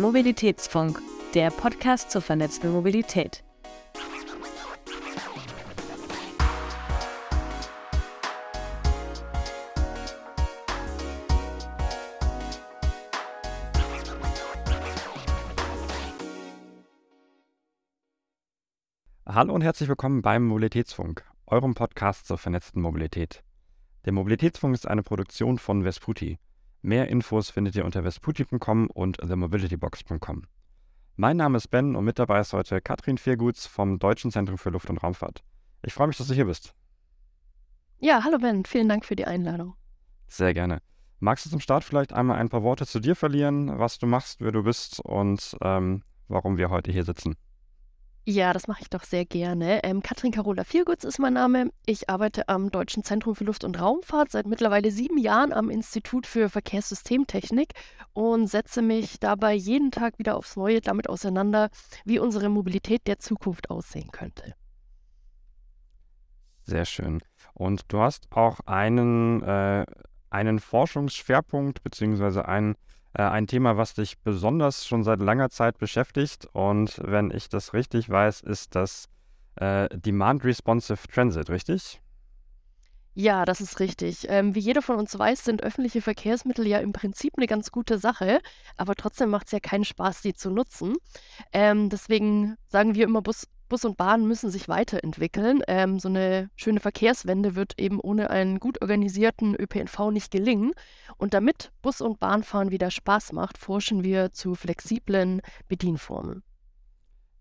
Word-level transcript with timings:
Mobilitätsfunk, 0.00 0.98
der 1.34 1.50
Podcast 1.50 2.10
zur 2.10 2.22
vernetzten 2.22 2.72
Mobilität. 2.72 3.44
Hallo 19.26 19.52
und 19.52 19.60
herzlich 19.60 19.90
willkommen 19.90 20.22
beim 20.22 20.46
Mobilitätsfunk, 20.46 21.24
eurem 21.46 21.74
Podcast 21.74 22.26
zur 22.26 22.38
vernetzten 22.38 22.80
Mobilität. 22.80 23.44
Der 24.06 24.14
Mobilitätsfunk 24.14 24.74
ist 24.74 24.88
eine 24.88 25.02
Produktion 25.02 25.58
von 25.58 25.84
Vesputi. 25.84 26.38
Mehr 26.82 27.08
Infos 27.08 27.50
findet 27.50 27.76
ihr 27.76 27.84
unter 27.84 28.02
vesputi.com 28.02 28.88
und 28.88 29.18
themobilitybox.com. 29.18 30.44
Mein 31.16 31.36
Name 31.36 31.58
ist 31.58 31.68
Ben 31.68 31.94
und 31.94 32.04
mit 32.06 32.18
dabei 32.18 32.40
ist 32.40 32.54
heute 32.54 32.80
Katrin 32.80 33.18
Vierguts 33.18 33.66
vom 33.66 33.98
Deutschen 33.98 34.30
Zentrum 34.30 34.56
für 34.56 34.70
Luft- 34.70 34.88
und 34.88 34.96
Raumfahrt. 35.02 35.42
Ich 35.82 35.92
freue 35.92 36.06
mich, 36.06 36.16
dass 36.16 36.28
du 36.28 36.34
hier 36.34 36.46
bist. 36.46 36.74
Ja, 37.98 38.24
hallo 38.24 38.38
Ben, 38.38 38.64
vielen 38.64 38.88
Dank 38.88 39.04
für 39.04 39.14
die 39.14 39.26
Einladung. 39.26 39.74
Sehr 40.26 40.54
gerne. 40.54 40.80
Magst 41.18 41.44
du 41.44 41.50
zum 41.50 41.60
Start 41.60 41.84
vielleicht 41.84 42.14
einmal 42.14 42.38
ein 42.38 42.48
paar 42.48 42.62
Worte 42.62 42.86
zu 42.86 42.98
dir 42.98 43.14
verlieren, 43.14 43.78
was 43.78 43.98
du 43.98 44.06
machst, 44.06 44.40
wer 44.40 44.52
du 44.52 44.62
bist 44.62 45.00
und 45.00 45.58
ähm, 45.60 46.02
warum 46.28 46.56
wir 46.56 46.70
heute 46.70 46.90
hier 46.90 47.04
sitzen? 47.04 47.36
Ja, 48.26 48.52
das 48.52 48.68
mache 48.68 48.82
ich 48.82 48.90
doch 48.90 49.02
sehr 49.02 49.24
gerne. 49.24 49.82
Ähm, 49.82 50.02
Katrin 50.02 50.30
Carola 50.30 50.64
Viergutz 50.64 51.04
ist 51.04 51.18
mein 51.18 51.32
Name. 51.32 51.70
Ich 51.86 52.10
arbeite 52.10 52.48
am 52.48 52.70
Deutschen 52.70 53.02
Zentrum 53.02 53.34
für 53.34 53.44
Luft- 53.44 53.64
und 53.64 53.80
Raumfahrt 53.80 54.30
seit 54.30 54.46
mittlerweile 54.46 54.90
sieben 54.90 55.18
Jahren 55.18 55.52
am 55.52 55.70
Institut 55.70 56.26
für 56.26 56.50
Verkehrssystemtechnik 56.50 57.72
und 58.12 58.46
setze 58.46 58.82
mich 58.82 59.20
dabei 59.20 59.54
jeden 59.54 59.90
Tag 59.90 60.18
wieder 60.18 60.36
aufs 60.36 60.56
Neue 60.56 60.80
damit 60.80 61.08
auseinander, 61.08 61.70
wie 62.04 62.18
unsere 62.18 62.50
Mobilität 62.50 63.06
der 63.06 63.18
Zukunft 63.18 63.70
aussehen 63.70 64.10
könnte. 64.12 64.54
Sehr 66.62 66.84
schön. 66.84 67.22
Und 67.54 67.84
du 67.88 68.00
hast 68.00 68.30
auch 68.30 68.60
einen, 68.66 69.42
äh, 69.42 69.86
einen 70.28 70.60
Forschungsschwerpunkt 70.60 71.82
beziehungsweise 71.82 72.46
einen 72.46 72.76
ein 73.12 73.46
Thema, 73.46 73.76
was 73.76 73.94
dich 73.94 74.18
besonders 74.18 74.86
schon 74.86 75.02
seit 75.02 75.20
langer 75.20 75.50
Zeit 75.50 75.78
beschäftigt. 75.78 76.46
Und 76.52 77.00
wenn 77.02 77.30
ich 77.30 77.48
das 77.48 77.74
richtig 77.74 78.08
weiß, 78.08 78.40
ist 78.42 78.74
das 78.74 79.08
äh, 79.56 79.88
Demand 79.90 80.44
Responsive 80.44 81.08
Transit, 81.08 81.50
richtig? 81.50 82.00
Ja, 83.14 83.44
das 83.44 83.60
ist 83.60 83.80
richtig. 83.80 84.26
Ähm, 84.28 84.54
wie 84.54 84.60
jeder 84.60 84.82
von 84.82 84.96
uns 84.96 85.18
weiß, 85.18 85.44
sind 85.44 85.62
öffentliche 85.62 86.00
Verkehrsmittel 86.00 86.66
ja 86.66 86.78
im 86.78 86.92
Prinzip 86.92 87.34
eine 87.36 87.48
ganz 87.48 87.72
gute 87.72 87.98
Sache, 87.98 88.40
aber 88.76 88.94
trotzdem 88.94 89.30
macht 89.30 89.46
es 89.46 89.52
ja 89.52 89.60
keinen 89.60 89.84
Spaß, 89.84 90.22
die 90.22 90.32
zu 90.32 90.48
nutzen. 90.50 90.94
Ähm, 91.52 91.90
deswegen 91.90 92.56
sagen 92.68 92.94
wir 92.94 93.04
immer, 93.04 93.20
Bus, 93.20 93.48
Bus 93.70 93.86
und 93.86 93.96
Bahn 93.96 94.28
müssen 94.28 94.50
sich 94.50 94.68
weiterentwickeln. 94.68 95.62
Ähm, 95.66 95.98
so 95.98 96.08
eine 96.08 96.50
schöne 96.56 96.80
Verkehrswende 96.80 97.54
wird 97.54 97.80
eben 97.80 97.98
ohne 97.98 98.28
einen 98.28 98.60
gut 98.60 98.82
organisierten 98.82 99.54
ÖPNV 99.54 100.10
nicht 100.10 100.30
gelingen. 100.30 100.72
Und 101.16 101.32
damit 101.32 101.72
Bus- 101.80 102.02
und 102.02 102.20
Bahnfahren 102.20 102.70
wieder 102.70 102.90
Spaß 102.90 103.32
macht, 103.32 103.56
forschen 103.56 104.04
wir 104.04 104.32
zu 104.32 104.54
flexiblen 104.54 105.40
Bedienformen. 105.68 106.42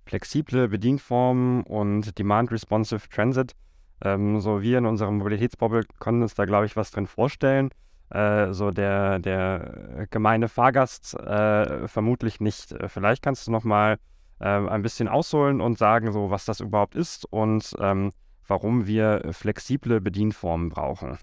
Flexible 0.05 0.69
Bedienformen 0.69 1.63
und 1.63 2.17
Demand 2.17 2.52
Responsive 2.52 3.09
Transit 3.09 3.53
ähm, 4.02 4.39
so 4.39 4.61
wir 4.61 4.77
in 4.77 4.85
unserem 4.85 5.17
Mobilitätsbubble 5.17 5.83
können 6.00 6.22
uns 6.22 6.33
da, 6.35 6.45
glaube 6.45 6.66
ich, 6.66 6.75
was 6.75 6.91
drin 6.91 7.07
vorstellen. 7.07 7.69
Äh, 8.09 8.53
so 8.53 8.72
der, 8.72 9.19
der 9.19 10.07
gemeine 10.09 10.47
Fahrgast 10.47 11.13
äh, 11.16 11.88
vermutlich 11.88 12.39
nicht. 12.39 12.72
Äh, 12.72 12.88
vielleicht 12.89 13.22
kannst 13.22 13.47
du 13.47 13.52
noch 13.52 13.63
mal 13.63 13.97
ein 14.45 14.82
bisschen 14.82 15.08
ausholen 15.08 15.62
und 15.62 15.78
sagen, 15.78 16.12
so 16.12 16.30
was 16.32 16.45
das 16.45 16.59
überhaupt 16.59 16.95
ist 16.95 17.25
und 17.25 17.75
ähm, 17.80 18.12
warum 18.47 18.88
wir 18.88 19.30
flexible 19.31 20.02
Bedienformen 20.02 20.69
brauchen. 20.69 21.18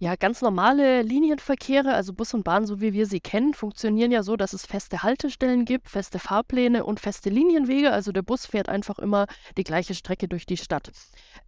Ja, 0.00 0.16
ganz 0.16 0.42
normale 0.42 1.02
Linienverkehre, 1.02 1.94
also 1.94 2.12
Bus 2.12 2.34
und 2.34 2.42
Bahn, 2.42 2.66
so 2.66 2.80
wie 2.80 2.92
wir 2.92 3.06
sie 3.06 3.20
kennen, 3.20 3.54
funktionieren 3.54 4.10
ja 4.10 4.22
so, 4.22 4.36
dass 4.36 4.52
es 4.52 4.66
feste 4.66 5.02
Haltestellen 5.02 5.64
gibt, 5.64 5.88
feste 5.88 6.18
Fahrpläne 6.18 6.84
und 6.84 7.00
feste 7.00 7.30
Linienwege. 7.30 7.90
Also 7.90 8.12
der 8.12 8.22
Bus 8.22 8.44
fährt 8.44 8.68
einfach 8.68 8.98
immer 8.98 9.26
die 9.56 9.64
gleiche 9.64 9.94
Strecke 9.94 10.28
durch 10.28 10.46
die 10.46 10.56
Stadt. 10.56 10.90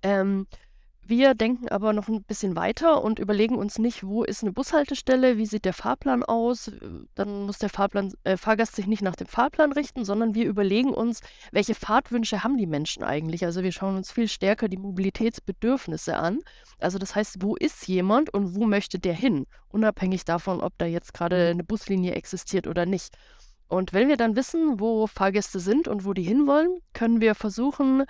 Ähm, 0.02 0.46
wir 1.08 1.34
denken 1.34 1.68
aber 1.68 1.92
noch 1.92 2.08
ein 2.08 2.22
bisschen 2.22 2.56
weiter 2.56 3.02
und 3.02 3.18
überlegen 3.18 3.56
uns 3.56 3.78
nicht, 3.78 4.04
wo 4.04 4.24
ist 4.24 4.42
eine 4.42 4.52
Bushaltestelle, 4.52 5.36
wie 5.38 5.46
sieht 5.46 5.64
der 5.64 5.72
Fahrplan 5.72 6.22
aus. 6.22 6.70
Dann 7.14 7.46
muss 7.46 7.58
der 7.58 7.68
Fahrplan, 7.68 8.12
äh, 8.24 8.36
Fahrgast 8.36 8.76
sich 8.76 8.86
nicht 8.86 9.02
nach 9.02 9.16
dem 9.16 9.26
Fahrplan 9.26 9.72
richten, 9.72 10.04
sondern 10.04 10.34
wir 10.34 10.46
überlegen 10.46 10.94
uns, 10.94 11.20
welche 11.52 11.74
Fahrtwünsche 11.74 12.42
haben 12.42 12.56
die 12.56 12.66
Menschen 12.66 13.02
eigentlich. 13.02 13.44
Also 13.44 13.62
wir 13.62 13.72
schauen 13.72 13.96
uns 13.96 14.10
viel 14.10 14.28
stärker 14.28 14.68
die 14.68 14.76
Mobilitätsbedürfnisse 14.76 16.16
an. 16.16 16.40
Also 16.78 16.98
das 16.98 17.14
heißt, 17.14 17.42
wo 17.42 17.56
ist 17.56 17.86
jemand 17.88 18.32
und 18.32 18.54
wo 18.54 18.66
möchte 18.66 18.98
der 18.98 19.14
hin? 19.14 19.46
Unabhängig 19.70 20.24
davon, 20.24 20.60
ob 20.60 20.72
da 20.78 20.86
jetzt 20.86 21.14
gerade 21.14 21.46
mhm. 21.46 21.50
eine 21.50 21.64
Buslinie 21.64 22.14
existiert 22.14 22.66
oder 22.66 22.86
nicht. 22.86 23.16
Und 23.68 23.92
wenn 23.92 24.08
wir 24.08 24.16
dann 24.16 24.36
wissen, 24.36 24.78
wo 24.78 25.08
Fahrgäste 25.08 25.58
sind 25.58 25.88
und 25.88 26.04
wo 26.04 26.12
die 26.12 26.22
hinwollen, 26.22 26.78
können 26.92 27.20
wir 27.20 27.34
versuchen, 27.34 28.04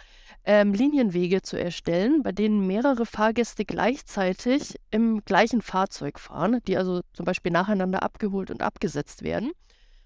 ähm, 0.45 0.75
Linienwege 0.75 1.41
zu 1.41 1.59
erstellen, 1.59 2.23
bei 2.23 2.33
denen 2.33 2.67
mehrere 2.67 3.07
Fahrgäste 3.07 3.65
gleichzeitig 3.65 4.77
im 4.91 5.25
gleichen 5.25 5.63
Fahrzeug 5.63 6.19
fahren, 6.19 6.61
die 6.67 6.77
also 6.77 7.01
zum 7.15 7.25
Beispiel 7.25 7.53
nacheinander 7.53 8.03
abgeholt 8.03 8.51
und 8.51 8.63
abgesetzt 8.63 9.23
werden. 9.23 9.53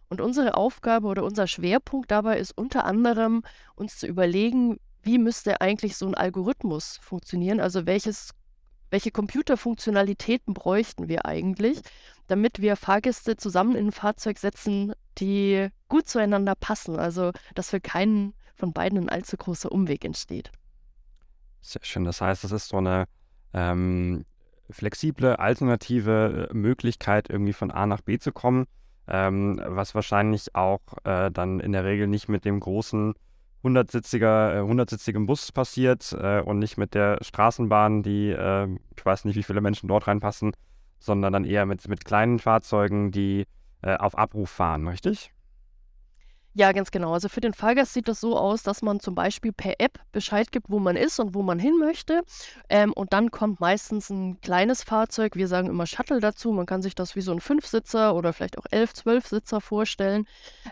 Und 0.08 0.20
unsere 0.20 0.54
Aufgabe 0.56 1.08
oder 1.08 1.24
unser 1.24 1.46
Schwerpunkt 1.46 2.10
dabei 2.10 2.38
ist 2.38 2.56
unter 2.56 2.84
anderem, 2.84 3.42
uns 3.74 3.98
zu 3.98 4.06
überlegen, 4.06 4.78
wie 5.02 5.18
müsste 5.18 5.60
eigentlich 5.60 5.96
so 5.96 6.06
ein 6.06 6.14
Algorithmus 6.14 6.98
funktionieren, 7.02 7.60
also 7.60 7.86
welches 7.86 8.30
welche 8.90 9.12
Computerfunktionalitäten 9.12 10.52
bräuchten 10.52 11.08
wir 11.08 11.24
eigentlich, 11.24 11.80
damit 12.26 12.60
wir 12.60 12.74
Fahrgäste 12.74 13.36
zusammen 13.36 13.76
in 13.76 13.86
ein 13.86 13.92
Fahrzeug 13.92 14.38
setzen, 14.38 14.94
die 15.20 15.68
gut 15.88 16.08
zueinander 16.08 16.54
passen, 16.54 16.98
also 16.98 17.32
dass 17.54 17.70
für 17.70 17.80
keinen 17.80 18.34
von 18.54 18.72
beiden 18.72 18.98
ein 18.98 19.08
allzu 19.08 19.36
großer 19.36 19.72
Umweg 19.72 20.04
entsteht. 20.04 20.50
Sehr 21.60 21.84
schön. 21.84 22.04
Das 22.04 22.20
heißt, 22.20 22.44
es 22.44 22.52
ist 22.52 22.68
so 22.68 22.78
eine 22.78 23.06
ähm, 23.52 24.24
flexible, 24.70 25.36
alternative 25.36 26.48
äh, 26.50 26.54
Möglichkeit, 26.54 27.28
irgendwie 27.28 27.52
von 27.52 27.70
A 27.70 27.86
nach 27.86 28.00
B 28.00 28.18
zu 28.18 28.32
kommen, 28.32 28.66
ähm, 29.08 29.60
was 29.64 29.94
wahrscheinlich 29.94 30.54
auch 30.54 30.80
äh, 31.04 31.30
dann 31.30 31.60
in 31.60 31.72
der 31.72 31.84
Regel 31.84 32.06
nicht 32.06 32.28
mit 32.28 32.44
dem 32.44 32.60
großen 32.60 33.14
100-sitziger, 33.64 34.54
äh, 34.54 34.60
100-sitzigem 34.60 35.26
Bus 35.26 35.52
passiert 35.52 36.16
äh, 36.18 36.40
und 36.40 36.58
nicht 36.58 36.78
mit 36.78 36.94
der 36.94 37.18
Straßenbahn, 37.22 38.02
die, 38.02 38.30
äh, 38.30 38.68
ich 38.96 39.04
weiß 39.04 39.24
nicht, 39.24 39.36
wie 39.36 39.42
viele 39.42 39.60
Menschen 39.60 39.88
dort 39.88 40.06
reinpassen, 40.06 40.52
sondern 40.98 41.32
dann 41.32 41.44
eher 41.44 41.66
mit, 41.66 41.86
mit 41.88 42.04
kleinen 42.04 42.38
Fahrzeugen, 42.38 43.10
die 43.10 43.46
äh, 43.82 43.96
auf 43.96 44.16
Abruf 44.16 44.50
fahren, 44.50 44.86
richtig? 44.88 45.32
Ja, 46.52 46.72
ganz 46.72 46.90
genau. 46.90 47.12
Also 47.12 47.28
für 47.28 47.40
den 47.40 47.54
Fahrgast 47.54 47.94
sieht 47.94 48.08
das 48.08 48.20
so 48.20 48.36
aus, 48.36 48.64
dass 48.64 48.82
man 48.82 48.98
zum 48.98 49.14
Beispiel 49.14 49.52
per 49.52 49.74
App 49.78 50.00
Bescheid 50.10 50.50
gibt, 50.50 50.68
wo 50.68 50.80
man 50.80 50.96
ist 50.96 51.20
und 51.20 51.32
wo 51.32 51.42
man 51.42 51.60
hin 51.60 51.78
möchte. 51.78 52.22
Ähm, 52.68 52.92
und 52.92 53.12
dann 53.12 53.30
kommt 53.30 53.60
meistens 53.60 54.10
ein 54.10 54.40
kleines 54.40 54.82
Fahrzeug. 54.82 55.36
Wir 55.36 55.46
sagen 55.46 55.68
immer 55.68 55.86
Shuttle 55.86 56.18
dazu. 56.18 56.50
Man 56.50 56.66
kann 56.66 56.82
sich 56.82 56.96
das 56.96 57.14
wie 57.14 57.20
so 57.20 57.30
ein 57.30 57.40
Fünfsitzer 57.40 58.16
oder 58.16 58.32
vielleicht 58.32 58.58
auch 58.58 58.66
elf, 58.72 58.92
zwölf 58.94 59.28
Sitzer 59.28 59.60
vorstellen. 59.60 60.26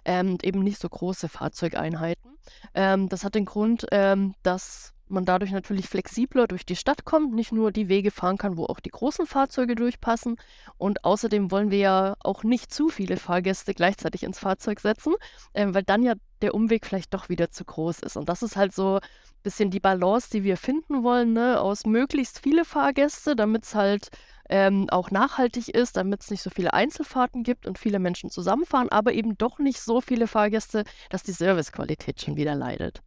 Ähm, 0.04 0.38
eben 0.42 0.64
nicht 0.64 0.80
so 0.80 0.88
große 0.88 1.28
Fahrzeugeinheiten. 1.28 2.36
Ähm, 2.74 3.08
das 3.08 3.22
hat 3.22 3.36
den 3.36 3.44
Grund, 3.44 3.86
ähm, 3.92 4.34
dass 4.42 4.94
man 5.10 5.24
dadurch 5.24 5.52
natürlich 5.52 5.88
flexibler 5.88 6.46
durch 6.46 6.64
die 6.64 6.76
Stadt 6.76 7.04
kommt, 7.04 7.34
nicht 7.34 7.52
nur 7.52 7.72
die 7.72 7.88
Wege 7.88 8.10
fahren 8.10 8.38
kann, 8.38 8.56
wo 8.56 8.64
auch 8.64 8.80
die 8.80 8.90
großen 8.90 9.26
Fahrzeuge 9.26 9.74
durchpassen. 9.74 10.36
Und 10.76 11.04
außerdem 11.04 11.50
wollen 11.50 11.70
wir 11.70 11.78
ja 11.78 12.14
auch 12.20 12.44
nicht 12.44 12.72
zu 12.72 12.88
viele 12.88 13.16
Fahrgäste 13.16 13.74
gleichzeitig 13.74 14.22
ins 14.22 14.38
Fahrzeug 14.38 14.80
setzen, 14.80 15.14
äh, 15.52 15.66
weil 15.70 15.82
dann 15.82 16.02
ja 16.02 16.14
der 16.42 16.54
Umweg 16.54 16.86
vielleicht 16.86 17.14
doch 17.14 17.28
wieder 17.28 17.50
zu 17.50 17.64
groß 17.64 18.00
ist. 18.00 18.16
Und 18.16 18.28
das 18.28 18.42
ist 18.42 18.56
halt 18.56 18.74
so 18.74 18.96
ein 18.96 19.42
bisschen 19.42 19.70
die 19.70 19.80
Balance, 19.80 20.28
die 20.30 20.44
wir 20.44 20.56
finden 20.56 21.02
wollen, 21.02 21.32
ne? 21.32 21.60
aus 21.60 21.84
möglichst 21.86 22.40
viele 22.40 22.64
Fahrgäste, 22.64 23.36
damit 23.36 23.64
es 23.64 23.74
halt 23.74 24.10
ähm, 24.48 24.88
auch 24.90 25.10
nachhaltig 25.10 25.68
ist, 25.68 25.96
damit 25.96 26.22
es 26.22 26.30
nicht 26.30 26.42
so 26.42 26.50
viele 26.50 26.72
Einzelfahrten 26.72 27.42
gibt 27.42 27.66
und 27.66 27.78
viele 27.78 27.98
Menschen 27.98 28.30
zusammenfahren, 28.30 28.88
aber 28.88 29.12
eben 29.12 29.36
doch 29.36 29.58
nicht 29.58 29.80
so 29.80 30.00
viele 30.00 30.26
Fahrgäste, 30.26 30.84
dass 31.10 31.22
die 31.22 31.32
Servicequalität 31.32 32.20
schon 32.22 32.36
wieder 32.36 32.54
leidet. 32.54 33.02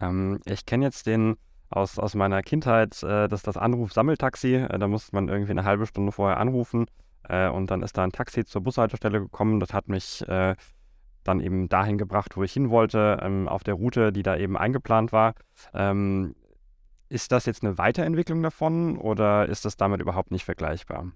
Ähm, 0.00 0.40
ich 0.44 0.66
kenne 0.66 0.86
jetzt 0.86 1.06
den 1.06 1.36
aus, 1.68 1.98
aus 1.98 2.14
meiner 2.14 2.42
Kindheit, 2.42 3.02
äh, 3.02 3.28
das 3.28 3.42
das 3.42 3.56
Anruf-Sammeltaxi. 3.56 4.54
Äh, 4.54 4.78
da 4.78 4.88
musste 4.88 5.14
man 5.14 5.28
irgendwie 5.28 5.52
eine 5.52 5.64
halbe 5.64 5.86
Stunde 5.86 6.12
vorher 6.12 6.38
anrufen 6.38 6.86
äh, 7.28 7.48
und 7.48 7.70
dann 7.70 7.82
ist 7.82 7.96
da 7.96 8.04
ein 8.04 8.12
Taxi 8.12 8.44
zur 8.44 8.62
Bushaltestelle 8.62 9.20
gekommen. 9.20 9.60
Das 9.60 9.72
hat 9.72 9.88
mich 9.88 10.26
äh, 10.28 10.54
dann 11.24 11.40
eben 11.40 11.68
dahin 11.68 11.98
gebracht, 11.98 12.36
wo 12.36 12.42
ich 12.42 12.52
hin 12.52 12.70
wollte, 12.70 13.18
ähm, 13.22 13.48
auf 13.48 13.64
der 13.64 13.74
Route, 13.74 14.12
die 14.12 14.22
da 14.22 14.36
eben 14.36 14.56
eingeplant 14.56 15.12
war. 15.12 15.34
Ähm, 15.74 16.34
ist 17.08 17.32
das 17.32 17.46
jetzt 17.46 17.64
eine 17.64 17.78
Weiterentwicklung 17.78 18.42
davon 18.42 18.96
oder 18.96 19.48
ist 19.48 19.64
das 19.64 19.76
damit 19.76 20.00
überhaupt 20.00 20.30
nicht 20.30 20.44
vergleichbar? 20.44 21.12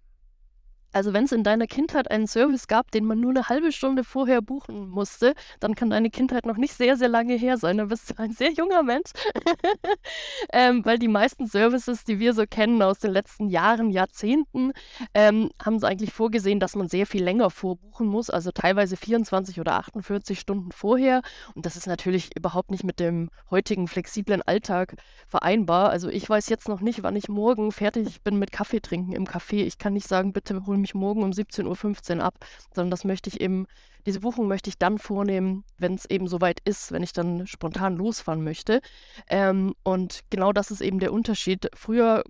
Also 0.92 1.12
wenn 1.12 1.24
es 1.24 1.32
in 1.32 1.44
deiner 1.44 1.66
Kindheit 1.66 2.10
einen 2.10 2.26
Service 2.26 2.66
gab, 2.66 2.90
den 2.90 3.04
man 3.04 3.20
nur 3.20 3.30
eine 3.30 3.48
halbe 3.48 3.72
Stunde 3.72 4.04
vorher 4.04 4.42
buchen 4.42 4.88
musste, 4.88 5.34
dann 5.60 5.74
kann 5.74 5.90
deine 5.90 6.10
Kindheit 6.10 6.46
noch 6.46 6.56
nicht 6.56 6.74
sehr, 6.74 6.96
sehr 6.96 7.08
lange 7.08 7.34
her 7.34 7.56
sein. 7.56 7.78
Dann 7.78 7.88
bist 7.88 8.10
du 8.10 8.18
ein 8.18 8.32
sehr 8.32 8.52
junger 8.52 8.82
Mensch. 8.82 9.10
ähm, 10.52 10.84
weil 10.84 10.98
die 10.98 11.08
meisten 11.08 11.46
Services, 11.46 12.04
die 12.04 12.18
wir 12.18 12.34
so 12.34 12.44
kennen 12.48 12.82
aus 12.82 12.98
den 12.98 13.12
letzten 13.12 13.48
Jahren, 13.48 13.90
Jahrzehnten, 13.90 14.72
ähm, 15.14 15.50
haben 15.64 15.76
es 15.76 15.84
eigentlich 15.84 16.12
vorgesehen, 16.12 16.60
dass 16.60 16.74
man 16.74 16.88
sehr 16.88 17.06
viel 17.06 17.22
länger 17.22 17.50
vorbuchen 17.50 18.06
muss, 18.06 18.30
also 18.30 18.50
teilweise 18.50 18.96
24 18.96 19.60
oder 19.60 19.74
48 19.74 20.38
Stunden 20.38 20.72
vorher. 20.72 21.22
Und 21.54 21.66
das 21.66 21.76
ist 21.76 21.86
natürlich 21.86 22.36
überhaupt 22.36 22.70
nicht 22.70 22.84
mit 22.84 22.98
dem 23.00 23.30
heutigen 23.50 23.86
flexiblen 23.86 24.42
Alltag 24.42 24.96
vereinbar. 25.28 25.90
Also 25.90 26.08
ich 26.08 26.28
weiß 26.28 26.48
jetzt 26.48 26.68
noch 26.68 26.80
nicht, 26.80 27.02
wann 27.02 27.16
ich 27.16 27.28
morgen 27.28 27.70
fertig 27.72 28.22
bin 28.22 28.38
mit 28.38 28.50
Kaffee 28.52 28.80
trinken 28.80 29.12
im 29.12 29.26
Café. 29.26 29.64
Ich 29.64 29.78
kann 29.78 29.92
nicht 29.92 30.08
sagen, 30.08 30.32
bitte 30.32 30.66
hol 30.66 30.79
mich 30.80 30.94
morgen 30.94 31.22
um 31.22 31.30
17.15 31.30 32.16
Uhr 32.16 32.24
ab, 32.24 32.34
sondern 32.74 32.90
das 32.90 33.04
möchte 33.04 33.28
ich 33.28 33.40
eben, 33.40 33.66
diese 34.06 34.20
Buchung 34.20 34.48
möchte 34.48 34.70
ich 34.70 34.78
dann 34.78 34.98
vornehmen, 34.98 35.64
wenn 35.78 35.94
es 35.94 36.04
eben 36.06 36.28
soweit 36.28 36.60
ist, 36.64 36.92
wenn 36.92 37.02
ich 37.02 37.12
dann 37.12 37.46
spontan 37.46 37.96
losfahren 37.96 38.42
möchte. 38.42 38.80
Ähm, 39.28 39.74
und 39.82 40.20
genau 40.30 40.52
das 40.52 40.70
ist 40.70 40.80
eben 40.80 40.98
der 40.98 41.12
Unterschied. 41.12 41.68
Früher 41.74 42.24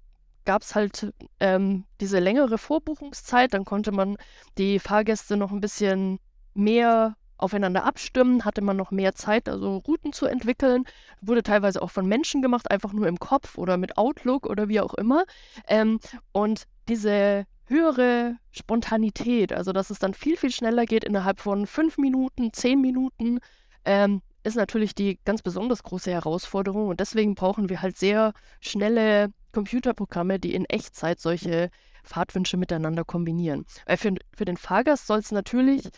gab 0.44 0.62
es 0.62 0.74
halt 0.74 1.12
ähm, 1.38 1.84
diese 2.00 2.18
längere 2.18 2.58
Vorbuchungszeit, 2.58 3.54
dann 3.54 3.64
konnte 3.64 3.92
man 3.92 4.16
die 4.58 4.78
Fahrgäste 4.78 5.36
noch 5.36 5.52
ein 5.52 5.60
bisschen 5.60 6.18
mehr 6.54 7.16
aufeinander 7.40 7.84
abstimmen, 7.84 8.44
hatte 8.44 8.62
man 8.62 8.76
noch 8.76 8.90
mehr 8.90 9.14
Zeit, 9.14 9.48
also 9.48 9.78
Routen 9.78 10.12
zu 10.12 10.26
entwickeln. 10.26 10.84
Wurde 11.20 11.42
teilweise 11.42 11.82
auch 11.82 11.90
von 11.90 12.06
Menschen 12.06 12.42
gemacht, 12.42 12.70
einfach 12.70 12.92
nur 12.92 13.06
im 13.08 13.18
Kopf 13.18 13.56
oder 13.58 13.76
mit 13.76 13.96
Outlook 13.96 14.46
oder 14.46 14.68
wie 14.68 14.80
auch 14.80 14.94
immer. 14.94 15.24
Ähm, 15.66 16.00
und 16.32 16.64
diese 16.88 17.46
höhere 17.70 18.36
Spontanität, 18.50 19.52
also 19.52 19.72
dass 19.72 19.90
es 19.90 19.98
dann 19.98 20.12
viel, 20.12 20.36
viel 20.36 20.50
schneller 20.50 20.84
geht 20.84 21.04
innerhalb 21.04 21.40
von 21.40 21.66
fünf 21.66 21.96
Minuten, 21.96 22.52
zehn 22.52 22.80
Minuten, 22.80 23.38
ähm, 23.84 24.20
ist 24.42 24.56
natürlich 24.56 24.94
die 24.94 25.18
ganz 25.24 25.42
besonders 25.42 25.82
große 25.82 26.10
Herausforderung. 26.10 26.88
Und 26.88 27.00
deswegen 27.00 27.34
brauchen 27.34 27.68
wir 27.68 27.80
halt 27.80 27.96
sehr 27.96 28.32
schnelle 28.60 29.32
Computerprogramme, 29.52 30.38
die 30.38 30.54
in 30.54 30.64
Echtzeit 30.64 31.20
solche 31.20 31.70
Fahrtwünsche 32.02 32.56
miteinander 32.56 33.04
kombinieren. 33.04 33.66
Weil 33.86 33.96
für, 33.96 34.14
für 34.34 34.44
den 34.44 34.56
Fahrgast 34.56 35.06
soll 35.06 35.18
es 35.18 35.32
natürlich 35.32 35.88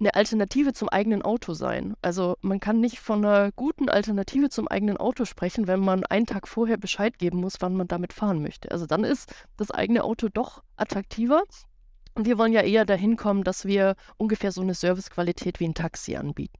eine 0.00 0.14
Alternative 0.14 0.72
zum 0.72 0.88
eigenen 0.88 1.22
Auto 1.22 1.52
sein. 1.52 1.94
Also 2.00 2.36
man 2.40 2.58
kann 2.58 2.80
nicht 2.80 3.00
von 3.00 3.24
einer 3.24 3.52
guten 3.52 3.88
Alternative 3.88 4.48
zum 4.48 4.66
eigenen 4.66 4.96
Auto 4.96 5.26
sprechen, 5.26 5.66
wenn 5.66 5.80
man 5.80 6.04
einen 6.04 6.26
Tag 6.26 6.48
vorher 6.48 6.78
Bescheid 6.78 7.18
geben 7.18 7.38
muss, 7.40 7.56
wann 7.60 7.76
man 7.76 7.86
damit 7.86 8.12
fahren 8.12 8.42
möchte. 8.42 8.70
Also 8.70 8.86
dann 8.86 9.04
ist 9.04 9.32
das 9.56 9.70
eigene 9.70 10.02
Auto 10.04 10.28
doch 10.28 10.62
attraktiver. 10.76 11.42
Und 12.14 12.26
wir 12.26 12.38
wollen 12.38 12.52
ja 12.52 12.62
eher 12.62 12.86
dahin 12.86 13.16
kommen, 13.16 13.44
dass 13.44 13.66
wir 13.66 13.94
ungefähr 14.16 14.52
so 14.52 14.62
eine 14.62 14.74
Servicequalität 14.74 15.60
wie 15.60 15.66
ein 15.66 15.74
Taxi 15.74 16.16
anbieten. 16.16 16.58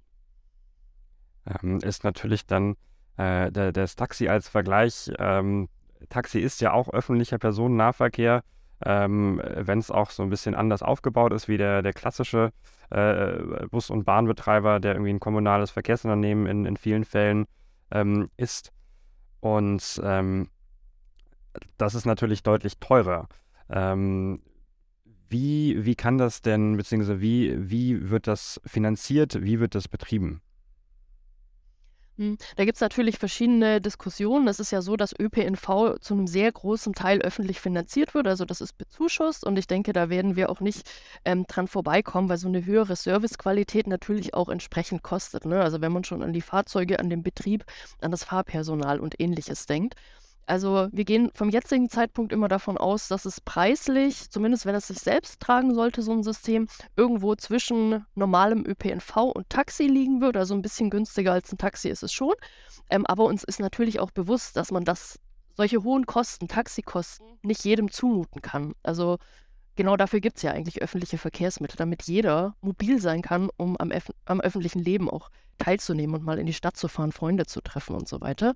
Ähm, 1.46 1.78
ist 1.78 2.04
natürlich 2.04 2.46
dann 2.46 2.76
äh, 3.16 3.50
das 3.72 3.96
Taxi 3.96 4.28
als 4.28 4.48
Vergleich. 4.48 5.10
Ähm, 5.18 5.68
Taxi 6.08 6.40
ist 6.40 6.60
ja 6.60 6.72
auch 6.72 6.88
öffentlicher 6.90 7.38
Personennahverkehr 7.38 8.42
ähm, 8.84 9.40
wenn 9.44 9.78
es 9.78 9.90
auch 9.90 10.10
so 10.10 10.22
ein 10.22 10.30
bisschen 10.30 10.54
anders 10.54 10.82
aufgebaut 10.82 11.32
ist 11.32 11.48
wie 11.48 11.58
der, 11.58 11.82
der 11.82 11.92
klassische 11.92 12.52
äh, 12.90 13.66
Bus- 13.70 13.90
und 13.90 14.04
Bahnbetreiber, 14.04 14.80
der 14.80 14.94
irgendwie 14.94 15.12
ein 15.12 15.20
kommunales 15.20 15.70
Verkehrsunternehmen 15.70 16.46
in, 16.46 16.64
in 16.64 16.76
vielen 16.76 17.04
Fällen 17.04 17.46
ähm, 17.90 18.30
ist. 18.36 18.72
Und 19.40 20.00
ähm, 20.04 20.48
das 21.76 21.94
ist 21.94 22.06
natürlich 22.06 22.42
deutlich 22.42 22.78
teurer. 22.78 23.28
Ähm, 23.68 24.40
wie, 25.28 25.84
wie 25.84 25.94
kann 25.94 26.18
das 26.18 26.42
denn, 26.42 26.76
beziehungsweise 26.76 27.20
wie, 27.20 27.70
wie 27.70 28.10
wird 28.10 28.26
das 28.26 28.60
finanziert, 28.64 29.42
wie 29.42 29.60
wird 29.60 29.74
das 29.74 29.86
betrieben? 29.86 30.42
Hm, 32.20 32.36
da 32.56 32.66
gibt 32.66 32.76
es 32.76 32.82
natürlich 32.82 33.18
verschiedene 33.18 33.80
Diskussionen. 33.80 34.46
Es 34.46 34.60
ist 34.60 34.72
ja 34.72 34.82
so, 34.82 34.94
dass 34.94 35.18
ÖPNV 35.18 35.98
zu 36.02 36.12
einem 36.12 36.26
sehr 36.26 36.52
großen 36.52 36.92
Teil 36.92 37.22
öffentlich 37.22 37.60
finanziert 37.60 38.12
wird. 38.12 38.26
Also 38.26 38.44
das 38.44 38.60
ist 38.60 38.76
bezuschusst 38.76 39.42
und 39.42 39.58
ich 39.58 39.66
denke, 39.66 39.94
da 39.94 40.10
werden 40.10 40.36
wir 40.36 40.50
auch 40.50 40.60
nicht 40.60 40.82
ähm, 41.24 41.46
dran 41.46 41.66
vorbeikommen, 41.66 42.28
weil 42.28 42.36
so 42.36 42.48
eine 42.48 42.66
höhere 42.66 42.94
Servicequalität 42.94 43.86
natürlich 43.86 44.34
auch 44.34 44.50
entsprechend 44.50 45.02
kostet. 45.02 45.46
Ne? 45.46 45.62
Also 45.62 45.80
wenn 45.80 45.92
man 45.92 46.04
schon 46.04 46.22
an 46.22 46.34
die 46.34 46.42
Fahrzeuge, 46.42 46.98
an 46.98 47.08
den 47.08 47.22
Betrieb, 47.22 47.64
an 48.02 48.10
das 48.10 48.24
Fahrpersonal 48.24 49.00
und 49.00 49.18
ähnliches 49.18 49.64
denkt. 49.64 49.94
Also 50.50 50.88
wir 50.90 51.04
gehen 51.04 51.30
vom 51.32 51.48
jetzigen 51.48 51.88
Zeitpunkt 51.88 52.32
immer 52.32 52.48
davon 52.48 52.76
aus, 52.76 53.06
dass 53.06 53.24
es 53.24 53.40
preislich, 53.40 54.30
zumindest 54.30 54.66
wenn 54.66 54.74
es 54.74 54.88
sich 54.88 54.98
selbst 54.98 55.38
tragen 55.38 55.74
sollte, 55.74 56.02
so 56.02 56.10
ein 56.10 56.24
System, 56.24 56.66
irgendwo 56.96 57.36
zwischen 57.36 58.04
normalem 58.16 58.66
ÖPNV 58.66 59.16
und 59.32 59.48
Taxi 59.48 59.84
liegen 59.84 60.20
würde. 60.20 60.40
Also 60.40 60.54
ein 60.54 60.62
bisschen 60.62 60.90
günstiger 60.90 61.32
als 61.32 61.52
ein 61.52 61.58
Taxi 61.58 61.88
ist 61.88 62.02
es 62.02 62.12
schon. 62.12 62.34
Ähm, 62.90 63.06
aber 63.06 63.26
uns 63.26 63.44
ist 63.44 63.60
natürlich 63.60 64.00
auch 64.00 64.10
bewusst, 64.10 64.56
dass 64.56 64.72
man 64.72 64.84
das, 64.84 65.20
solche 65.54 65.84
hohen 65.84 66.04
Kosten, 66.06 66.48
Taxikosten, 66.48 67.24
nicht 67.42 67.64
jedem 67.64 67.88
zumuten 67.88 68.42
kann. 68.42 68.72
Also 68.82 69.18
genau 69.76 69.96
dafür 69.96 70.18
gibt 70.18 70.38
es 70.38 70.42
ja 70.42 70.50
eigentlich 70.50 70.82
öffentliche 70.82 71.18
Verkehrsmittel, 71.18 71.76
damit 71.76 72.02
jeder 72.02 72.56
mobil 72.60 73.00
sein 73.00 73.22
kann, 73.22 73.50
um 73.56 73.76
am, 73.76 73.92
am 74.24 74.40
öffentlichen 74.40 74.80
Leben 74.80 75.08
auch 75.08 75.30
teilzunehmen 75.58 76.16
und 76.16 76.24
mal 76.24 76.40
in 76.40 76.46
die 76.46 76.54
Stadt 76.54 76.76
zu 76.76 76.88
fahren, 76.88 77.12
Freunde 77.12 77.46
zu 77.46 77.60
treffen 77.60 77.94
und 77.94 78.08
so 78.08 78.20
weiter. 78.20 78.54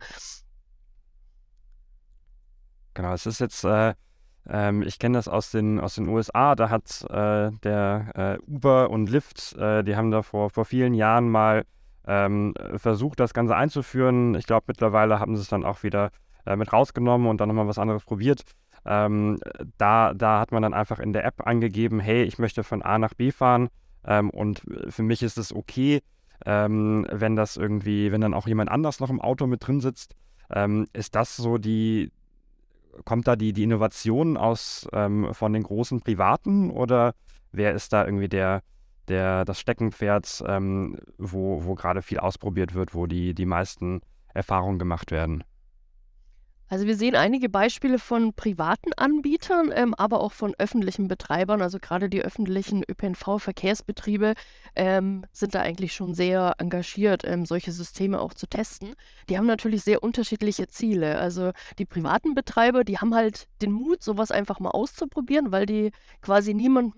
Genau, 2.94 3.12
es 3.12 3.26
ist 3.26 3.41
jetzt, 3.41 3.64
äh, 3.64 3.94
ähm, 4.49 4.82
ich 4.82 4.99
kenne 4.99 5.19
das 5.19 5.29
aus 5.29 5.50
den, 5.50 5.81
aus 5.81 5.96
den 5.96 6.08
USA, 6.08 6.55
da 6.55 6.70
hat 6.70 7.05
äh, 7.11 7.50
der 7.62 8.38
äh, 8.46 8.50
Uber 8.50 8.91
und 8.91 9.11
Lyft, 9.11 9.55
äh, 9.56 9.82
die 9.82 9.96
haben 9.96 10.11
da 10.11 10.23
vor, 10.23 10.50
vor 10.50 10.64
vielen 10.64 10.94
Jahren 10.94 11.29
mal 11.29 11.64
ähm, 12.06 12.55
versucht, 12.76 13.19
das 13.20 13.35
Ganze 13.35 13.56
einzuführen. 13.56 14.35
Ich 14.35 14.46
glaube, 14.46 14.64
mittlerweile 14.69 15.20
haben 15.20 15.37
sie 15.37 15.43
es 15.43 15.49
dann 15.49 15.64
auch 15.64 15.82
wieder 15.82 16.11
äh, 16.46 16.56
mit 16.56 16.73
rausgenommen 16.73 17.26
und 17.26 17.41
dann 17.41 17.49
nochmal 17.49 17.67
was 17.67 17.79
anderes 17.79 18.05
probiert. 18.05 18.43
Ähm, 18.85 19.38
da, 19.79 20.12
da 20.12 20.40
hat 20.40 20.52
man 20.52 20.62
dann 20.62 20.75
einfach 20.75 20.99
in 20.99 21.14
der 21.14 21.25
App 21.25 21.47
angegeben, 21.47 22.00
hey, 22.00 22.23
ich 22.25 22.38
möchte 22.38 22.62
von 22.62 22.82
A 22.82 22.99
nach 22.99 23.14
B 23.14 23.31
fahren 23.31 23.70
ähm, 24.06 24.29
und 24.31 24.62
für 24.88 25.02
mich 25.02 25.23
ist 25.23 25.38
es 25.38 25.55
okay, 25.55 26.02
ähm, 26.44 27.06
wenn 27.11 27.37
das 27.37 27.56
irgendwie, 27.56 28.12
wenn 28.12 28.20
dann 28.20 28.35
auch 28.35 28.47
jemand 28.47 28.70
anders 28.70 29.00
noch 29.00 29.08
im 29.08 29.20
Auto 29.20 29.47
mit 29.47 29.67
drin 29.67 29.81
sitzt. 29.81 30.14
Ähm, 30.52 30.87
ist 30.93 31.14
das 31.14 31.37
so 31.37 31.56
die, 31.56 32.12
kommt 33.05 33.26
da 33.29 33.37
die, 33.37 33.52
die 33.52 33.62
Innovation 33.62 34.37
aus 34.37 34.88
ähm, 34.93 35.32
von 35.32 35.52
den 35.52 35.62
großen 35.62 36.00
Privaten 36.00 36.70
oder 36.70 37.14
wer 37.52 37.73
ist 37.75 37.93
da 37.93 38.05
irgendwie 38.05 38.28
der, 38.28 38.62
der, 39.09 39.45
das 39.45 39.61
Steckenpferd, 39.61 40.45
ähm, 40.47 40.99
wo, 41.18 41.64
wo 41.64 41.75
gerade 41.75 42.02
viel 42.02 42.18
ausprobiert 42.18 42.75
wird, 42.75 42.95
wo 42.95 43.07
die, 43.07 43.35
die 43.35 43.47
meisten 43.47 44.00
Erfahrungen 44.33 44.78
gemacht 44.78 45.11
werden? 45.11 45.45
Also 46.68 46.87
wir 46.87 46.97
sehen 46.97 47.14
einige 47.14 47.49
Beispiele 47.49 47.99
von 47.99 48.33
privaten 48.33 48.92
Anbietern, 48.94 49.71
ähm, 49.75 49.94
aber 49.94 50.21
auch 50.21 50.33
von 50.33 50.54
öffentlichen 50.59 51.09
Betreibern. 51.09 51.61
Also 51.61 51.78
gerade 51.78 52.09
die 52.09 52.23
öffentlichen 52.23 52.83
ÖPNV-Verkehrsbetriebe 52.88 54.35
ähm, 54.75 55.25
sind 55.33 55.54
da 55.54 55.61
eigentlich 55.61 55.92
schon 55.92 56.14
sehr 56.14 56.54
engagiert, 56.59 57.23
ähm, 57.25 57.44
solche 57.44 57.71
Systeme 57.71 58.21
auch 58.21 58.33
zu 58.33 58.47
testen. 58.47 58.94
Die 59.28 59.37
haben 59.37 59.47
natürlich 59.47 59.83
sehr 59.83 60.02
unterschiedliche 60.02 60.66
Ziele. 60.66 61.18
Also 61.18 61.52
die 61.78 61.85
privaten 61.85 62.35
Betreiber, 62.35 62.83
die 62.83 62.99
haben 62.99 63.14
halt 63.14 63.47
den 63.61 63.73
Mut, 63.73 64.02
sowas 64.02 64.30
einfach 64.30 64.59
mal 64.59 64.71
auszuprobieren, 64.71 65.52
weil 65.52 65.66
die 65.66 65.90
quasi 66.23 66.54
niemandem 66.54 66.94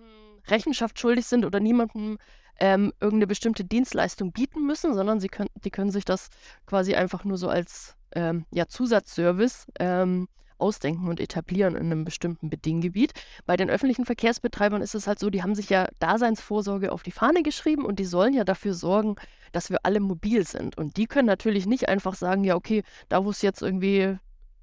Rechenschaft 0.48 0.98
schuldig 1.00 1.26
sind 1.26 1.44
oder 1.44 1.58
niemandem 1.58 2.18
ähm, 2.58 2.92
irgendeine 3.00 3.26
bestimmte 3.26 3.64
Dienstleistung 3.64 4.32
bieten 4.32 4.66
müssen, 4.66 4.94
sondern 4.94 5.20
sie 5.20 5.28
können, 5.28 5.50
die 5.64 5.70
können 5.70 5.90
sich 5.90 6.04
das 6.04 6.28
quasi 6.66 6.94
einfach 6.94 7.24
nur 7.24 7.36
so 7.36 7.48
als 7.48 7.96
ähm, 8.12 8.46
ja, 8.50 8.66
Zusatzservice 8.66 9.66
ähm, 9.78 10.28
ausdenken 10.58 11.08
und 11.08 11.20
etablieren 11.20 11.76
in 11.76 11.86
einem 11.86 12.04
bestimmten 12.04 12.48
Bedinggebiet. 12.48 13.12
Bei 13.44 13.56
den 13.56 13.68
öffentlichen 13.68 14.06
Verkehrsbetreibern 14.06 14.80
ist 14.80 14.94
es 14.94 15.06
halt 15.06 15.18
so, 15.18 15.30
die 15.30 15.42
haben 15.42 15.54
sich 15.54 15.68
ja 15.68 15.88
Daseinsvorsorge 15.98 16.92
auf 16.92 17.02
die 17.02 17.10
Fahne 17.10 17.42
geschrieben 17.42 17.84
und 17.84 17.98
die 17.98 18.04
sollen 18.04 18.32
ja 18.32 18.44
dafür 18.44 18.74
sorgen, 18.74 19.16
dass 19.52 19.70
wir 19.70 19.78
alle 19.82 20.00
mobil 20.00 20.46
sind. 20.46 20.78
Und 20.78 20.96
die 20.96 21.06
können 21.06 21.26
natürlich 21.26 21.66
nicht 21.66 21.88
einfach 21.88 22.14
sagen, 22.14 22.44
ja, 22.44 22.56
okay, 22.56 22.82
da 23.08 23.24
wo 23.24 23.30
es 23.30 23.42
jetzt 23.42 23.62
irgendwie 23.62 24.16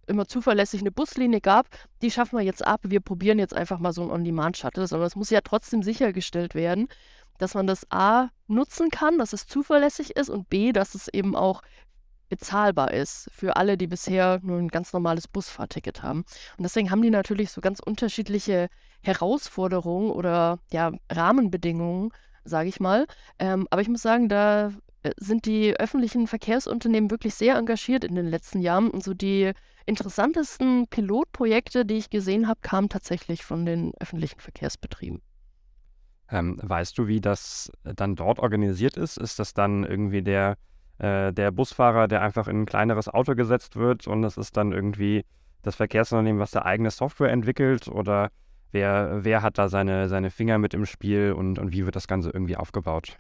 immer 0.06 0.28
zuverlässig 0.28 0.82
eine 0.82 0.92
Buslinie 0.92 1.40
gab, 1.40 1.68
die 2.02 2.12
schaffen 2.12 2.38
wir 2.38 2.44
jetzt 2.44 2.66
ab, 2.66 2.82
wir 2.84 3.00
probieren 3.00 3.40
jetzt 3.40 3.54
einfach 3.54 3.80
mal 3.80 3.94
so 3.94 4.02
ein 4.02 4.12
On-Demand-Shuttle, 4.12 4.88
sondern 4.88 5.08
es 5.08 5.16
muss 5.16 5.30
ja 5.30 5.40
trotzdem 5.42 5.82
sichergestellt 5.82 6.56
werden, 6.56 6.90
dass 7.38 7.56
man 7.56 7.68
das 7.68 7.86
A 7.90 8.30
nutzen 8.48 8.90
kann, 8.90 9.18
dass 9.18 9.34
es 9.34 9.48
zuverlässig 9.48 10.16
ist 10.16 10.30
und 10.30 10.50
B, 10.50 10.72
dass 10.72 10.96
es 10.96 11.08
eben 11.08 11.36
auch 11.36 11.62
bezahlbar 12.30 12.92
ist 12.92 13.30
für 13.32 13.58
alle, 13.58 13.78
die 13.78 13.86
bisher 13.88 14.40
nur 14.42 14.58
ein 14.58 14.70
ganz 14.70 14.92
normales 14.92 15.28
Busfahrticket 15.28 16.02
haben. 16.02 16.26
Und 16.58 16.64
deswegen 16.64 16.90
haben 16.90 17.02
die 17.02 17.12
natürlich 17.12 17.52
so 17.52 17.62
ganz 17.62 17.80
unterschiedliche 17.80 18.70
Herausforderungen 19.02 20.10
oder 20.10 20.58
ja, 20.72 20.92
Rahmenbedingungen, 21.12 22.12
sage 22.44 22.70
ich 22.70 22.80
mal. 22.80 23.06
Ähm, 23.38 23.68
aber 23.70 23.82
ich 23.84 23.90
muss 23.90 24.02
sagen, 24.02 24.30
da 24.30 24.72
äh, 25.04 25.12
sind 25.18 25.46
die 25.46 25.76
öffentlichen 25.80 26.26
Verkehrsunternehmen 26.26 27.12
wirklich 27.12 27.36
sehr 27.36 27.56
engagiert 27.56 28.04
in 28.04 28.16
den 28.16 28.28
letzten 28.28 28.62
Jahren. 28.62 28.90
Und 28.90 29.04
so 29.04 29.14
die 29.14 29.52
interessantesten 29.86 30.88
Pilotprojekte, 30.88 31.86
die 31.86 31.98
ich 31.98 32.10
gesehen 32.10 32.48
habe, 32.48 32.62
kamen 32.62 32.90
tatsächlich 32.90 33.44
von 33.44 33.66
den 33.66 33.94
öffentlichen 34.00 34.40
Verkehrsbetrieben. 34.40 35.22
Ähm, 36.34 36.58
weißt 36.64 36.98
du, 36.98 37.06
wie 37.06 37.22
das 37.22 37.72
dann 37.84 38.16
dort 38.16 38.40
organisiert 38.40 38.98
ist? 38.98 39.18
Ist 39.18 39.38
das 39.38 39.54
dann 39.54 39.84
irgendwie 39.84 40.24
der, 40.24 40.58
äh, 40.98 41.32
der 41.32 41.52
Busfahrer, 41.52 42.08
der 42.08 42.24
einfach 42.24 42.48
in 42.48 42.64
ein 42.64 42.66
kleineres 42.66 43.08
Auto 43.08 43.36
gesetzt 43.36 43.76
wird 43.76 44.08
und 44.08 44.24
das 44.24 44.38
ist 44.38 44.58
dann 44.58 44.72
irgendwie 44.72 45.26
das 45.62 45.76
Verkehrsunternehmen, 45.76 46.42
was 46.42 46.50
der 46.50 46.66
eigene 46.66 46.90
Software 46.90 47.32
entwickelt? 47.32 47.88
Oder 47.88 48.32
wer, 48.72 49.24
wer 49.24 49.44
hat 49.44 49.60
da 49.60 49.70
seine, 49.70 50.10
seine 50.10 50.32
Finger 50.32 50.58
mit 50.58 50.74
im 50.74 50.88
Spiel 50.88 51.34
und, 51.34 51.60
und 51.60 51.72
wie 51.72 51.86
wird 51.86 51.96
das 51.96 52.08
Ganze 52.08 52.32
irgendwie 52.32 52.58
aufgebaut? 52.58 53.18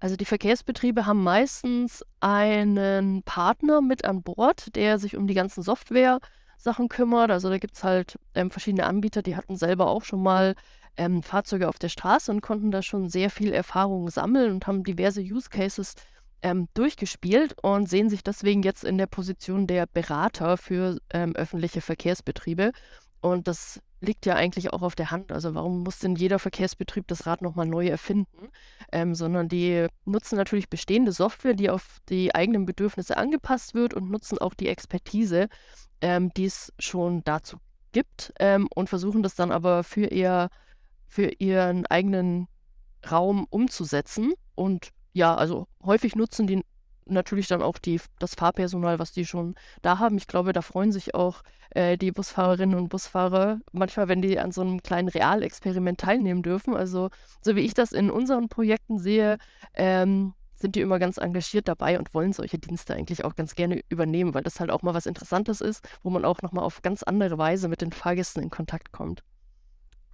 Also 0.00 0.16
die 0.16 0.24
Verkehrsbetriebe 0.24 1.06
haben 1.06 1.22
meistens 1.22 2.04
einen 2.18 3.22
Partner 3.22 3.80
mit 3.80 4.04
an 4.04 4.22
Bord, 4.22 4.74
der 4.74 4.98
sich 4.98 5.16
um 5.16 5.28
die 5.28 5.34
ganzen 5.34 5.62
Software-Sachen 5.62 6.88
kümmert. 6.88 7.30
Also 7.30 7.48
da 7.48 7.58
gibt 7.58 7.76
es 7.76 7.84
halt 7.84 8.18
ähm, 8.34 8.50
verschiedene 8.50 8.84
Anbieter, 8.84 9.22
die 9.22 9.36
hatten 9.36 9.56
selber 9.56 9.86
auch 9.86 10.02
schon 10.02 10.24
mal 10.24 10.56
ähm, 10.96 11.22
Fahrzeuge 11.22 11.68
auf 11.68 11.78
der 11.78 11.88
Straße 11.88 12.30
und 12.30 12.40
konnten 12.40 12.70
da 12.70 12.82
schon 12.82 13.08
sehr 13.08 13.30
viel 13.30 13.52
Erfahrung 13.52 14.10
sammeln 14.10 14.52
und 14.52 14.66
haben 14.66 14.84
diverse 14.84 15.20
Use 15.20 15.48
Cases 15.50 15.94
ähm, 16.42 16.68
durchgespielt 16.74 17.56
und 17.62 17.88
sehen 17.88 18.10
sich 18.10 18.22
deswegen 18.22 18.62
jetzt 18.62 18.84
in 18.84 18.98
der 18.98 19.06
Position 19.06 19.66
der 19.66 19.86
Berater 19.86 20.56
für 20.56 20.98
ähm, 21.10 21.34
öffentliche 21.34 21.80
Verkehrsbetriebe. 21.80 22.72
Und 23.20 23.48
das 23.48 23.80
liegt 24.00 24.26
ja 24.26 24.34
eigentlich 24.34 24.72
auch 24.72 24.82
auf 24.82 24.94
der 24.94 25.10
Hand. 25.10 25.32
Also 25.32 25.54
warum 25.54 25.82
muss 25.82 25.98
denn 25.98 26.16
jeder 26.16 26.38
Verkehrsbetrieb 26.38 27.08
das 27.08 27.26
Rad 27.26 27.42
nochmal 27.42 27.66
neu 27.66 27.86
erfinden? 27.86 28.48
Ähm, 28.92 29.14
sondern 29.14 29.48
die 29.48 29.86
nutzen 30.04 30.36
natürlich 30.36 30.68
bestehende 30.68 31.12
Software, 31.12 31.54
die 31.54 31.70
auf 31.70 31.98
die 32.08 32.34
eigenen 32.34 32.66
Bedürfnisse 32.66 33.16
angepasst 33.16 33.74
wird 33.74 33.94
und 33.94 34.10
nutzen 34.10 34.38
auch 34.38 34.54
die 34.54 34.68
Expertise, 34.68 35.48
ähm, 36.00 36.30
die 36.36 36.44
es 36.44 36.72
schon 36.78 37.24
dazu 37.24 37.56
gibt 37.92 38.32
ähm, 38.38 38.68
und 38.74 38.88
versuchen 38.88 39.22
das 39.22 39.34
dann 39.34 39.50
aber 39.50 39.82
für, 39.82 40.06
ihr, 40.06 40.50
für 41.08 41.30
ihren 41.38 41.86
eigenen 41.86 42.48
Raum 43.10 43.46
umzusetzen. 43.50 44.32
Und 44.54 44.90
ja, 45.12 45.34
also 45.34 45.66
häufig 45.82 46.16
nutzen 46.16 46.46
die 46.46 46.62
natürlich 47.08 47.46
dann 47.46 47.62
auch 47.62 47.78
die, 47.78 48.00
das 48.18 48.34
Fahrpersonal, 48.34 48.98
was 48.98 49.12
die 49.12 49.24
schon 49.24 49.54
da 49.82 49.98
haben. 49.98 50.16
Ich 50.16 50.26
glaube, 50.26 50.52
da 50.52 50.62
freuen 50.62 50.92
sich 50.92 51.14
auch 51.14 51.42
äh, 51.70 51.96
die 51.96 52.12
Busfahrerinnen 52.12 52.76
und 52.76 52.88
Busfahrer 52.88 53.60
manchmal, 53.72 54.08
wenn 54.08 54.22
die 54.22 54.38
an 54.38 54.52
so 54.52 54.60
einem 54.60 54.82
kleinen 54.82 55.08
Realexperiment 55.08 56.00
teilnehmen 56.00 56.42
dürfen. 56.42 56.74
Also 56.76 57.10
so 57.40 57.56
wie 57.56 57.60
ich 57.60 57.74
das 57.74 57.92
in 57.92 58.10
unseren 58.10 58.48
Projekten 58.48 58.98
sehe, 58.98 59.38
ähm, 59.74 60.34
sind 60.56 60.74
die 60.74 60.80
immer 60.80 60.98
ganz 60.98 61.18
engagiert 61.18 61.68
dabei 61.68 61.98
und 61.98 62.14
wollen 62.14 62.32
solche 62.32 62.58
Dienste 62.58 62.94
eigentlich 62.94 63.24
auch 63.24 63.36
ganz 63.36 63.54
gerne 63.54 63.82
übernehmen, 63.88 64.34
weil 64.34 64.42
das 64.42 64.58
halt 64.58 64.70
auch 64.70 64.82
mal 64.82 64.94
was 64.94 65.06
Interessantes 65.06 65.60
ist, 65.60 65.86
wo 66.02 66.10
man 66.10 66.24
auch 66.24 66.42
nochmal 66.42 66.64
auf 66.64 66.82
ganz 66.82 67.02
andere 67.02 67.36
Weise 67.38 67.68
mit 67.68 67.82
den 67.82 67.92
Fahrgästen 67.92 68.42
in 68.42 68.50
Kontakt 68.50 68.90
kommt. 68.90 69.22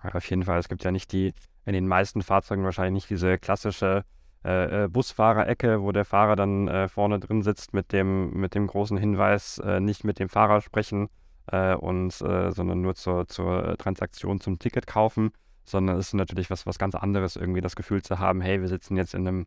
Auf 0.02 0.28
jeden 0.28 0.42
Fall. 0.44 0.58
Es 0.58 0.68
gibt 0.68 0.84
ja 0.84 0.90
nicht 0.90 1.12
die, 1.12 1.32
in 1.64 1.72
den 1.72 1.86
meisten 1.86 2.22
Fahrzeugen 2.22 2.64
wahrscheinlich 2.64 3.04
nicht 3.04 3.10
diese 3.10 3.38
klassische 3.38 4.04
äh, 4.44 4.84
äh, 4.84 4.88
Busfahrerecke, 4.88 5.82
wo 5.82 5.92
der 5.92 6.04
Fahrer 6.04 6.34
dann 6.34 6.66
äh, 6.66 6.88
vorne 6.88 7.20
drin 7.20 7.42
sitzt 7.42 7.74
mit 7.74 7.92
dem, 7.92 8.32
mit 8.32 8.54
dem 8.56 8.66
großen 8.66 8.96
Hinweis, 8.96 9.58
äh, 9.58 9.78
nicht 9.78 10.02
mit 10.02 10.18
dem 10.18 10.28
Fahrer 10.28 10.60
sprechen 10.60 11.08
äh, 11.46 11.74
und 11.74 12.20
äh, 12.22 12.50
sondern 12.50 12.80
nur 12.80 12.96
zur, 12.96 13.28
zur 13.28 13.76
Transaktion 13.78 14.40
zum 14.40 14.58
Ticket 14.58 14.88
kaufen, 14.88 15.30
sondern 15.64 15.96
es 15.96 16.08
ist 16.08 16.14
natürlich 16.14 16.50
was, 16.50 16.66
was 16.66 16.78
ganz 16.78 16.96
anderes, 16.96 17.36
irgendwie 17.36 17.60
das 17.60 17.76
Gefühl 17.76 18.02
zu 18.02 18.18
haben, 18.18 18.40
hey, 18.40 18.60
wir 18.60 18.68
sitzen 18.68 18.96
jetzt 18.96 19.14
in 19.14 19.28
einem, 19.28 19.46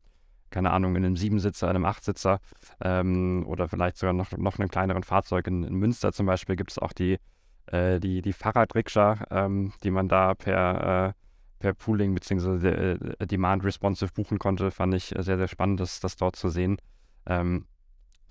keine 0.50 0.72
Ahnung, 0.72 0.96
in 0.96 1.04
einem 1.04 1.18
Siebensitzer, 1.18 1.68
einem 1.68 1.84
Achtsitzer 1.84 2.40
ähm, 2.82 3.44
oder 3.48 3.68
vielleicht 3.68 3.98
sogar 3.98 4.14
noch, 4.14 4.32
noch 4.32 4.58
einem 4.60 4.70
kleineren 4.70 5.04
Fahrzeug. 5.04 5.48
In, 5.48 5.64
in 5.64 5.76
Münster 5.76 6.14
zum 6.14 6.26
Beispiel 6.26 6.56
gibt 6.56 6.72
es 6.72 6.80
auch 6.80 6.94
die, 6.94 7.18
die, 7.72 8.22
die 8.22 8.34
Fahrradrikscha, 8.34 9.26
ähm, 9.32 9.74
die 9.84 9.92
man 9.92 10.08
da 10.08 10.36
per 10.36 11.16
per 11.60 11.74
Pooling 11.74 12.14
bzw. 12.14 12.68
Äh, 12.68 13.26
Demand 13.26 13.64
Responsive 13.64 14.12
buchen 14.14 14.38
konnte, 14.38 14.72
fand 14.72 14.94
ich 14.94 15.14
sehr, 15.18 15.38
sehr 15.38 15.48
spannend, 15.48 15.80
das, 15.80 16.00
das 16.00 16.16
dort 16.16 16.36
zu 16.36 16.50
sehen. 16.50 16.78
Ähm, 17.26 17.66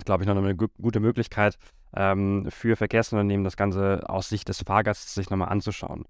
glaube 0.05 0.23
ich, 0.23 0.29
noch 0.29 0.37
eine 0.37 0.55
gute 0.55 1.01
Möglichkeit 1.01 1.57
ähm, 1.97 2.47
für 2.51 2.77
Verkehrsunternehmen, 2.77 3.45
das 3.45 3.57
Ganze 3.57 4.09
aus 4.09 4.29
Sicht 4.29 4.49
des 4.49 4.63
Fahrgastes 4.63 5.15
sich 5.15 5.31
nochmal 5.31 5.49
anzuschauen. 5.49 6.05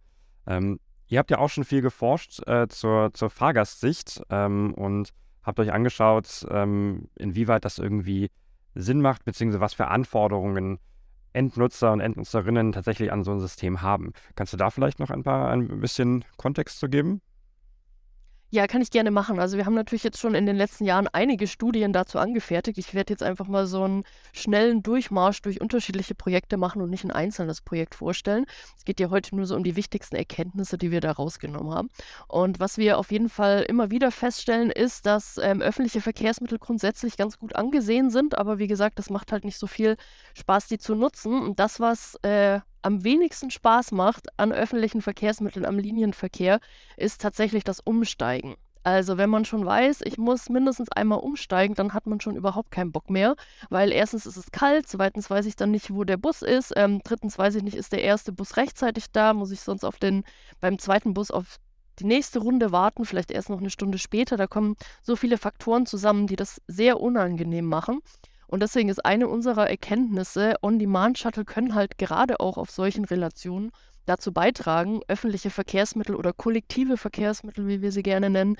Ähm, 0.46 0.80
ihr 1.06 1.18
habt 1.18 1.30
ja 1.30 1.38
auch 1.38 1.48
schon 1.48 1.64
viel 1.64 1.80
geforscht 1.80 2.46
äh, 2.46 2.68
zur, 2.68 3.12
zur 3.14 3.30
Fahrgastsicht 3.30 4.22
ähm, 4.30 4.74
und 4.74 5.10
habt 5.42 5.60
euch 5.60 5.72
angeschaut, 5.72 6.46
ähm, 6.50 7.08
inwieweit 7.14 7.64
das 7.64 7.78
irgendwie 7.78 8.30
Sinn 8.74 9.00
macht, 9.00 9.24
beziehungsweise 9.24 9.60
was 9.60 9.74
für 9.74 9.88
Anforderungen 9.88 10.78
Endnutzer 11.34 11.92
und 11.92 12.00
Endnutzerinnen 12.00 12.72
tatsächlich 12.72 13.12
an 13.12 13.24
so 13.24 13.32
ein 13.32 13.40
System 13.40 13.82
haben. 13.82 14.12
Kannst 14.36 14.52
du 14.52 14.56
da 14.56 14.70
vielleicht 14.70 14.98
noch 14.98 15.10
ein 15.10 15.22
paar 15.22 15.50
ein 15.50 15.80
bisschen 15.80 16.24
Kontext 16.36 16.78
zu 16.78 16.88
geben? 16.88 17.20
Ja, 18.54 18.68
kann 18.68 18.82
ich 18.82 18.92
gerne 18.92 19.10
machen. 19.10 19.40
Also 19.40 19.56
wir 19.56 19.66
haben 19.66 19.74
natürlich 19.74 20.04
jetzt 20.04 20.20
schon 20.20 20.36
in 20.36 20.46
den 20.46 20.54
letzten 20.54 20.84
Jahren 20.84 21.08
einige 21.08 21.48
Studien 21.48 21.92
dazu 21.92 22.20
angefertigt. 22.20 22.78
Ich 22.78 22.94
werde 22.94 23.12
jetzt 23.12 23.24
einfach 23.24 23.48
mal 23.48 23.66
so 23.66 23.82
einen 23.82 24.04
schnellen 24.32 24.80
Durchmarsch 24.80 25.42
durch 25.42 25.60
unterschiedliche 25.60 26.14
Projekte 26.14 26.56
machen 26.56 26.80
und 26.80 26.88
nicht 26.88 27.02
ein 27.02 27.10
einzelnes 27.10 27.62
Projekt 27.62 27.96
vorstellen. 27.96 28.46
Es 28.76 28.84
geht 28.84 29.00
ja 29.00 29.10
heute 29.10 29.34
nur 29.34 29.46
so 29.46 29.56
um 29.56 29.64
die 29.64 29.74
wichtigsten 29.74 30.14
Erkenntnisse, 30.14 30.78
die 30.78 30.92
wir 30.92 31.00
da 31.00 31.10
rausgenommen 31.10 31.74
haben. 31.74 31.90
Und 32.28 32.60
was 32.60 32.78
wir 32.78 32.98
auf 32.98 33.10
jeden 33.10 33.28
Fall 33.28 33.62
immer 33.62 33.90
wieder 33.90 34.12
feststellen, 34.12 34.70
ist, 34.70 35.04
dass 35.04 35.36
ähm, 35.38 35.60
öffentliche 35.60 36.00
Verkehrsmittel 36.00 36.60
grundsätzlich 36.60 37.16
ganz 37.16 37.40
gut 37.40 37.56
angesehen 37.56 38.10
sind. 38.10 38.38
Aber 38.38 38.60
wie 38.60 38.68
gesagt, 38.68 39.00
das 39.00 39.10
macht 39.10 39.32
halt 39.32 39.44
nicht 39.44 39.58
so 39.58 39.66
viel 39.66 39.96
Spaß, 40.34 40.68
die 40.68 40.78
zu 40.78 40.94
nutzen. 40.94 41.42
Und 41.42 41.58
das, 41.58 41.80
was 41.80 42.14
äh, 42.22 42.60
am 42.84 43.02
wenigsten 43.02 43.50
Spaß 43.50 43.92
macht 43.92 44.28
an 44.38 44.52
öffentlichen 44.52 45.00
Verkehrsmitteln, 45.00 45.64
am 45.64 45.78
Linienverkehr, 45.78 46.60
ist 46.96 47.20
tatsächlich 47.20 47.64
das 47.64 47.80
Umsteigen. 47.80 48.56
Also 48.82 49.16
wenn 49.16 49.30
man 49.30 49.46
schon 49.46 49.64
weiß, 49.64 50.02
ich 50.04 50.18
muss 50.18 50.50
mindestens 50.50 50.92
einmal 50.92 51.20
umsteigen, 51.20 51.74
dann 51.74 51.94
hat 51.94 52.06
man 52.06 52.20
schon 52.20 52.36
überhaupt 52.36 52.70
keinen 52.70 52.92
Bock 52.92 53.08
mehr, 53.08 53.34
weil 53.70 53.90
erstens 53.90 54.26
ist 54.26 54.36
es 54.36 54.50
kalt, 54.50 54.86
zweitens 54.86 55.30
weiß 55.30 55.46
ich 55.46 55.56
dann 55.56 55.70
nicht, 55.70 55.94
wo 55.94 56.04
der 56.04 56.18
Bus 56.18 56.42
ist, 56.42 56.74
ähm, 56.76 57.00
drittens 57.02 57.38
weiß 57.38 57.54
ich 57.54 57.62
nicht, 57.62 57.76
ist 57.76 57.92
der 57.92 58.02
erste 58.02 58.30
Bus 58.30 58.58
rechtzeitig 58.58 59.10
da, 59.10 59.32
muss 59.32 59.50
ich 59.50 59.60
sonst 59.60 59.84
auf 59.84 59.98
den 59.98 60.22
beim 60.60 60.78
zweiten 60.78 61.14
Bus 61.14 61.30
auf 61.30 61.58
die 61.98 62.04
nächste 62.04 62.40
Runde 62.40 62.72
warten, 62.72 63.06
vielleicht 63.06 63.30
erst 63.30 63.48
noch 63.48 63.60
eine 63.60 63.70
Stunde 63.70 63.96
später. 63.96 64.36
Da 64.36 64.46
kommen 64.46 64.76
so 65.02 65.16
viele 65.16 65.38
Faktoren 65.38 65.86
zusammen, 65.86 66.26
die 66.26 66.36
das 66.36 66.60
sehr 66.66 67.00
unangenehm 67.00 67.64
machen. 67.64 68.00
Und 68.54 68.60
deswegen 68.60 68.88
ist 68.88 69.04
eine 69.04 69.26
unserer 69.26 69.68
Erkenntnisse, 69.68 70.54
On-Demand-Shuttle 70.62 71.44
können 71.44 71.74
halt 71.74 71.98
gerade 71.98 72.38
auch 72.38 72.56
auf 72.56 72.70
solchen 72.70 73.04
Relationen 73.04 73.72
dazu 74.06 74.32
beitragen, 74.32 75.00
öffentliche 75.08 75.50
Verkehrsmittel 75.50 76.14
oder 76.14 76.32
kollektive 76.32 76.96
Verkehrsmittel, 76.96 77.66
wie 77.66 77.82
wir 77.82 77.90
sie 77.90 78.04
gerne 78.04 78.30
nennen, 78.30 78.56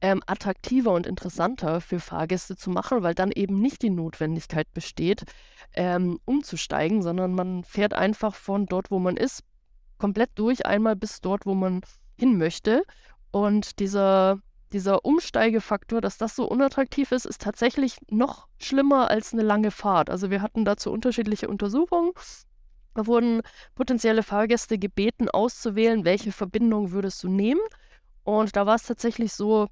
ähm, 0.00 0.22
attraktiver 0.26 0.92
und 0.92 1.06
interessanter 1.06 1.82
für 1.82 2.00
Fahrgäste 2.00 2.56
zu 2.56 2.70
machen, 2.70 3.02
weil 3.02 3.14
dann 3.14 3.32
eben 3.32 3.60
nicht 3.60 3.82
die 3.82 3.90
Notwendigkeit 3.90 4.72
besteht, 4.72 5.24
ähm, 5.74 6.18
umzusteigen, 6.24 7.02
sondern 7.02 7.34
man 7.34 7.64
fährt 7.64 7.92
einfach 7.92 8.34
von 8.34 8.64
dort, 8.64 8.90
wo 8.90 8.98
man 8.98 9.18
ist, 9.18 9.42
komplett 9.98 10.30
durch, 10.36 10.64
einmal 10.64 10.96
bis 10.96 11.20
dort, 11.20 11.44
wo 11.44 11.52
man 11.52 11.82
hin 12.16 12.38
möchte. 12.38 12.82
Und 13.30 13.78
dieser 13.78 14.38
dieser 14.74 15.04
Umsteigefaktor, 15.04 16.00
dass 16.00 16.18
das 16.18 16.36
so 16.36 16.46
unattraktiv 16.46 17.12
ist, 17.12 17.24
ist 17.24 17.40
tatsächlich 17.40 17.96
noch 18.10 18.48
schlimmer 18.58 19.08
als 19.08 19.32
eine 19.32 19.42
lange 19.42 19.70
Fahrt. 19.70 20.10
Also 20.10 20.30
wir 20.30 20.42
hatten 20.42 20.64
dazu 20.64 20.90
unterschiedliche 20.90 21.48
Untersuchungen. 21.48 22.12
Da 22.94 23.06
wurden 23.06 23.42
potenzielle 23.74 24.22
Fahrgäste 24.22 24.78
gebeten, 24.78 25.28
auszuwählen, 25.28 26.04
welche 26.04 26.32
Verbindung 26.32 26.90
würdest 26.90 27.22
du 27.22 27.28
nehmen. 27.28 27.60
Und 28.24 28.56
da 28.56 28.66
war 28.66 28.74
es 28.74 28.82
tatsächlich 28.82 29.32
so, 29.32 29.68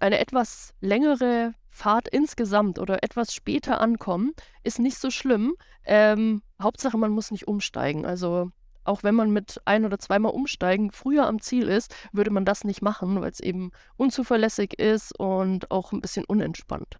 eine 0.00 0.18
etwas 0.18 0.72
längere 0.80 1.52
Fahrt 1.68 2.08
insgesamt 2.08 2.78
oder 2.78 3.02
etwas 3.02 3.34
später 3.34 3.80
ankommen, 3.80 4.32
ist 4.62 4.78
nicht 4.78 4.98
so 4.98 5.10
schlimm. 5.10 5.54
Ähm, 5.84 6.42
Hauptsache, 6.60 6.96
man 6.96 7.10
muss 7.10 7.30
nicht 7.30 7.46
umsteigen. 7.46 8.06
Also 8.06 8.50
auch 8.88 9.02
wenn 9.02 9.14
man 9.14 9.30
mit 9.30 9.60
ein- 9.64 9.84
oder 9.84 9.98
zweimal 9.98 10.32
umsteigen 10.32 10.90
früher 10.92 11.26
am 11.26 11.40
Ziel 11.40 11.68
ist, 11.68 11.94
würde 12.12 12.30
man 12.30 12.44
das 12.44 12.64
nicht 12.64 12.82
machen, 12.82 13.20
weil 13.20 13.30
es 13.30 13.40
eben 13.40 13.70
unzuverlässig 13.96 14.78
ist 14.78 15.18
und 15.18 15.70
auch 15.70 15.92
ein 15.92 16.00
bisschen 16.00 16.24
unentspannt. 16.24 16.98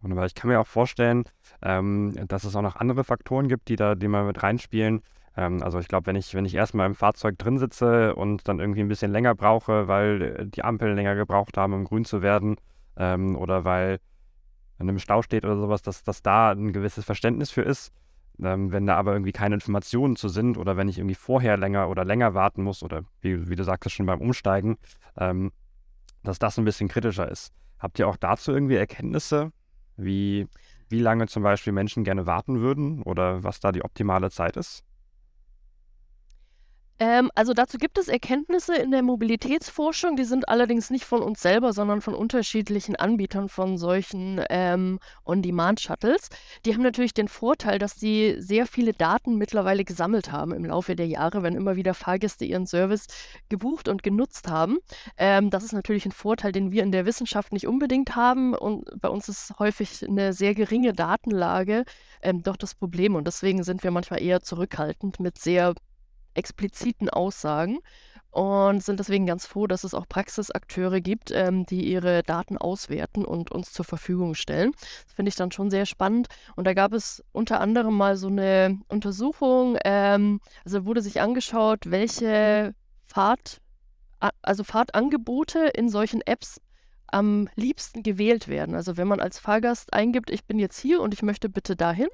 Wunderbar. 0.00 0.26
Ich 0.26 0.34
kann 0.34 0.50
mir 0.50 0.60
auch 0.60 0.66
vorstellen, 0.66 1.24
ähm, 1.62 2.14
dass 2.26 2.44
es 2.44 2.56
auch 2.56 2.62
noch 2.62 2.76
andere 2.76 3.04
Faktoren 3.04 3.48
gibt, 3.48 3.68
die 3.68 3.76
da, 3.76 3.94
die 3.94 4.08
mal 4.08 4.24
mit 4.24 4.42
reinspielen. 4.42 5.00
Ähm, 5.36 5.62
also 5.62 5.78
ich 5.78 5.88
glaube, 5.88 6.06
wenn 6.06 6.16
ich, 6.16 6.34
wenn 6.34 6.44
ich 6.44 6.54
erstmal 6.54 6.86
im 6.86 6.96
Fahrzeug 6.96 7.38
drin 7.38 7.58
sitze 7.58 8.14
und 8.16 8.48
dann 8.48 8.58
irgendwie 8.58 8.80
ein 8.80 8.88
bisschen 8.88 9.12
länger 9.12 9.34
brauche, 9.34 9.86
weil 9.86 10.22
äh, 10.22 10.46
die 10.46 10.64
Ampeln 10.64 10.96
länger 10.96 11.14
gebraucht 11.14 11.56
haben, 11.56 11.72
um 11.72 11.84
grün 11.84 12.04
zu 12.04 12.20
werden, 12.20 12.56
ähm, 12.96 13.36
oder 13.36 13.64
weil 13.64 14.00
in 14.78 14.88
einem 14.88 14.98
Stau 14.98 15.22
steht 15.22 15.44
oder 15.44 15.56
sowas, 15.56 15.82
dass, 15.82 16.02
dass 16.02 16.22
da 16.22 16.50
ein 16.50 16.72
gewisses 16.72 17.04
Verständnis 17.04 17.50
für 17.50 17.62
ist. 17.62 17.92
Ähm, 18.42 18.72
wenn 18.72 18.86
da 18.86 18.96
aber 18.96 19.12
irgendwie 19.12 19.32
keine 19.32 19.54
Informationen 19.54 20.16
zu 20.16 20.28
sind 20.28 20.56
oder 20.56 20.76
wenn 20.76 20.88
ich 20.88 20.98
irgendwie 20.98 21.14
vorher 21.14 21.56
länger 21.56 21.88
oder 21.88 22.04
länger 22.04 22.34
warten 22.34 22.62
muss 22.62 22.82
oder 22.82 23.02
wie, 23.20 23.48
wie 23.48 23.56
du 23.56 23.64
sagtest 23.64 23.94
schon 23.94 24.06
beim 24.06 24.20
Umsteigen, 24.20 24.78
ähm, 25.16 25.52
dass 26.22 26.38
das 26.38 26.58
ein 26.58 26.64
bisschen 26.64 26.88
kritischer 26.88 27.30
ist. 27.30 27.52
Habt 27.78 27.98
ihr 27.98 28.08
auch 28.08 28.16
dazu 28.16 28.52
irgendwie 28.52 28.76
Erkenntnisse, 28.76 29.52
wie, 29.96 30.48
wie 30.88 31.00
lange 31.00 31.26
zum 31.26 31.42
Beispiel 31.42 31.72
Menschen 31.72 32.04
gerne 32.04 32.26
warten 32.26 32.60
würden 32.60 33.02
oder 33.02 33.42
was 33.42 33.60
da 33.60 33.72
die 33.72 33.84
optimale 33.84 34.30
Zeit 34.30 34.56
ist? 34.56 34.84
Ähm, 37.02 37.32
also 37.34 37.52
dazu 37.52 37.78
gibt 37.78 37.98
es 37.98 38.06
Erkenntnisse 38.06 38.76
in 38.76 38.92
der 38.92 39.02
Mobilitätsforschung, 39.02 40.14
die 40.14 40.22
sind 40.22 40.48
allerdings 40.48 40.88
nicht 40.88 41.04
von 41.04 41.20
uns 41.20 41.42
selber, 41.42 41.72
sondern 41.72 42.00
von 42.00 42.14
unterschiedlichen 42.14 42.94
Anbietern 42.94 43.48
von 43.48 43.76
solchen 43.76 44.40
ähm, 44.48 45.00
On-Demand-Shuttles. 45.24 46.28
Die 46.64 46.72
haben 46.72 46.82
natürlich 46.84 47.12
den 47.12 47.26
Vorteil, 47.26 47.80
dass 47.80 47.96
sie 47.96 48.36
sehr 48.38 48.66
viele 48.68 48.92
Daten 48.92 49.36
mittlerweile 49.36 49.82
gesammelt 49.84 50.30
haben 50.30 50.52
im 50.52 50.64
Laufe 50.64 50.94
der 50.94 51.08
Jahre, 51.08 51.42
wenn 51.42 51.56
immer 51.56 51.74
wieder 51.74 51.92
Fahrgäste 51.92 52.44
ihren 52.44 52.68
Service 52.68 53.08
gebucht 53.48 53.88
und 53.88 54.04
genutzt 54.04 54.46
haben. 54.46 54.78
Ähm, 55.16 55.50
das 55.50 55.64
ist 55.64 55.72
natürlich 55.72 56.06
ein 56.06 56.12
Vorteil, 56.12 56.52
den 56.52 56.70
wir 56.70 56.84
in 56.84 56.92
der 56.92 57.04
Wissenschaft 57.04 57.52
nicht 57.52 57.66
unbedingt 57.66 58.14
haben 58.14 58.54
und 58.54 58.88
bei 59.00 59.08
uns 59.08 59.28
ist 59.28 59.58
häufig 59.58 60.08
eine 60.08 60.32
sehr 60.32 60.54
geringe 60.54 60.92
Datenlage 60.92 61.84
ähm, 62.22 62.44
doch 62.44 62.56
das 62.56 62.76
Problem 62.76 63.16
und 63.16 63.26
deswegen 63.26 63.64
sind 63.64 63.82
wir 63.82 63.90
manchmal 63.90 64.22
eher 64.22 64.40
zurückhaltend 64.40 65.18
mit 65.18 65.38
sehr 65.38 65.74
expliziten 66.34 67.08
Aussagen 67.08 67.78
und 68.32 68.82
sind 68.82 68.98
deswegen 68.98 69.26
ganz 69.26 69.46
froh, 69.46 69.66
dass 69.66 69.84
es 69.84 69.92
auch 69.92 70.08
Praxisakteure 70.08 71.02
gibt, 71.02 71.30
ähm, 71.30 71.66
die 71.66 71.84
ihre 71.92 72.22
Daten 72.22 72.56
auswerten 72.56 73.26
und 73.26 73.52
uns 73.52 73.72
zur 73.72 73.84
Verfügung 73.84 74.34
stellen. 74.34 74.72
Das 75.04 75.14
finde 75.14 75.28
ich 75.28 75.36
dann 75.36 75.52
schon 75.52 75.70
sehr 75.70 75.84
spannend. 75.84 76.28
Und 76.56 76.66
da 76.66 76.72
gab 76.72 76.94
es 76.94 77.22
unter 77.32 77.60
anderem 77.60 77.94
mal 77.94 78.16
so 78.16 78.28
eine 78.28 78.80
Untersuchung, 78.88 79.76
ähm, 79.84 80.40
also 80.64 80.86
wurde 80.86 81.02
sich 81.02 81.20
angeschaut, 81.20 81.90
welche 81.90 82.74
Fahrt, 83.06 83.60
also 84.40 84.64
Fahrtangebote 84.64 85.66
in 85.74 85.90
solchen 85.90 86.22
Apps 86.22 86.58
am 87.08 87.50
liebsten 87.54 88.02
gewählt 88.02 88.48
werden. 88.48 88.74
Also 88.74 88.96
wenn 88.96 89.08
man 89.08 89.20
als 89.20 89.38
Fahrgast 89.38 89.92
eingibt, 89.92 90.30
ich 90.30 90.46
bin 90.46 90.58
jetzt 90.58 90.78
hier 90.78 91.02
und 91.02 91.12
ich 91.12 91.22
möchte 91.22 91.50
bitte 91.50 91.76
dahin, 91.76 92.08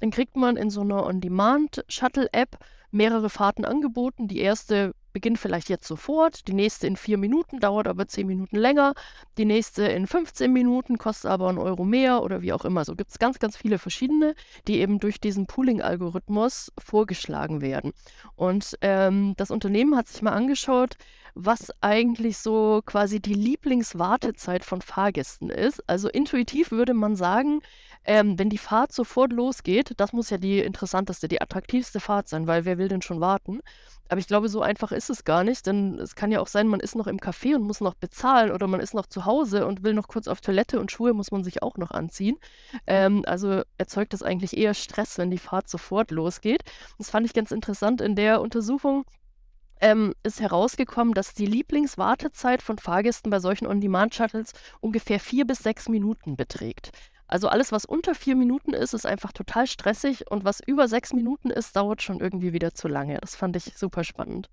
dann 0.00 0.10
kriegt 0.10 0.36
man 0.36 0.56
in 0.56 0.70
so 0.70 0.80
einer 0.80 1.06
On-Demand-Shuttle-App 1.06 2.58
mehrere 2.90 3.28
Fahrten 3.28 3.64
angeboten. 3.64 4.28
Die 4.28 4.38
erste 4.38 4.94
beginnt 5.14 5.38
vielleicht 5.38 5.68
jetzt 5.68 5.86
sofort, 5.86 6.48
die 6.48 6.52
nächste 6.52 6.86
in 6.86 6.96
vier 6.96 7.16
Minuten, 7.18 7.60
dauert 7.60 7.86
aber 7.86 8.08
zehn 8.08 8.26
Minuten 8.26 8.56
länger, 8.56 8.94
die 9.38 9.44
nächste 9.44 9.84
in 9.84 10.06
15 10.06 10.52
Minuten, 10.52 10.98
kostet 10.98 11.30
aber 11.30 11.48
einen 11.48 11.58
Euro 11.58 11.84
mehr 11.84 12.22
oder 12.22 12.42
wie 12.42 12.52
auch 12.52 12.64
immer. 12.64 12.84
So 12.84 12.96
gibt 12.96 13.12
es 13.12 13.18
ganz, 13.18 13.38
ganz 13.38 13.56
viele 13.56 13.78
verschiedene, 13.78 14.34
die 14.66 14.80
eben 14.80 14.98
durch 14.98 15.20
diesen 15.20 15.46
Pooling-Algorithmus 15.46 16.72
vorgeschlagen 16.78 17.60
werden. 17.60 17.92
Und 18.34 18.76
ähm, 18.80 19.34
das 19.36 19.52
Unternehmen 19.52 19.96
hat 19.96 20.08
sich 20.08 20.20
mal 20.20 20.32
angeschaut, 20.32 20.96
was 21.34 21.72
eigentlich 21.80 22.38
so 22.38 22.82
quasi 22.84 23.20
die 23.20 23.34
Lieblingswartezeit 23.34 24.64
von 24.64 24.82
Fahrgästen 24.82 25.48
ist. 25.48 25.82
Also 25.88 26.08
intuitiv 26.08 26.72
würde 26.72 26.94
man 26.94 27.14
sagen, 27.16 27.60
ähm, 28.04 28.38
wenn 28.38 28.50
die 28.50 28.58
Fahrt 28.58 28.92
sofort 28.92 29.32
losgeht, 29.32 29.92
das 29.96 30.12
muss 30.12 30.30
ja 30.30 30.38
die 30.38 30.60
interessanteste, 30.60 31.28
die 31.28 31.40
attraktivste 31.40 32.00
Fahrt 32.00 32.28
sein, 32.28 32.46
weil 32.46 32.64
wer 32.64 32.78
will 32.78 32.88
denn 32.88 33.02
schon 33.02 33.20
warten? 33.20 33.60
Aber 34.08 34.18
ich 34.18 34.26
glaube, 34.26 34.48
so 34.48 34.60
einfach 34.60 34.92
ist 34.92 35.08
es 35.08 35.24
gar 35.24 35.44
nicht, 35.44 35.66
denn 35.66 35.98
es 35.98 36.14
kann 36.14 36.30
ja 36.30 36.40
auch 36.40 36.46
sein, 36.46 36.68
man 36.68 36.80
ist 36.80 36.94
noch 36.94 37.06
im 37.06 37.18
Café 37.18 37.54
und 37.54 37.62
muss 37.62 37.80
noch 37.80 37.94
bezahlen 37.94 38.50
oder 38.50 38.66
man 38.66 38.80
ist 38.80 38.92
noch 38.92 39.06
zu 39.06 39.24
Hause 39.24 39.66
und 39.66 39.82
will 39.82 39.94
noch 39.94 40.08
kurz 40.08 40.28
auf 40.28 40.42
Toilette 40.42 40.78
und 40.78 40.92
Schuhe 40.92 41.14
muss 41.14 41.30
man 41.30 41.42
sich 41.42 41.62
auch 41.62 41.78
noch 41.78 41.90
anziehen. 41.90 42.36
Ähm, 42.86 43.22
also 43.26 43.62
erzeugt 43.78 44.12
das 44.12 44.22
eigentlich 44.22 44.56
eher 44.56 44.74
Stress, 44.74 45.16
wenn 45.16 45.30
die 45.30 45.38
Fahrt 45.38 45.70
sofort 45.70 46.10
losgeht. 46.10 46.62
Das 46.98 47.10
fand 47.10 47.26
ich 47.26 47.32
ganz 47.32 47.50
interessant 47.50 48.02
in 48.02 48.14
der 48.14 48.40
Untersuchung 48.42 49.04
ähm, 49.80 50.14
ist 50.22 50.40
herausgekommen, 50.40 51.14
dass 51.14 51.34
die 51.34 51.46
Lieblingswartezeit 51.46 52.62
von 52.62 52.78
Fahrgästen 52.78 53.30
bei 53.30 53.38
solchen 53.38 53.66
On-Demand-Shuttles 53.66 54.52
ungefähr 54.80 55.20
vier 55.20 55.46
bis 55.46 55.58
sechs 55.58 55.88
Minuten 55.88 56.36
beträgt. 56.36 56.90
Also 57.34 57.48
alles, 57.48 57.72
was 57.72 57.84
unter 57.84 58.14
vier 58.14 58.36
Minuten 58.36 58.74
ist, 58.74 58.94
ist 58.94 59.06
einfach 59.06 59.32
total 59.32 59.66
stressig 59.66 60.30
und 60.30 60.44
was 60.44 60.60
über 60.60 60.86
sechs 60.86 61.12
Minuten 61.12 61.50
ist, 61.50 61.74
dauert 61.74 62.00
schon 62.00 62.20
irgendwie 62.20 62.52
wieder 62.52 62.74
zu 62.74 62.86
lange. 62.86 63.18
Das 63.18 63.34
fand 63.34 63.56
ich 63.56 63.76
super 63.76 64.04
spannend. 64.04 64.48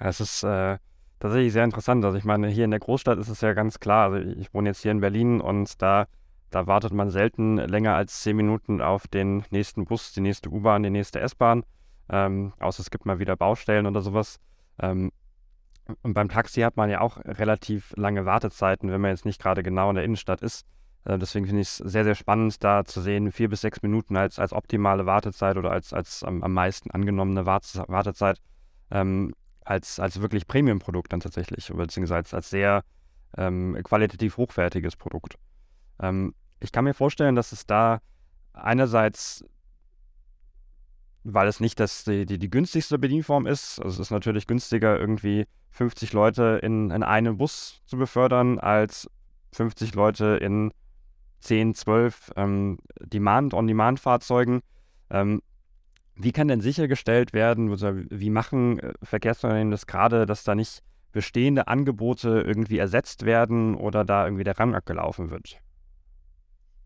Es 0.00 0.18
ist 0.18 0.42
äh, 0.42 0.78
tatsächlich 1.20 1.52
sehr 1.52 1.62
interessant. 1.62 2.04
Also 2.04 2.18
ich 2.18 2.24
meine, 2.24 2.48
hier 2.48 2.64
in 2.64 2.72
der 2.72 2.80
Großstadt 2.80 3.16
ist 3.20 3.28
es 3.28 3.42
ja 3.42 3.52
ganz 3.52 3.78
klar. 3.78 4.10
Also 4.10 4.28
ich 4.28 4.52
wohne 4.52 4.70
jetzt 4.70 4.82
hier 4.82 4.90
in 4.90 5.00
Berlin 5.00 5.40
und 5.40 5.80
da, 5.80 6.08
da 6.50 6.66
wartet 6.66 6.92
man 6.92 7.10
selten 7.10 7.58
länger 7.58 7.94
als 7.94 8.22
zehn 8.22 8.34
Minuten 8.34 8.80
auf 8.80 9.06
den 9.06 9.44
nächsten 9.50 9.84
Bus, 9.84 10.12
die 10.12 10.22
nächste 10.22 10.50
U-Bahn, 10.50 10.82
die 10.82 10.90
nächste 10.90 11.20
S-Bahn. 11.20 11.62
Ähm, 12.08 12.54
außer 12.58 12.80
es 12.80 12.90
gibt 12.90 13.06
mal 13.06 13.20
wieder 13.20 13.36
Baustellen 13.36 13.86
oder 13.86 14.00
sowas. 14.00 14.40
Ähm, 14.80 15.12
und 16.02 16.12
beim 16.12 16.28
Taxi 16.28 16.62
hat 16.62 16.76
man 16.76 16.90
ja 16.90 17.00
auch 17.00 17.18
relativ 17.18 17.92
lange 17.96 18.26
Wartezeiten, 18.26 18.90
wenn 18.90 19.00
man 19.00 19.12
jetzt 19.12 19.26
nicht 19.26 19.40
gerade 19.40 19.62
genau 19.62 19.90
in 19.90 19.94
der 19.94 20.04
Innenstadt 20.04 20.42
ist. 20.42 20.66
Äh, 21.04 21.18
deswegen 21.18 21.46
finde 21.46 21.62
ich 21.62 21.68
es 21.68 21.76
sehr, 21.76 22.04
sehr 22.04 22.14
spannend, 22.14 22.62
da 22.62 22.84
zu 22.84 23.00
sehen, 23.00 23.32
vier 23.32 23.48
bis 23.48 23.62
sechs 23.62 23.82
Minuten 23.82 24.16
als, 24.16 24.38
als 24.38 24.52
optimale 24.52 25.06
Wartezeit 25.06 25.56
oder 25.56 25.70
als, 25.70 25.92
als 25.92 26.22
am, 26.22 26.42
am 26.42 26.52
meisten 26.52 26.90
angenommene 26.90 27.46
Wartezeit 27.46 28.40
ähm, 28.90 29.34
als, 29.64 30.00
als 30.00 30.20
wirklich 30.20 30.46
Premium-Produkt 30.46 31.12
dann 31.12 31.20
tatsächlich, 31.20 31.68
beziehungsweise 31.68 32.16
als, 32.16 32.34
als 32.34 32.50
sehr 32.50 32.82
ähm, 33.36 33.78
qualitativ 33.84 34.36
hochwertiges 34.36 34.96
Produkt. 34.96 35.36
Ähm, 36.00 36.34
ich 36.58 36.72
kann 36.72 36.84
mir 36.84 36.94
vorstellen, 36.94 37.36
dass 37.36 37.52
es 37.52 37.66
da 37.66 38.00
einerseits, 38.52 39.44
weil 41.22 41.48
es 41.48 41.60
nicht 41.60 41.78
das, 41.78 42.04
die, 42.04 42.26
die, 42.26 42.38
die 42.38 42.50
günstigste 42.50 42.98
Bedienform 42.98 43.46
ist, 43.46 43.78
also 43.78 43.94
es 43.94 44.08
ist 44.08 44.10
natürlich 44.10 44.46
günstiger, 44.46 44.98
irgendwie 44.98 45.46
50 45.70 46.12
Leute 46.12 46.58
in, 46.62 46.90
in 46.90 47.02
einem 47.02 47.36
Bus 47.36 47.80
zu 47.86 47.96
befördern, 47.96 48.58
als 48.58 49.08
50 49.52 49.94
Leute 49.94 50.38
in 50.40 50.72
10, 51.40 51.74
12 51.74 52.32
ähm, 52.36 52.78
Demand, 53.00 53.54
On-Demand-Fahrzeugen. 53.54 54.60
Ähm, 55.10 55.42
wie 56.14 56.32
kann 56.32 56.48
denn 56.48 56.60
sichergestellt 56.60 57.32
werden, 57.32 57.70
wie 58.10 58.30
machen 58.30 58.78
äh, 58.78 58.92
Verkehrsunternehmen 59.02 59.70
das 59.70 59.86
gerade, 59.86 60.26
dass 60.26 60.44
da 60.44 60.54
nicht 60.54 60.82
bestehende 61.12 61.66
Angebote 61.66 62.44
irgendwie 62.46 62.78
ersetzt 62.78 63.24
werden 63.24 63.74
oder 63.74 64.04
da 64.04 64.24
irgendwie 64.26 64.44
der 64.44 64.58
Rang 64.58 64.74
abgelaufen 64.74 65.30
wird? 65.30 65.60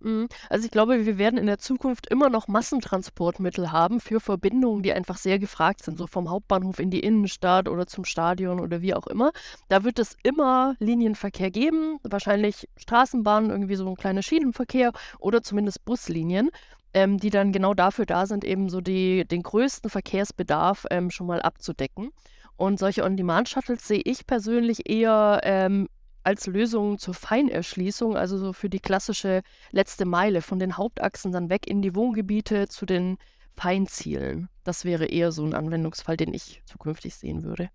Mhm. 0.04 0.28
Also 0.50 0.66
ich 0.66 0.70
glaube, 0.70 1.06
wir 1.06 1.18
werden 1.18 1.38
in 1.38 1.46
der 1.46 1.58
Zukunft 1.58 2.08
immer 2.08 2.28
noch 2.28 2.46
Massentransportmittel 2.46 3.72
haben 3.72 4.00
für 4.00 4.20
Verbindungen, 4.20 4.82
die 4.82 4.92
einfach 4.92 5.16
sehr 5.16 5.38
gefragt 5.38 5.82
sind, 5.82 5.98
so 5.98 6.06
vom 6.06 6.30
Hauptbahnhof 6.30 6.78
in 6.78 6.90
die 6.90 7.00
Innenstadt 7.00 7.68
oder 7.68 7.86
zum 7.86 8.04
Stadion 8.04 8.60
oder 8.60 8.82
wie 8.82 8.94
auch 8.94 9.06
immer. 9.06 9.32
Da 9.68 9.82
wird 9.82 9.98
es 9.98 10.16
immer 10.22 10.76
Linienverkehr 10.78 11.50
geben, 11.50 11.98
wahrscheinlich 12.02 12.68
Straßenbahnen, 12.76 13.50
irgendwie 13.50 13.76
so 13.76 13.88
ein 13.88 13.96
kleiner 13.96 14.22
Schienenverkehr 14.22 14.92
oder 15.18 15.42
zumindest 15.42 15.84
Buslinien. 15.84 16.50
Ähm, 16.96 17.18
die 17.18 17.30
dann 17.30 17.50
genau 17.50 17.74
dafür 17.74 18.06
da 18.06 18.24
sind, 18.24 18.44
eben 18.44 18.68
so 18.68 18.80
die, 18.80 19.24
den 19.26 19.42
größten 19.42 19.90
Verkehrsbedarf 19.90 20.86
ähm, 20.92 21.10
schon 21.10 21.26
mal 21.26 21.42
abzudecken. 21.42 22.12
Und 22.56 22.78
solche 22.78 23.02
On-Demand-Shuttles 23.02 23.88
sehe 23.88 24.00
ich 24.04 24.28
persönlich 24.28 24.88
eher 24.88 25.40
ähm, 25.42 25.88
als 26.24 26.46
Lösung 26.46 26.98
zur 26.98 27.14
Feinerschließung, 27.14 28.16
also 28.16 28.38
so 28.38 28.52
für 28.52 28.68
die 28.68 28.80
klassische 28.80 29.42
letzte 29.70 30.06
Meile 30.06 30.42
von 30.42 30.58
den 30.58 30.76
Hauptachsen 30.76 31.32
dann 31.32 31.50
weg 31.50 31.66
in 31.66 31.82
die 31.82 31.94
Wohngebiete 31.94 32.68
zu 32.68 32.86
den 32.86 33.18
Feinzielen. 33.56 34.48
Das 34.64 34.84
wäre 34.84 35.06
eher 35.06 35.30
so 35.30 35.44
ein 35.44 35.54
Anwendungsfall, 35.54 36.16
den 36.16 36.34
ich 36.34 36.62
zukünftig 36.64 37.14
sehen 37.14 37.44
würde. 37.44 37.68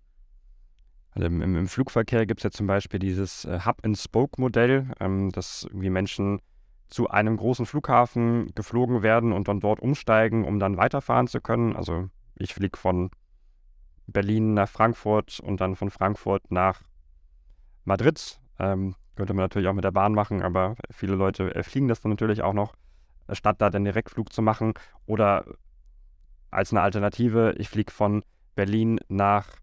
Also 1.12 1.26
im, 1.26 1.42
im, 1.42 1.66
Flugverkehr 1.66 2.26
gibt 2.26 2.40
es 2.40 2.44
ja 2.44 2.50
zum 2.50 2.66
Beispiel 2.66 3.00
dieses 3.00 3.44
äh, 3.44 3.60
Hub-and-Spoke-Modell, 3.64 4.92
ähm, 5.00 5.30
dass 5.30 5.64
irgendwie 5.64 5.90
Menschen 5.90 6.40
zu 6.88 7.08
einem 7.08 7.36
großen 7.36 7.66
Flughafen 7.66 8.52
geflogen 8.54 9.02
werden 9.02 9.32
und 9.32 9.48
dann 9.48 9.60
dort 9.60 9.80
umsteigen, 9.80 10.44
um 10.44 10.58
dann 10.58 10.76
weiterfahren 10.76 11.28
zu 11.28 11.40
können. 11.40 11.74
Also 11.74 12.08
ich 12.36 12.54
fliege 12.54 12.76
von 12.76 13.10
Berlin 14.06 14.54
nach 14.54 14.68
Frankfurt 14.68 15.40
und 15.40 15.60
dann 15.60 15.76
von 15.76 15.90
Frankfurt 15.90 16.50
nach 16.50 16.82
Madrid 17.90 18.40
ähm, 18.60 18.94
könnte 19.16 19.34
man 19.34 19.42
natürlich 19.42 19.68
auch 19.68 19.74
mit 19.74 19.84
der 19.84 19.90
Bahn 19.90 20.14
machen, 20.14 20.42
aber 20.42 20.76
viele 20.90 21.16
Leute 21.16 21.50
fliegen 21.64 21.88
das 21.88 22.00
dann 22.00 22.10
natürlich 22.10 22.40
auch 22.40 22.52
noch, 22.52 22.76
statt 23.32 23.56
da 23.58 23.68
den 23.68 23.84
Direktflug 23.84 24.32
zu 24.32 24.42
machen. 24.42 24.74
Oder 25.06 25.44
als 26.52 26.72
eine 26.72 26.82
Alternative, 26.82 27.54
ich 27.58 27.68
fliege 27.68 27.90
von 27.90 28.22
Berlin 28.54 29.00
nach 29.08 29.56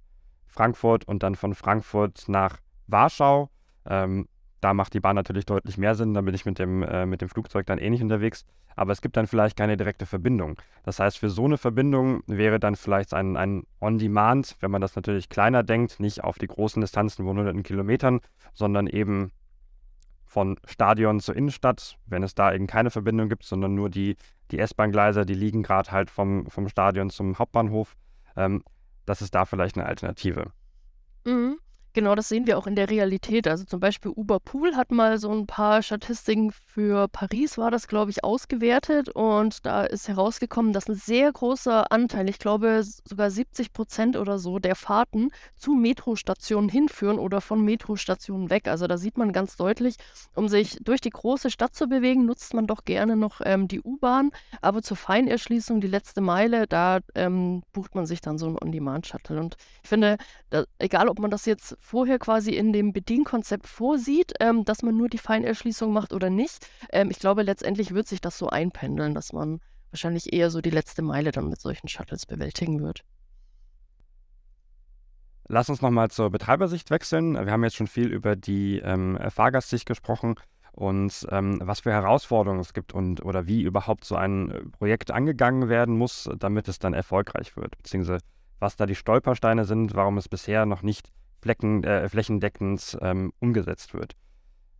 Frankfurt 0.45 1.07
und 1.07 1.23
dann 1.23 1.35
von 1.35 1.55
Frankfurt 1.55 2.25
nach 2.27 2.59
Warschau. 2.87 3.49
Ähm, 3.85 4.27
da 4.61 4.73
macht 4.73 4.93
die 4.93 4.99
Bahn 4.99 5.15
natürlich 5.15 5.45
deutlich 5.45 5.77
mehr 5.77 5.95
Sinn, 5.95 6.13
da 6.13 6.21
bin 6.21 6.33
ich 6.33 6.45
mit 6.45 6.59
dem, 6.59 6.83
äh, 6.83 7.05
mit 7.05 7.21
dem 7.21 7.29
Flugzeug 7.29 7.65
dann 7.65 7.77
eh 7.77 7.89
nicht 7.89 8.01
unterwegs. 8.01 8.45
Aber 8.75 8.91
es 8.91 9.01
gibt 9.01 9.17
dann 9.17 9.27
vielleicht 9.27 9.57
keine 9.57 9.75
direkte 9.75 10.05
Verbindung. 10.05 10.59
Das 10.83 10.99
heißt, 10.99 11.17
für 11.17 11.29
so 11.29 11.45
eine 11.45 11.57
Verbindung 11.57 12.21
wäre 12.27 12.59
dann 12.59 12.75
vielleicht 12.75 13.13
ein, 13.13 13.35
ein 13.35 13.63
On-Demand, 13.81 14.55
wenn 14.59 14.71
man 14.71 14.81
das 14.81 14.95
natürlich 14.95 15.29
kleiner 15.29 15.63
denkt, 15.63 15.99
nicht 15.99 16.23
auf 16.23 16.37
die 16.37 16.47
großen 16.47 16.81
Distanzen 16.81 17.25
von 17.25 17.37
hunderten 17.37 17.63
Kilometern, 17.63 18.19
sondern 18.53 18.85
eben 18.85 19.31
von 20.25 20.59
Stadion 20.65 21.19
zur 21.19 21.35
Innenstadt, 21.35 21.97
wenn 22.05 22.21
es 22.21 22.35
da 22.35 22.53
eben 22.53 22.67
keine 22.67 22.91
Verbindung 22.91 23.29
gibt, 23.29 23.45
sondern 23.45 23.73
nur 23.73 23.89
die, 23.89 24.15
die 24.51 24.59
S-Bahn-Gleise, 24.59 25.25
die 25.25 25.33
liegen 25.33 25.63
gerade 25.63 25.91
halt 25.91 26.11
vom, 26.11 26.45
vom 26.47 26.69
Stadion 26.69 27.09
zum 27.09 27.39
Hauptbahnhof. 27.39 27.95
Ähm, 28.35 28.63
das 29.05 29.21
ist 29.21 29.33
da 29.33 29.45
vielleicht 29.45 29.77
eine 29.77 29.87
Alternative. 29.87 30.51
Mhm. 31.25 31.57
Genau, 31.97 32.13
das 32.13 32.29
sehen 32.29 32.45
wir 32.45 32.59
auch 32.59 32.67
in 32.67 32.75
der 32.75 32.91
Realität. 32.91 33.47
Also 33.47 33.63
zum 33.63 33.79
Beispiel 33.79 34.11
Uber 34.15 34.39
Pool 34.39 34.75
hat 34.75 34.91
mal 34.91 35.17
so 35.17 35.31
ein 35.31 35.47
paar 35.47 35.81
Statistiken 35.81 36.51
für 36.51 37.07
Paris, 37.07 37.57
war 37.57 37.71
das, 37.71 37.87
glaube 37.87 38.11
ich, 38.11 38.23
ausgewertet. 38.23 39.09
Und 39.09 39.65
da 39.65 39.83
ist 39.83 40.07
herausgekommen, 40.07 40.73
dass 40.73 40.87
ein 40.87 40.93
sehr 40.93 41.31
großer 41.31 41.91
Anteil, 41.91 42.29
ich 42.29 42.37
glaube 42.37 42.83
sogar 42.83 43.31
70 43.31 43.73
Prozent 43.73 44.15
oder 44.15 44.37
so, 44.37 44.59
der 44.59 44.75
Fahrten 44.75 45.31
zu 45.55 45.71
Metrostationen 45.71 46.69
hinführen 46.69 47.17
oder 47.17 47.41
von 47.41 47.65
Metrostationen 47.65 48.51
weg. 48.51 48.67
Also 48.67 48.85
da 48.85 48.99
sieht 48.99 49.17
man 49.17 49.33
ganz 49.33 49.55
deutlich, 49.57 49.95
um 50.35 50.49
sich 50.49 50.77
durch 50.79 51.01
die 51.01 51.09
große 51.09 51.49
Stadt 51.49 51.73
zu 51.73 51.87
bewegen, 51.87 52.27
nutzt 52.27 52.53
man 52.53 52.67
doch 52.67 52.85
gerne 52.85 53.15
noch 53.15 53.41
ähm, 53.43 53.67
die 53.67 53.81
U-Bahn. 53.81 54.29
Aber 54.61 54.83
zur 54.83 54.97
Feinerschließung, 54.97 55.81
die 55.81 55.87
letzte 55.87 56.21
Meile, 56.21 56.67
da 56.67 56.99
ähm, 57.15 57.63
bucht 57.73 57.95
man 57.95 58.05
sich 58.05 58.21
dann 58.21 58.37
so 58.37 58.45
ein 58.45 58.55
On-Demand-Shuttle. 58.61 59.39
Und 59.39 59.57
ich 59.81 59.89
finde, 59.89 60.17
da, 60.51 60.65
egal 60.77 61.09
ob 61.09 61.17
man 61.17 61.31
das 61.31 61.47
jetzt 61.47 61.75
vorher 61.87 62.19
quasi 62.19 62.51
in 62.51 62.73
dem 62.73 62.91
Bedienkonzept 62.91 63.65
vorsieht, 63.65 64.33
ähm, 64.41 64.65
dass 64.65 64.83
man 64.83 64.97
nur 64.97 65.07
die 65.07 65.17
Feinerschließung 65.17 65.93
macht 65.93 66.11
oder 66.11 66.29
nicht. 66.29 66.67
Ähm, 66.91 67.09
ich 67.09 67.19
glaube, 67.19 67.43
letztendlich 67.43 67.93
wird 67.93 68.09
sich 68.09 68.19
das 68.19 68.37
so 68.37 68.49
einpendeln, 68.49 69.13
dass 69.13 69.31
man 69.31 69.61
wahrscheinlich 69.91 70.33
eher 70.33 70.49
so 70.49 70.59
die 70.59 70.69
letzte 70.69 71.01
Meile 71.01 71.31
dann 71.31 71.47
mit 71.47 71.61
solchen 71.61 71.87
Shuttles 71.87 72.25
bewältigen 72.25 72.83
wird. 72.83 73.03
Lass 75.47 75.69
uns 75.69 75.81
nochmal 75.81 76.11
zur 76.11 76.29
Betreibersicht 76.29 76.91
wechseln. 76.91 77.33
Wir 77.35 77.53
haben 77.53 77.63
jetzt 77.63 77.77
schon 77.77 77.87
viel 77.87 78.11
über 78.11 78.35
die 78.35 78.79
ähm, 78.79 79.17
Fahrgastsicht 79.29 79.85
gesprochen 79.85 80.35
und 80.73 81.25
ähm, 81.31 81.61
was 81.63 81.79
für 81.79 81.93
Herausforderungen 81.93 82.59
es 82.59 82.73
gibt 82.73 82.93
und 82.93 83.23
oder 83.23 83.47
wie 83.47 83.61
überhaupt 83.61 84.03
so 84.03 84.17
ein 84.17 84.51
äh, 84.51 84.59
Projekt 84.65 85.09
angegangen 85.09 85.69
werden 85.69 85.97
muss, 85.97 86.29
damit 86.37 86.67
es 86.67 86.79
dann 86.79 86.93
erfolgreich 86.93 87.55
wird, 87.55 87.77
beziehungsweise 87.77 88.19
was 88.59 88.75
da 88.75 88.85
die 88.85 88.95
Stolpersteine 88.95 89.63
sind, 89.63 89.95
warum 89.95 90.17
es 90.17 90.27
bisher 90.27 90.65
noch 90.65 90.81
nicht 90.81 91.13
Flecken, 91.47 91.81
äh, 91.85 92.09
flächendeckend 92.09 92.97
ähm, 93.01 93.31
umgesetzt 93.39 93.93
wird. 93.93 94.17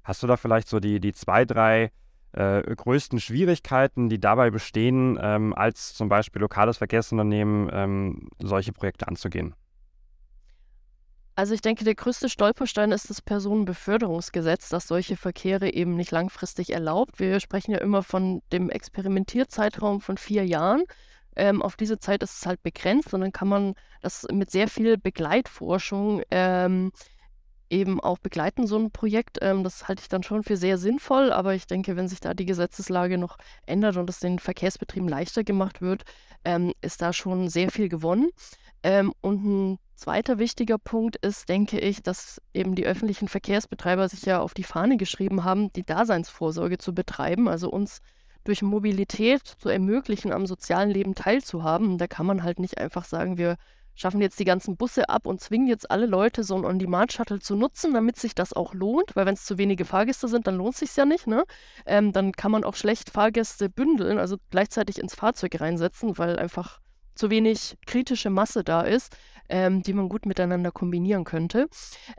Hast 0.03 0.21
du 0.21 0.27
da 0.27 0.35
vielleicht 0.35 0.67
so 0.67 0.81
die, 0.81 0.99
die 0.99 1.13
zwei, 1.13 1.45
drei 1.45 1.91
äh, 2.33 2.61
größten 2.61 3.21
Schwierigkeiten, 3.21 4.09
die 4.09 4.19
dabei 4.19 4.51
bestehen, 4.51 5.17
ähm, 5.21 5.53
als 5.53 5.93
zum 5.93 6.09
Beispiel 6.09 6.41
lokales 6.41 6.75
Verkehrsunternehmen 6.77 7.69
ähm, 7.71 8.29
solche 8.43 8.73
Projekte 8.73 9.07
anzugehen? 9.07 9.55
Also 11.35 11.53
ich 11.53 11.61
denke, 11.61 11.85
der 11.85 11.95
größte 11.95 12.27
Stolperstein 12.27 12.91
ist 12.91 13.09
das 13.09 13.21
Personenbeförderungsgesetz, 13.21 14.67
das 14.67 14.87
solche 14.89 15.15
Verkehre 15.15 15.71
eben 15.71 15.95
nicht 15.95 16.11
langfristig 16.11 16.73
erlaubt. 16.73 17.19
Wir 17.19 17.39
sprechen 17.39 17.71
ja 17.71 17.77
immer 17.77 18.03
von 18.03 18.41
dem 18.51 18.69
Experimentierzeitraum 18.69 20.01
von 20.01 20.17
vier 20.17 20.45
Jahren. 20.45 20.83
Ähm, 21.37 21.61
auf 21.61 21.75
diese 21.75 21.99
Zeit 21.99 22.23
ist 22.23 22.39
es 22.39 22.45
halt 22.45 22.63
begrenzt 22.63 23.13
und 23.13 23.21
dann 23.21 23.31
kann 23.31 23.47
man 23.47 23.73
das 24.01 24.25
mit 24.31 24.51
sehr 24.51 24.67
viel 24.67 24.97
Begleitforschung 24.97 26.23
ähm, 26.31 26.91
eben 27.69 27.99
auch 27.99 28.17
begleiten, 28.17 28.67
so 28.67 28.77
ein 28.77 28.91
Projekt. 28.91 29.39
Ähm, 29.41 29.63
das 29.63 29.87
halte 29.87 30.01
ich 30.01 30.09
dann 30.09 30.23
schon 30.23 30.43
für 30.43 30.57
sehr 30.57 30.77
sinnvoll, 30.77 31.31
aber 31.31 31.53
ich 31.53 31.67
denke, 31.67 31.95
wenn 31.95 32.07
sich 32.07 32.19
da 32.19 32.33
die 32.33 32.45
Gesetzeslage 32.45 33.17
noch 33.17 33.37
ändert 33.65 33.97
und 33.97 34.09
es 34.09 34.19
den 34.19 34.39
Verkehrsbetrieben 34.39 35.07
leichter 35.07 35.43
gemacht 35.43 35.81
wird, 35.81 36.03
ähm, 36.43 36.73
ist 36.81 37.01
da 37.01 37.13
schon 37.13 37.49
sehr 37.49 37.69
viel 37.71 37.89
gewonnen. 37.89 38.29
Ähm, 38.83 39.13
und 39.21 39.45
ein 39.45 39.79
zweiter 39.95 40.39
wichtiger 40.39 40.77
Punkt 40.77 41.17
ist, 41.17 41.49
denke 41.49 41.79
ich, 41.79 42.03
dass 42.03 42.41
eben 42.53 42.75
die 42.75 42.85
öffentlichen 42.85 43.27
Verkehrsbetreiber 43.27 44.07
sich 44.09 44.23
ja 44.23 44.39
auf 44.39 44.53
die 44.53 44.63
Fahne 44.63 44.97
geschrieben 44.97 45.43
haben, 45.43 45.71
die 45.73 45.85
Daseinsvorsorge 45.85 46.77
zu 46.77 46.93
betreiben, 46.93 47.47
also 47.47 47.69
uns 47.69 47.99
durch 48.47 48.61
Mobilität 48.61 49.41
zu 49.45 49.69
ermöglichen, 49.69 50.31
am 50.31 50.45
sozialen 50.45 50.89
Leben 50.89 51.15
teilzuhaben. 51.15 51.97
Da 51.97 52.07
kann 52.07 52.25
man 52.25 52.43
halt 52.43 52.59
nicht 52.59 52.77
einfach 52.77 53.05
sagen, 53.05 53.37
wir 53.37 53.57
schaffen 53.97 54.21
jetzt 54.21 54.39
die 54.39 54.45
ganzen 54.45 54.77
Busse 54.77 55.09
ab 55.09 55.25
und 55.25 55.41
zwingen 55.41 55.67
jetzt 55.67 55.89
alle 55.89 56.05
Leute, 56.05 56.43
so 56.43 56.55
ein 56.55 56.65
On-Demand-Shuttle 56.65 57.39
zu 57.39 57.55
nutzen, 57.55 57.93
damit 57.93 58.17
sich 58.17 58.35
das 58.35 58.53
auch 58.53 58.73
lohnt, 58.73 59.15
weil 59.15 59.25
wenn 59.25 59.33
es 59.33 59.43
zu 59.43 59.57
wenige 59.57 59.85
Fahrgäste 59.85 60.27
sind, 60.27 60.45
dann 60.45 60.55
lohnt 60.55 60.75
es 60.75 60.79
sich 60.79 60.95
ja 60.95 61.05
nicht. 61.05 61.25
Ne? 61.25 61.45
Ähm, 61.85 62.13
dann 62.13 62.31
kann 62.31 62.51
man 62.51 62.63
auch 62.63 62.75
schlecht 62.75 63.09
Fahrgäste 63.09 63.69
bündeln, 63.69 64.19
also 64.19 64.37
gleichzeitig 64.51 64.99
ins 64.99 65.15
Fahrzeug 65.15 65.59
reinsetzen, 65.59 66.17
weil 66.17 66.37
einfach 66.37 66.79
zu 67.15 67.31
wenig 67.31 67.77
kritische 67.87 68.29
Masse 68.29 68.63
da 68.63 68.81
ist, 68.81 69.17
ähm, 69.49 69.81
die 69.81 69.93
man 69.93 70.09
gut 70.09 70.27
miteinander 70.27 70.71
kombinieren 70.71 71.23
könnte. 71.23 71.67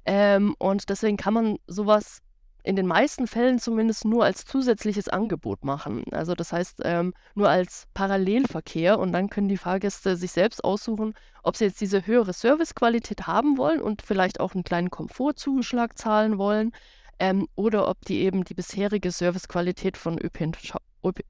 Ähm, 0.05 0.57
und 0.59 0.89
deswegen 0.89 1.17
kann 1.17 1.35
man 1.35 1.57
sowas 1.69 2.23
in 2.69 2.77
den 2.77 2.87
meisten 2.87 3.27
Fällen 3.27 3.59
zumindest 3.59 4.05
nur 4.05 4.27
als 4.27 4.45
zusätzliches 4.45 5.09
Angebot 5.09 5.65
machen. 5.65 6.05
Also 6.11 6.35
das 6.35 6.53
heißt 6.53 6.83
ähm, 6.85 7.15
nur 7.35 7.49
als 7.49 7.89
Parallelverkehr 7.95 8.99
und 8.99 9.13
dann 9.13 9.31
können 9.31 9.49
die 9.49 9.57
Fahrgäste 9.57 10.17
sich 10.17 10.33
selbst 10.33 10.63
aussuchen, 10.63 11.15
ob 11.43 11.57
sie 11.57 11.65
jetzt 11.65 11.81
diese 11.81 12.07
höhere 12.07 12.35
Servicequalität 12.35 13.27
haben 13.27 13.57
wollen 13.57 13.81
und 13.81 14.03
vielleicht 14.03 14.39
auch 14.39 14.53
einen 14.55 14.65
kleinen 14.65 14.91
Komfortzuschlag 14.91 15.97
zahlen 15.97 16.37
wollen 16.37 16.73
ähm, 17.19 17.49
oder 17.55 17.89
ob 17.89 18.05
die 18.05 18.21
eben 18.21 18.45
die 18.45 18.53
bisherige 18.53 19.13
Servicequalität 19.13 19.97
von 19.97 20.19
ÖPNV, 20.19 20.77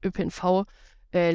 ÖPNV 0.03 0.65
äh, 1.13 1.31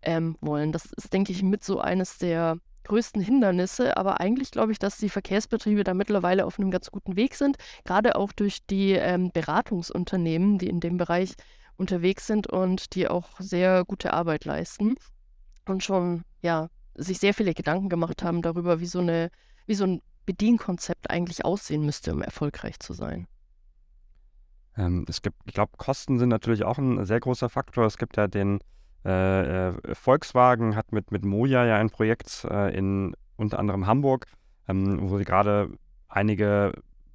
ähm, 0.00 0.36
wollen. 0.40 0.72
Das 0.72 0.86
ist, 0.86 1.12
denke 1.12 1.32
ich, 1.32 1.42
mit 1.42 1.62
so 1.62 1.80
eines 1.80 2.16
der 2.16 2.56
größten 2.84 3.22
Hindernisse. 3.22 3.96
Aber 3.96 4.20
eigentlich 4.20 4.50
glaube 4.50 4.72
ich, 4.72 4.78
dass 4.78 4.98
die 4.98 5.08
Verkehrsbetriebe 5.08 5.84
da 5.84 5.94
mittlerweile 5.94 6.46
auf 6.46 6.58
einem 6.58 6.70
ganz 6.70 6.90
guten 6.90 7.16
Weg 7.16 7.34
sind, 7.34 7.56
gerade 7.84 8.16
auch 8.16 8.32
durch 8.32 8.66
die 8.66 8.92
ähm, 8.92 9.30
Beratungsunternehmen, 9.32 10.58
die 10.58 10.68
in 10.68 10.80
dem 10.80 10.96
Bereich 10.96 11.34
unterwegs 11.76 12.26
sind 12.26 12.46
und 12.46 12.94
die 12.94 13.08
auch 13.08 13.40
sehr 13.40 13.84
gute 13.84 14.12
Arbeit 14.12 14.44
leisten 14.44 14.94
und 15.66 15.82
schon 15.82 16.22
ja 16.40 16.68
sich 16.94 17.18
sehr 17.18 17.34
viele 17.34 17.54
Gedanken 17.54 17.88
gemacht 17.88 18.22
haben 18.22 18.42
darüber, 18.42 18.80
wie 18.80 18.86
so 18.86 19.00
eine 19.00 19.30
wie 19.66 19.74
so 19.74 19.84
ein 19.84 20.02
Bedienkonzept 20.26 21.10
eigentlich 21.10 21.44
aussehen 21.44 21.84
müsste, 21.84 22.12
um 22.12 22.22
erfolgreich 22.22 22.78
zu 22.78 22.92
sein. 22.92 23.26
Ähm, 24.76 25.04
es 25.08 25.22
gibt, 25.22 25.36
ich 25.44 25.54
glaube, 25.54 25.72
Kosten 25.76 26.18
sind 26.18 26.28
natürlich 26.28 26.64
auch 26.64 26.78
ein 26.78 27.04
sehr 27.04 27.20
großer 27.20 27.48
Faktor. 27.48 27.86
Es 27.86 27.98
gibt 27.98 28.16
ja 28.16 28.26
den 28.26 28.60
äh, 29.04 29.68
äh, 29.68 29.94
Volkswagen 29.94 30.76
hat 30.76 30.92
mit, 30.92 31.10
mit 31.10 31.24
Moja 31.24 31.64
ja 31.64 31.76
ein 31.76 31.90
Projekt 31.90 32.46
äh, 32.50 32.76
in 32.76 33.14
unter 33.36 33.58
anderem 33.58 33.86
Hamburg, 33.86 34.26
ähm, 34.68 35.10
wo 35.10 35.18
sie 35.18 35.24
gerade 35.24 35.70
einige 36.08 36.72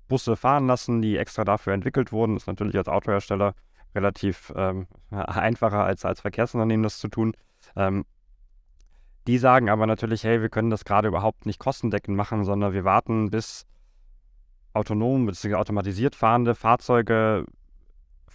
Busse 0.07 0.35
fahren 0.35 0.67
lassen, 0.67 1.01
die 1.01 1.17
extra 1.17 1.45
dafür 1.45 1.73
entwickelt 1.73 2.11
wurden. 2.11 2.37
Ist 2.37 2.47
natürlich 2.47 2.77
als 2.77 2.87
Autohersteller 2.87 3.53
relativ 3.95 4.53
ähm, 4.55 4.87
einfacher 5.11 5.83
als 5.83 6.05
als 6.05 6.21
Verkehrsunternehmen 6.21 6.83
das 6.83 6.99
zu 6.99 7.07
tun. 7.07 7.33
Ähm, 7.75 8.05
die 9.27 9.37
sagen 9.37 9.69
aber 9.69 9.85
natürlich, 9.85 10.23
hey, 10.23 10.41
wir 10.41 10.49
können 10.49 10.69
das 10.69 10.85
gerade 10.85 11.07
überhaupt 11.07 11.45
nicht 11.45 11.59
kostendeckend 11.59 12.15
machen, 12.15 12.45
sondern 12.45 12.73
wir 12.73 12.83
warten, 12.83 13.29
bis 13.29 13.65
autonom 14.73 15.25
bzw. 15.25 15.55
automatisiert 15.55 16.15
fahrende 16.15 16.55
Fahrzeuge 16.55 17.45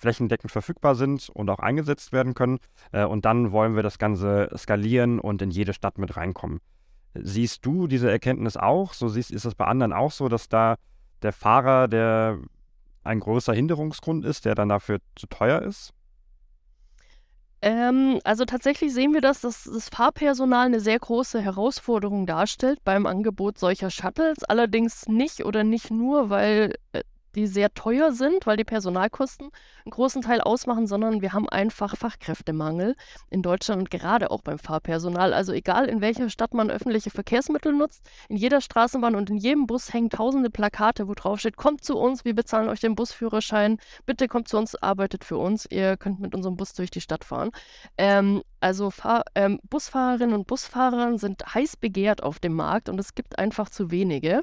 flächendeckend 0.04 0.52
verfügbar 0.52 0.94
sind 0.94 1.30
und 1.30 1.48
auch 1.48 1.60
eingesetzt 1.60 2.12
werden 2.12 2.34
können. 2.34 2.58
Äh, 2.92 3.04
und 3.04 3.24
dann 3.24 3.52
wollen 3.52 3.74
wir 3.74 3.82
das 3.82 3.98
Ganze 3.98 4.50
skalieren 4.54 5.18
und 5.18 5.40
in 5.40 5.50
jede 5.50 5.72
Stadt 5.72 5.96
mit 5.96 6.16
reinkommen. 6.16 6.60
Siehst 7.14 7.64
du 7.64 7.86
diese 7.86 8.10
Erkenntnis 8.10 8.58
auch? 8.58 8.92
So 8.92 9.08
siehst, 9.08 9.30
ist 9.30 9.46
es 9.46 9.54
bei 9.54 9.64
anderen 9.64 9.94
auch 9.94 10.12
so, 10.12 10.28
dass 10.28 10.48
da 10.48 10.76
der 11.22 11.32
Fahrer, 11.32 11.88
der 11.88 12.38
ein 13.02 13.20
großer 13.20 13.54
Hinderungsgrund 13.54 14.26
ist, 14.26 14.44
der 14.44 14.54
dann 14.54 14.68
dafür 14.68 14.98
zu 15.16 15.26
teuer 15.26 15.62
ist? 15.62 15.94
Ähm, 17.62 18.20
also 18.24 18.44
tatsächlich 18.44 18.92
sehen 18.92 19.14
wir 19.14 19.22
das, 19.22 19.40
dass 19.40 19.64
das 19.64 19.88
Fahrpersonal 19.88 20.66
eine 20.66 20.80
sehr 20.80 20.98
große 20.98 21.40
Herausforderung 21.40 22.26
darstellt 22.26 22.78
beim 22.84 23.06
Angebot 23.06 23.58
solcher 23.58 23.90
Shuttles. 23.90 24.44
Allerdings 24.44 25.08
nicht 25.08 25.46
oder 25.46 25.64
nicht 25.64 25.90
nur, 25.90 26.28
weil 26.28 26.74
äh, 26.92 27.00
die 27.34 27.46
sehr 27.46 27.72
teuer 27.74 28.12
sind, 28.12 28.46
weil 28.46 28.56
die 28.56 28.64
Personalkosten 28.64 29.50
einen 29.84 29.90
großen 29.90 30.22
Teil 30.22 30.40
ausmachen, 30.40 30.86
sondern 30.86 31.20
wir 31.20 31.32
haben 31.32 31.48
einfach 31.48 31.96
Fachkräftemangel 31.96 32.96
in 33.30 33.42
Deutschland 33.42 33.80
und 33.80 33.90
gerade 33.90 34.30
auch 34.30 34.42
beim 34.42 34.58
Fahrpersonal. 34.58 35.34
Also 35.34 35.52
egal 35.52 35.86
in 35.86 36.00
welcher 36.00 36.30
Stadt 36.30 36.54
man 36.54 36.70
öffentliche 36.70 37.10
Verkehrsmittel 37.10 37.72
nutzt, 37.72 38.08
in 38.28 38.36
jeder 38.36 38.60
Straßenbahn 38.60 39.14
und 39.14 39.30
in 39.30 39.36
jedem 39.36 39.66
Bus 39.66 39.92
hängen 39.92 40.10
tausende 40.10 40.50
Plakate, 40.50 41.08
wo 41.08 41.14
drauf 41.14 41.40
steht, 41.40 41.56
kommt 41.56 41.84
zu 41.84 41.98
uns, 41.98 42.24
wir 42.24 42.34
bezahlen 42.34 42.68
euch 42.68 42.80
den 42.80 42.94
Busführerschein, 42.94 43.78
bitte 44.06 44.28
kommt 44.28 44.48
zu 44.48 44.56
uns, 44.56 44.74
arbeitet 44.74 45.24
für 45.24 45.36
uns, 45.36 45.66
ihr 45.70 45.96
könnt 45.96 46.20
mit 46.20 46.34
unserem 46.34 46.56
Bus 46.56 46.72
durch 46.72 46.90
die 46.90 47.00
Stadt 47.00 47.24
fahren. 47.24 47.50
Ähm, 47.98 48.42
also 48.64 48.90
Fahr 48.90 49.24
ähm, 49.34 49.60
Busfahrerinnen 49.68 50.34
und 50.34 50.46
Busfahrer 50.46 51.18
sind 51.18 51.54
heiß 51.54 51.76
begehrt 51.76 52.22
auf 52.22 52.38
dem 52.38 52.54
Markt 52.54 52.88
und 52.88 52.98
es 52.98 53.14
gibt 53.14 53.38
einfach 53.38 53.68
zu 53.68 53.90
wenige. 53.90 54.42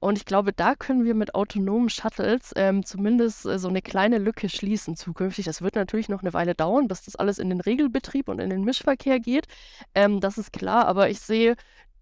Und 0.00 0.16
ich 0.16 0.24
glaube, 0.24 0.54
da 0.54 0.74
können 0.74 1.04
wir 1.04 1.14
mit 1.14 1.34
autonomen 1.34 1.90
Shuttles 1.90 2.54
ähm, 2.56 2.86
zumindest 2.86 3.44
äh, 3.44 3.58
so 3.58 3.68
eine 3.68 3.82
kleine 3.82 4.16
Lücke 4.16 4.48
schließen 4.48 4.96
zukünftig. 4.96 5.44
Das 5.44 5.60
wird 5.60 5.74
natürlich 5.74 6.08
noch 6.08 6.22
eine 6.22 6.32
Weile 6.32 6.54
dauern, 6.54 6.88
bis 6.88 7.02
das 7.02 7.16
alles 7.16 7.38
in 7.38 7.50
den 7.50 7.60
Regelbetrieb 7.60 8.28
und 8.28 8.38
in 8.38 8.48
den 8.48 8.64
Mischverkehr 8.64 9.20
geht. 9.20 9.46
Ähm, 9.94 10.20
das 10.20 10.38
ist 10.38 10.50
klar, 10.54 10.86
aber 10.86 11.10
ich 11.10 11.20
sehe 11.20 11.54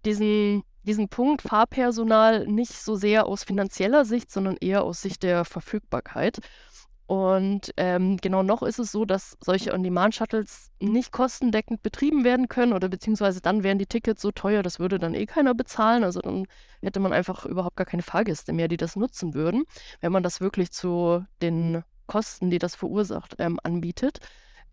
diesen, 0.05 0.63
diesen 0.85 1.09
Punkt 1.09 1.43
Fahrpersonal 1.43 2.47
nicht 2.47 2.75
so 2.75 2.95
sehr 2.95 3.27
aus 3.27 3.43
finanzieller 3.43 4.05
Sicht, 4.05 4.31
sondern 4.31 4.57
eher 4.61 4.85
aus 4.85 5.03
Sicht 5.03 5.25
der 5.25 5.45
Verfügbarkeit. 5.45 6.39
Und 7.07 7.73
ähm, 7.77 8.17
genau 8.17 8.43
noch 8.43 8.63
ist 8.65 8.81
es 8.81 8.91
so, 8.91 9.05
dass 9.05 9.37
solche 9.41 9.73
On-Demand-Shuttles 9.73 10.73
nicht 10.81 11.13
kostendeckend 11.13 11.83
betrieben 11.83 12.25
werden 12.25 12.49
können 12.49 12.73
oder 12.73 12.89
beziehungsweise 12.89 13.41
dann 13.41 13.63
wären 13.63 13.79
die 13.79 13.87
Tickets 13.87 14.21
so 14.21 14.33
teuer, 14.33 14.65
das 14.65 14.81
würde 14.81 14.99
dann 14.99 15.15
eh 15.15 15.27
keiner 15.27 15.55
bezahlen. 15.55 16.03
Also 16.03 16.21
dann 16.21 16.47
hätte 16.83 16.99
man 16.99 17.13
einfach 17.13 17.47
überhaupt 17.47 17.77
gar 17.77 17.87
keine 17.87 18.03
Fahrgäste 18.03 18.53
mehr, 18.53 18.67
die 18.67 18.77
das 18.77 18.97
nutzen 18.97 19.35
würden, 19.35 19.65
wenn 20.01 20.11
man 20.11 20.25
das 20.25 20.41
wirklich 20.41 20.73
zu 20.73 21.25
den 21.43 21.85
Kosten, 22.09 22.51
die 22.51 22.59
das 22.59 22.75
verursacht, 22.75 23.37
ähm, 23.39 23.61
anbietet. 23.63 24.19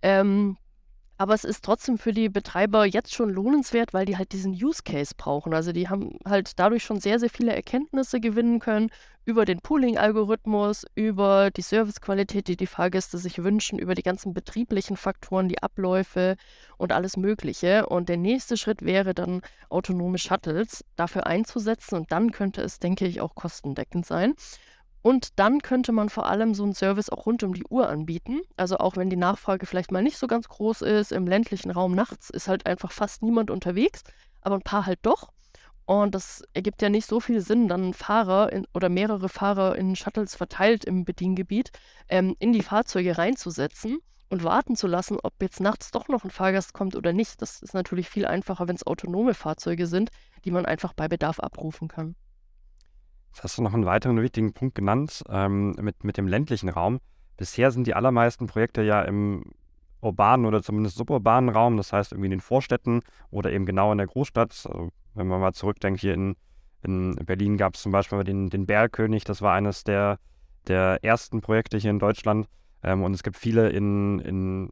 Ähm, 0.02 0.58
aber 1.24 1.36
es 1.36 1.46
ist 1.46 1.64
trotzdem 1.64 1.98
für 1.98 2.12
die 2.12 2.28
Betreiber 2.28 2.84
jetzt 2.84 3.14
schon 3.14 3.30
lohnenswert, 3.30 3.94
weil 3.94 4.06
die 4.06 4.18
halt 4.18 4.34
diesen 4.34 4.52
Use 4.52 4.84
Case 4.84 5.14
brauchen. 5.16 5.54
Also 5.54 5.72
die 5.72 5.88
haben 5.88 6.18
halt 6.28 6.60
dadurch 6.60 6.84
schon 6.84 7.00
sehr, 7.00 7.18
sehr 7.18 7.30
viele 7.30 7.56
Erkenntnisse 7.56 8.20
gewinnen 8.20 8.60
können 8.60 8.90
über 9.24 9.46
den 9.46 9.62
Pooling-Algorithmus, 9.62 10.86
über 10.96 11.50
die 11.50 11.62
Servicequalität, 11.62 12.50
die 12.50 12.58
die 12.58 12.68
Fahrgäste 12.68 13.18
sich 13.18 13.42
wünschen, 13.42 13.80
über 13.80 13.96
die 13.96 14.04
ganzen 14.04 14.34
betrieblichen 14.34 14.98
Faktoren, 14.98 15.48
die 15.48 15.64
Abläufe 15.64 16.36
und 16.76 16.92
alles 16.92 17.16
Mögliche. 17.16 17.86
Und 17.86 18.10
der 18.10 18.18
nächste 18.18 18.58
Schritt 18.58 18.82
wäre 18.82 19.14
dann, 19.14 19.44
autonome 19.70 20.18
Shuttles 20.18 20.84
dafür 20.98 21.26
einzusetzen. 21.26 21.96
Und 21.96 22.12
dann 22.12 22.32
könnte 22.34 22.62
es, 22.62 22.80
denke 22.80 23.08
ich, 23.08 23.22
auch 23.22 23.34
kostendeckend 23.34 24.06
sein. 24.06 24.34
Und 25.04 25.38
dann 25.38 25.62
könnte 25.62 25.92
man 25.92 26.08
vor 26.08 26.28
allem 26.28 26.56
so 26.56 26.64
einen 26.64 26.74
Service 26.74 27.10
auch 27.10 27.26
rund 27.26 27.44
um 27.44 27.54
die 27.54 27.66
Uhr 27.70 27.90
anbieten. 27.90 28.42
Also 28.56 28.78
auch 28.78 28.96
wenn 28.96 29.10
die 29.10 29.18
Nachfrage 29.18 29.66
vielleicht 29.66 29.92
mal 29.92 30.02
nicht 30.02 30.18
so 30.18 30.28
ganz 30.28 30.48
groß 30.48 30.82
ist, 30.82 31.12
im 31.12 31.28
ländlichen 31.28 31.72
Raum 31.72 31.94
nachts 31.94 32.30
ist 32.30 32.48
halt 32.48 32.66
einfach 32.66 32.94
fast 32.94 33.22
niemand 33.22 33.52
unterwegs, 33.52 34.04
aber 34.42 34.56
ein 34.56 34.62
paar 34.62 34.86
halt 34.86 35.00
doch. 35.02 35.30
Und 35.86 36.16
das 36.16 36.44
ergibt 36.54 36.82
ja 36.82 36.88
nicht 36.88 37.06
so 37.06 37.20
viel 37.20 37.42
Sinn, 37.42 37.68
dann 37.68 37.94
Fahrer 37.94 38.54
in, 38.54 38.66
oder 38.74 38.88
mehrere 38.88 39.28
Fahrer 39.28 39.76
in 39.76 39.98
Shuttles 39.98 40.36
verteilt 40.36 40.86
im 40.86 41.04
Bediengebiet 41.04 41.72
ähm, 42.08 42.38
in 42.40 42.54
die 42.54 42.62
Fahrzeuge 42.62 43.18
reinzusetzen 43.18 44.00
und 44.30 44.46
warten 44.46 44.78
zu 44.78 44.88
lassen, 44.88 45.18
ob 45.22 45.34
jetzt 45.42 45.60
nachts 45.60 45.92
doch 45.92 46.08
noch 46.08 46.24
ein 46.24 46.32
Fahrgast 46.32 46.74
kommt 46.74 46.96
oder 46.96 47.12
nicht. 47.12 47.42
Das 47.42 47.62
ist 47.62 47.74
natürlich 47.74 48.08
viel 48.08 48.26
einfacher, 48.26 48.70
wenn 48.70 48.78
es 48.78 48.88
autonome 48.88 49.34
Fahrzeuge 49.34 49.86
sind, 49.86 50.12
die 50.46 50.52
man 50.52 50.66
einfach 50.66 50.94
bei 50.94 51.10
Bedarf 51.10 51.42
abrufen 51.42 51.90
kann. 51.90 52.16
Jetzt 53.34 53.44
hast 53.44 53.58
du 53.58 53.64
noch 53.64 53.74
einen 53.74 53.88
weiteren 53.88 54.22
wichtigen 54.22 54.54
Punkt 54.54 54.76
genannt 54.76 55.24
ähm, 55.28 55.72
mit, 55.82 56.04
mit 56.04 56.18
dem 56.18 56.28
ländlichen 56.28 56.70
Raum. 56.70 57.00
Bisher 57.36 57.72
sind 57.72 57.88
die 57.88 57.96
allermeisten 57.96 58.46
Projekte 58.46 58.84
ja 58.84 59.02
im 59.02 59.44
urbanen 60.02 60.46
oder 60.46 60.62
zumindest 60.62 60.98
suburbanen 60.98 61.50
Raum, 61.50 61.76
das 61.78 61.92
heißt 61.92 62.12
irgendwie 62.12 62.28
in 62.28 62.32
den 62.32 62.42
Vorstädten 62.42 63.02
oder 63.32 63.52
eben 63.52 63.66
genau 63.66 63.92
in 63.92 63.98
der 63.98 64.06
Großstadt. 64.06 64.52
Also 64.52 64.90
wenn 65.16 65.26
man 65.26 65.42
mal 65.42 65.54
zurückdenkt, 65.54 66.00
hier 66.00 66.14
in, 66.14 66.36
in 66.84 67.16
Berlin 67.26 67.58
gab 67.58 67.74
es 67.74 67.82
zum 67.82 67.92
Beispiel 67.92 68.24
den, 68.24 68.52
den 68.52 68.68
Bergkönig, 68.68 69.24
das 69.24 69.42
war 69.42 69.56
eines 69.56 69.84
der, 69.84 70.20
der 70.68 71.00
ersten 71.02 71.42
Projekte 71.42 71.80
hier 71.80 71.90
in 71.90 71.98
Deutschland. 71.98 72.48
Ähm, 72.84 73.02
und 73.02 73.16
es 73.16 73.24
gibt 73.24 73.38
viele 73.38 73.70
in, 73.70 74.20
in, 74.20 74.70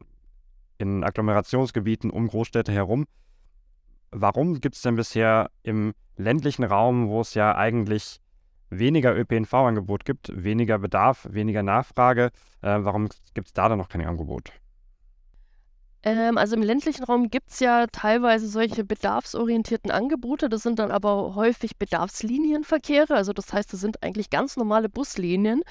in 0.78 1.02
Agglomerationsgebieten 1.02 2.10
um 2.10 2.28
Großstädte 2.28 2.70
herum. 2.70 3.06
Warum 4.12 4.60
gibt 4.60 4.76
es 4.76 4.82
denn 4.82 4.94
bisher 4.94 5.50
im 5.64 5.94
ländlichen 6.16 6.62
Raum, 6.62 7.08
wo 7.08 7.22
es 7.22 7.34
ja 7.34 7.56
eigentlich 7.56 8.21
weniger 8.78 9.16
ÖPNV-Angebot 9.16 10.04
gibt, 10.04 10.32
weniger 10.34 10.78
Bedarf, 10.78 11.28
weniger 11.30 11.62
Nachfrage. 11.62 12.30
Äh, 12.62 12.78
warum 12.80 13.08
gibt 13.34 13.48
es 13.48 13.52
da 13.52 13.68
dann 13.68 13.78
noch 13.78 13.88
kein 13.88 14.04
Angebot? 14.04 14.52
Ähm, 16.04 16.36
also 16.36 16.56
im 16.56 16.62
ländlichen 16.62 17.04
Raum 17.04 17.30
gibt 17.30 17.50
es 17.50 17.60
ja 17.60 17.86
teilweise 17.86 18.48
solche 18.48 18.84
bedarfsorientierten 18.84 19.90
Angebote. 19.90 20.48
Das 20.48 20.62
sind 20.62 20.78
dann 20.78 20.90
aber 20.90 21.34
häufig 21.34 21.76
Bedarfslinienverkehre. 21.76 23.14
Also 23.14 23.32
das 23.32 23.52
heißt, 23.52 23.72
das 23.72 23.80
sind 23.80 24.02
eigentlich 24.02 24.30
ganz 24.30 24.56
normale 24.56 24.88
Buslinien, 24.88 25.62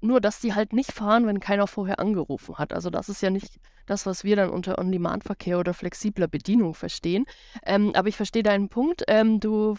nur 0.00 0.20
dass 0.20 0.40
die 0.40 0.54
halt 0.54 0.72
nicht 0.72 0.92
fahren, 0.92 1.26
wenn 1.26 1.40
keiner 1.40 1.66
vorher 1.66 1.98
angerufen 1.98 2.58
hat. 2.58 2.72
Also 2.72 2.90
das 2.90 3.08
ist 3.08 3.20
ja 3.22 3.30
nicht 3.30 3.56
das, 3.86 4.06
was 4.06 4.22
wir 4.22 4.36
dann 4.36 4.50
unter 4.50 4.78
On-Demand-Verkehr 4.78 5.58
oder 5.58 5.74
flexibler 5.74 6.28
Bedienung 6.28 6.74
verstehen. 6.74 7.24
Ähm, 7.66 7.92
aber 7.94 8.08
ich 8.08 8.16
verstehe 8.16 8.44
deinen 8.44 8.68
Punkt. 8.68 9.02
Ähm, 9.08 9.40
du 9.40 9.74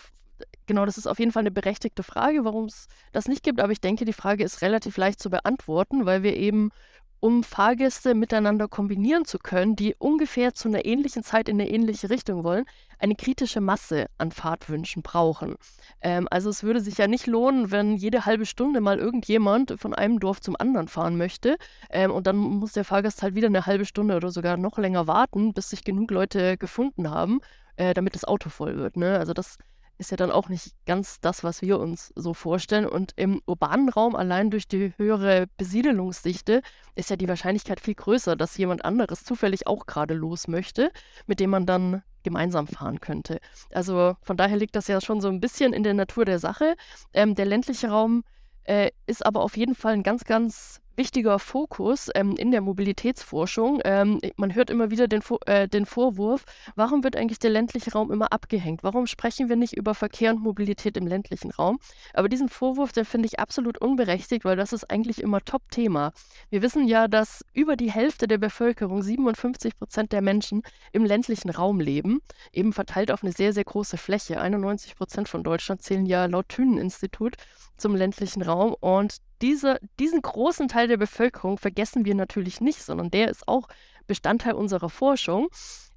genau, 0.72 0.86
das 0.86 0.98
ist 0.98 1.08
auf 1.08 1.20
jeden 1.20 1.34
Fall 1.34 1.42
eine 1.42 1.52
berechtigte 1.52 2.02
Frage, 2.02 2.46
warum 2.46 2.64
es 2.64 2.88
das 3.12 3.28
nicht 3.28 3.44
gibt. 3.44 3.60
Aber 3.60 3.74
ich 3.74 3.82
denke, 3.82 4.06
die 4.06 4.14
Frage 4.14 4.46
ist 4.46 4.62
relativ 4.62 4.96
leicht 4.96 5.20
zu 5.20 5.30
beantworten, 5.30 6.06
weil 6.06 6.24
wir 6.24 6.38
eben, 6.38 6.72
um 7.20 7.44
Fahrgäste 7.44 8.16
miteinander 8.16 8.70
kombinieren 8.70 9.26
zu 9.26 9.38
können, 9.38 9.76
die 9.76 9.96
ungefähr 10.00 10.54
zu 10.54 10.70
einer 10.70 10.86
ähnlichen 10.86 11.24
Zeit 11.24 11.50
in 11.50 11.60
eine 11.60 11.70
ähnliche 11.70 12.10
Richtung 12.10 12.46
wollen, 12.46 12.64
eine 13.00 13.16
kritische 13.16 13.60
Masse 13.60 14.06
an 14.18 14.32
Fahrtwünschen 14.32 15.04
brauchen. 15.04 15.56
Ähm, 16.00 16.26
also 16.32 16.50
es 16.50 16.64
würde 16.64 16.80
sich 16.80 16.98
ja 16.98 17.08
nicht 17.08 17.28
lohnen, 17.28 17.70
wenn 17.70 17.98
jede 17.98 18.26
halbe 18.26 18.46
Stunde 18.46 18.80
mal 18.80 18.98
irgendjemand 18.98 19.76
von 19.78 19.94
einem 19.94 20.22
Dorf 20.22 20.40
zum 20.40 20.56
anderen 20.58 20.88
fahren 20.88 21.18
möchte 21.18 21.58
ähm, 21.90 22.12
und 22.12 22.28
dann 22.28 22.38
muss 22.38 22.72
der 22.72 22.86
Fahrgast 22.86 23.24
halt 23.24 23.36
wieder 23.36 23.48
eine 23.48 23.66
halbe 23.66 23.84
Stunde 23.84 24.16
oder 24.16 24.32
sogar 24.32 24.56
noch 24.56 24.78
länger 24.78 25.06
warten, 25.06 25.54
bis 25.54 25.70
sich 25.70 25.84
genug 25.84 26.12
Leute 26.12 26.58
gefunden 26.58 27.10
haben, 27.10 27.42
äh, 27.76 27.94
damit 27.94 28.16
das 28.16 28.24
Auto 28.24 28.50
voll 28.50 28.78
wird. 28.78 28.96
Ne? 28.96 29.20
Also 29.20 29.34
das 29.34 29.58
ist 30.02 30.10
ja 30.10 30.18
dann 30.18 30.32
auch 30.32 30.50
nicht 30.50 30.74
ganz 30.88 31.22
das, 31.22 31.44
was 31.44 31.62
wir 31.62 31.80
uns 31.80 32.12
so 32.16 32.34
vorstellen. 32.34 32.88
Und 32.88 33.14
im 33.18 33.40
urbanen 33.46 33.88
Raum, 33.88 34.16
allein 34.16 34.50
durch 34.50 34.68
die 34.68 34.94
höhere 34.98 35.46
Besiedelungsdichte, 35.58 36.64
ist 36.96 37.12
ja 37.12 37.16
die 37.16 37.30
Wahrscheinlichkeit 37.30 37.80
viel 37.80 37.94
größer, 37.94 38.36
dass 38.36 38.58
jemand 38.58 38.84
anderes 38.84 39.24
zufällig 39.24 39.68
auch 39.68 39.86
gerade 39.86 40.16
los 40.16 40.48
möchte, 40.48 40.92
mit 41.28 41.40
dem 41.40 41.52
man 41.52 41.68
dann 41.68 42.02
gemeinsam 42.24 42.68
fahren 42.68 43.00
könnte. 43.00 43.40
Also 43.72 44.16
von 44.24 44.38
daher 44.38 44.58
liegt 44.58 44.76
das 44.76 44.88
ja 44.88 45.00
schon 45.02 45.22
so 45.22 45.28
ein 45.28 45.40
bisschen 45.40 45.72
in 45.72 45.84
der 45.84 45.94
Natur 45.94 46.26
der 46.26 46.40
Sache. 46.40 46.76
Ähm, 47.14 47.36
der 47.36 47.46
ländliche 47.46 47.90
Raum 47.90 48.24
äh, 48.64 48.90
ist 49.06 49.24
aber 49.24 49.42
auf 49.42 49.56
jeden 49.56 49.76
Fall 49.76 49.94
ein 49.94 50.04
ganz, 50.04 50.24
ganz 50.24 50.81
wichtiger 50.96 51.40
Fokus 51.40 52.10
ähm, 52.16 52.36
in 52.38 52.52
der 52.52 52.62
Mobilitätsforschung. 52.62 53.82
Ähm, 53.84 54.20
man 54.38 54.54
hört 54.56 54.70
immer 54.70 54.92
wieder 54.92 55.08
den, 55.08 55.22
äh, 55.46 55.68
den 55.68 55.86
Vorwurf, 55.86 56.46
warum 56.76 57.04
wird 57.04 57.16
eigentlich 57.16 57.40
der 57.40 57.50
ländliche 57.52 57.92
Raum 57.94 58.12
immer 58.12 58.32
abgehängt? 58.32 58.84
Warum 58.84 59.08
sprechen 59.08 59.50
wir 59.50 59.56
nicht 59.56 59.76
über 59.76 59.96
Verkehr 59.96 60.32
und 60.32 60.42
Mobilität 60.42 60.98
im 60.98 61.08
ländlichen 61.08 61.52
Raum? 61.52 61.80
Aber 62.14 62.30
diesen 62.30 62.50
Vorwurf, 62.50 62.92
den 62.92 63.06
finde 63.06 63.28
ich 63.28 63.40
absolut 63.40 63.78
unberechtigt, 63.80 64.46
weil 64.46 64.56
das 64.56 64.74
ist 64.74 64.90
eigentlich 64.90 65.22
immer 65.22 65.42
Top-Thema. 65.42 66.12
Wir 66.50 66.62
wissen 66.62 66.88
ja, 66.88 67.08
dass 67.08 67.46
über 67.54 67.76
die 67.76 67.92
Hälfte 67.92 68.28
der 68.28 68.38
Bevölkerung, 68.38 69.02
57 69.02 69.78
Prozent 69.78 70.12
der 70.12 70.22
Menschen, 70.22 70.62
im 70.92 71.06
ländlichen 71.06 71.50
Raum 71.50 71.80
leben, 71.80 72.22
eben 72.52 72.74
verteilt 72.74 73.12
auf 73.12 73.24
eine 73.24 73.32
sehr, 73.32 73.54
sehr 73.54 73.64
große 73.64 73.98
Fläche. 73.98 74.40
91 74.40 74.96
Prozent 74.96 75.30
von 75.30 75.44
Deutschland 75.44 75.82
zählen 75.82 76.06
ja 76.06 76.26
laut 76.26 76.50
Thünen-Institut 76.50 77.36
zum 77.78 77.96
ländlichen 77.96 78.42
Raum 78.42 78.76
und 78.80 79.18
diese, 79.42 79.80
diesen 80.00 80.22
großen 80.22 80.68
Teil 80.68 80.88
der 80.88 80.98
Bevölkerung 80.98 81.58
vergessen 81.58 82.06
wir 82.06 82.16
natürlich 82.16 82.62
nicht, 82.62 82.82
sondern 82.82 83.12
der 83.12 83.30
ist 83.30 83.48
auch 83.48 83.68
Bestandteil 84.08 84.54
unserer 84.54 84.90
Forschung. 84.90 85.50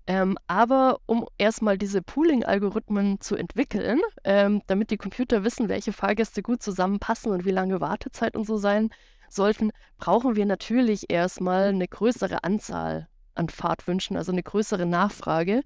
Ähm, 0.07 0.37
aber 0.47 0.99
um 1.07 1.27
erstmal 1.39 1.79
diese 1.79 2.03
Pooling-Algorithmen 2.03 3.21
zu 3.21 3.37
entwickeln, 3.37 4.01
ähm, 4.25 4.61
damit 4.67 4.91
die 4.91 4.99
Computer 4.99 5.45
wissen, 5.45 5.71
welche 5.71 5.95
Fahrgäste 5.95 6.43
gut 6.43 6.63
zusammenpassen 6.63 7.33
und 7.33 7.47
wie 7.47 7.51
lange 7.51 7.81
Wartezeit 7.81 8.37
und 8.37 8.47
so 8.47 8.59
sein 8.59 8.91
sollten, 9.31 9.71
brauchen 9.97 10.37
wir 10.37 10.45
natürlich 10.45 11.11
erstmal 11.11 11.69
eine 11.69 11.89
größere 11.89 12.45
Anzahl 12.45 13.09
an 13.35 13.49
Fahrtwünschen, 13.49 14.17
also 14.19 14.31
eine 14.31 14.43
größere 14.43 14.85
Nachfrage, 14.85 15.63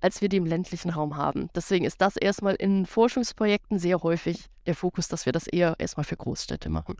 als 0.00 0.22
wir 0.22 0.28
die 0.30 0.38
im 0.38 0.46
ländlichen 0.46 0.90
Raum 0.90 1.16
haben. 1.16 1.48
Deswegen 1.54 1.84
ist 1.84 2.00
das 2.00 2.16
erstmal 2.16 2.54
in 2.54 2.86
Forschungsprojekten 2.86 3.78
sehr 3.78 4.02
häufig 4.02 4.46
der 4.66 4.74
Fokus, 4.74 5.08
dass 5.08 5.26
wir 5.26 5.32
das 5.32 5.46
eher 5.46 5.76
erstmal 5.78 6.04
für 6.04 6.16
Großstädte 6.16 6.70
machen. 6.70 6.96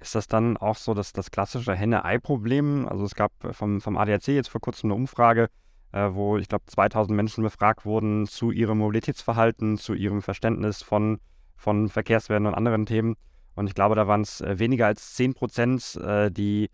Ist 0.00 0.14
das 0.14 0.28
dann 0.28 0.56
auch 0.56 0.76
so, 0.76 0.94
dass 0.94 1.12
das 1.12 1.30
klassische 1.30 1.74
Henne-Ei-Problem, 1.74 2.88
also 2.88 3.04
es 3.04 3.14
gab 3.14 3.32
vom, 3.52 3.80
vom 3.80 3.96
ADAC 3.96 4.28
jetzt 4.28 4.48
vor 4.48 4.60
kurzem 4.60 4.88
eine 4.88 4.94
Umfrage, 4.94 5.48
äh, 5.92 6.10
wo 6.12 6.36
ich 6.38 6.48
glaube 6.48 6.66
2000 6.66 7.16
Menschen 7.16 7.42
befragt 7.42 7.84
wurden 7.84 8.26
zu 8.26 8.50
ihrem 8.52 8.78
Mobilitätsverhalten, 8.78 9.76
zu 9.76 9.94
ihrem 9.94 10.22
Verständnis 10.22 10.82
von, 10.82 11.18
von 11.56 11.88
Verkehrswerten 11.88 12.46
und 12.46 12.54
anderen 12.54 12.86
Themen. 12.86 13.16
Und 13.56 13.66
ich 13.66 13.74
glaube, 13.74 13.96
da 13.96 14.06
waren 14.06 14.20
es 14.20 14.40
äh, 14.40 14.58
weniger 14.60 14.86
als 14.86 15.14
10 15.14 15.34
Prozent, 15.34 15.96
äh, 15.96 16.30
die 16.30 16.70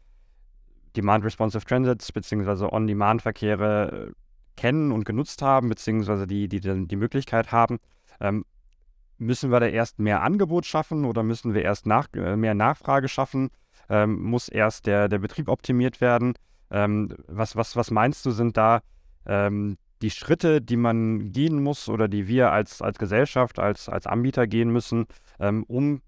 Demand-Responsive 0.97 1.65
Transits 1.65 2.13
bzw. 2.13 2.67
On-Demand-Verkehre 2.71 4.09
äh, 4.09 4.13
kennen 4.57 4.93
und 4.93 5.05
genutzt 5.05 5.41
haben, 5.41 5.71
beziehungsweise 5.71 6.27
die, 6.27 6.49
die 6.49 6.61
die 6.61 6.97
Möglichkeit 6.97 7.53
haben. 7.53 7.79
Ähm, 8.21 8.45
Müssen 9.19 9.51
wir 9.51 9.61
da 9.61 9.67
erst 9.67 9.99
mehr 9.99 10.23
Angebot 10.23 10.67
schaffen 10.67 11.05
oder 11.05 11.23
müssen 11.23 11.55
wir 11.55 11.63
erst 11.63 11.87
nach, 11.87 12.09
äh, 12.15 12.37
mehr 12.37 12.55
Nachfrage 12.55 13.09
schaffen? 13.09 13.51
Ähm, 13.89 14.23
muss 14.23 14.49
erst 14.49 14.87
der, 14.87 15.09
der 15.09 15.19
Betrieb 15.19 15.49
optimiert 15.49 16.01
werden? 16.01 16.35
Ähm, 16.71 17.15
was, 17.29 17.55
was, 17.57 17.77
was 17.77 17.91
meinst 17.91 18.25
du, 18.27 18.31
sind 18.31 18.57
da 18.57 18.81
ähm, 19.27 19.77
die 20.03 20.11
Schritte, 20.11 20.61
die 20.61 20.77
man 20.77 21.33
gehen 21.33 21.63
muss 21.63 21.89
oder 21.89 22.09
die 22.09 22.29
wir 22.29 22.51
als, 22.53 22.83
als 22.83 22.99
Gesellschaft, 22.99 23.59
als, 23.59 23.89
als 23.89 24.07
Anbieter 24.07 24.47
gehen 24.47 24.71
müssen, 24.71 25.07
ähm, 25.39 25.65
um 25.65 26.03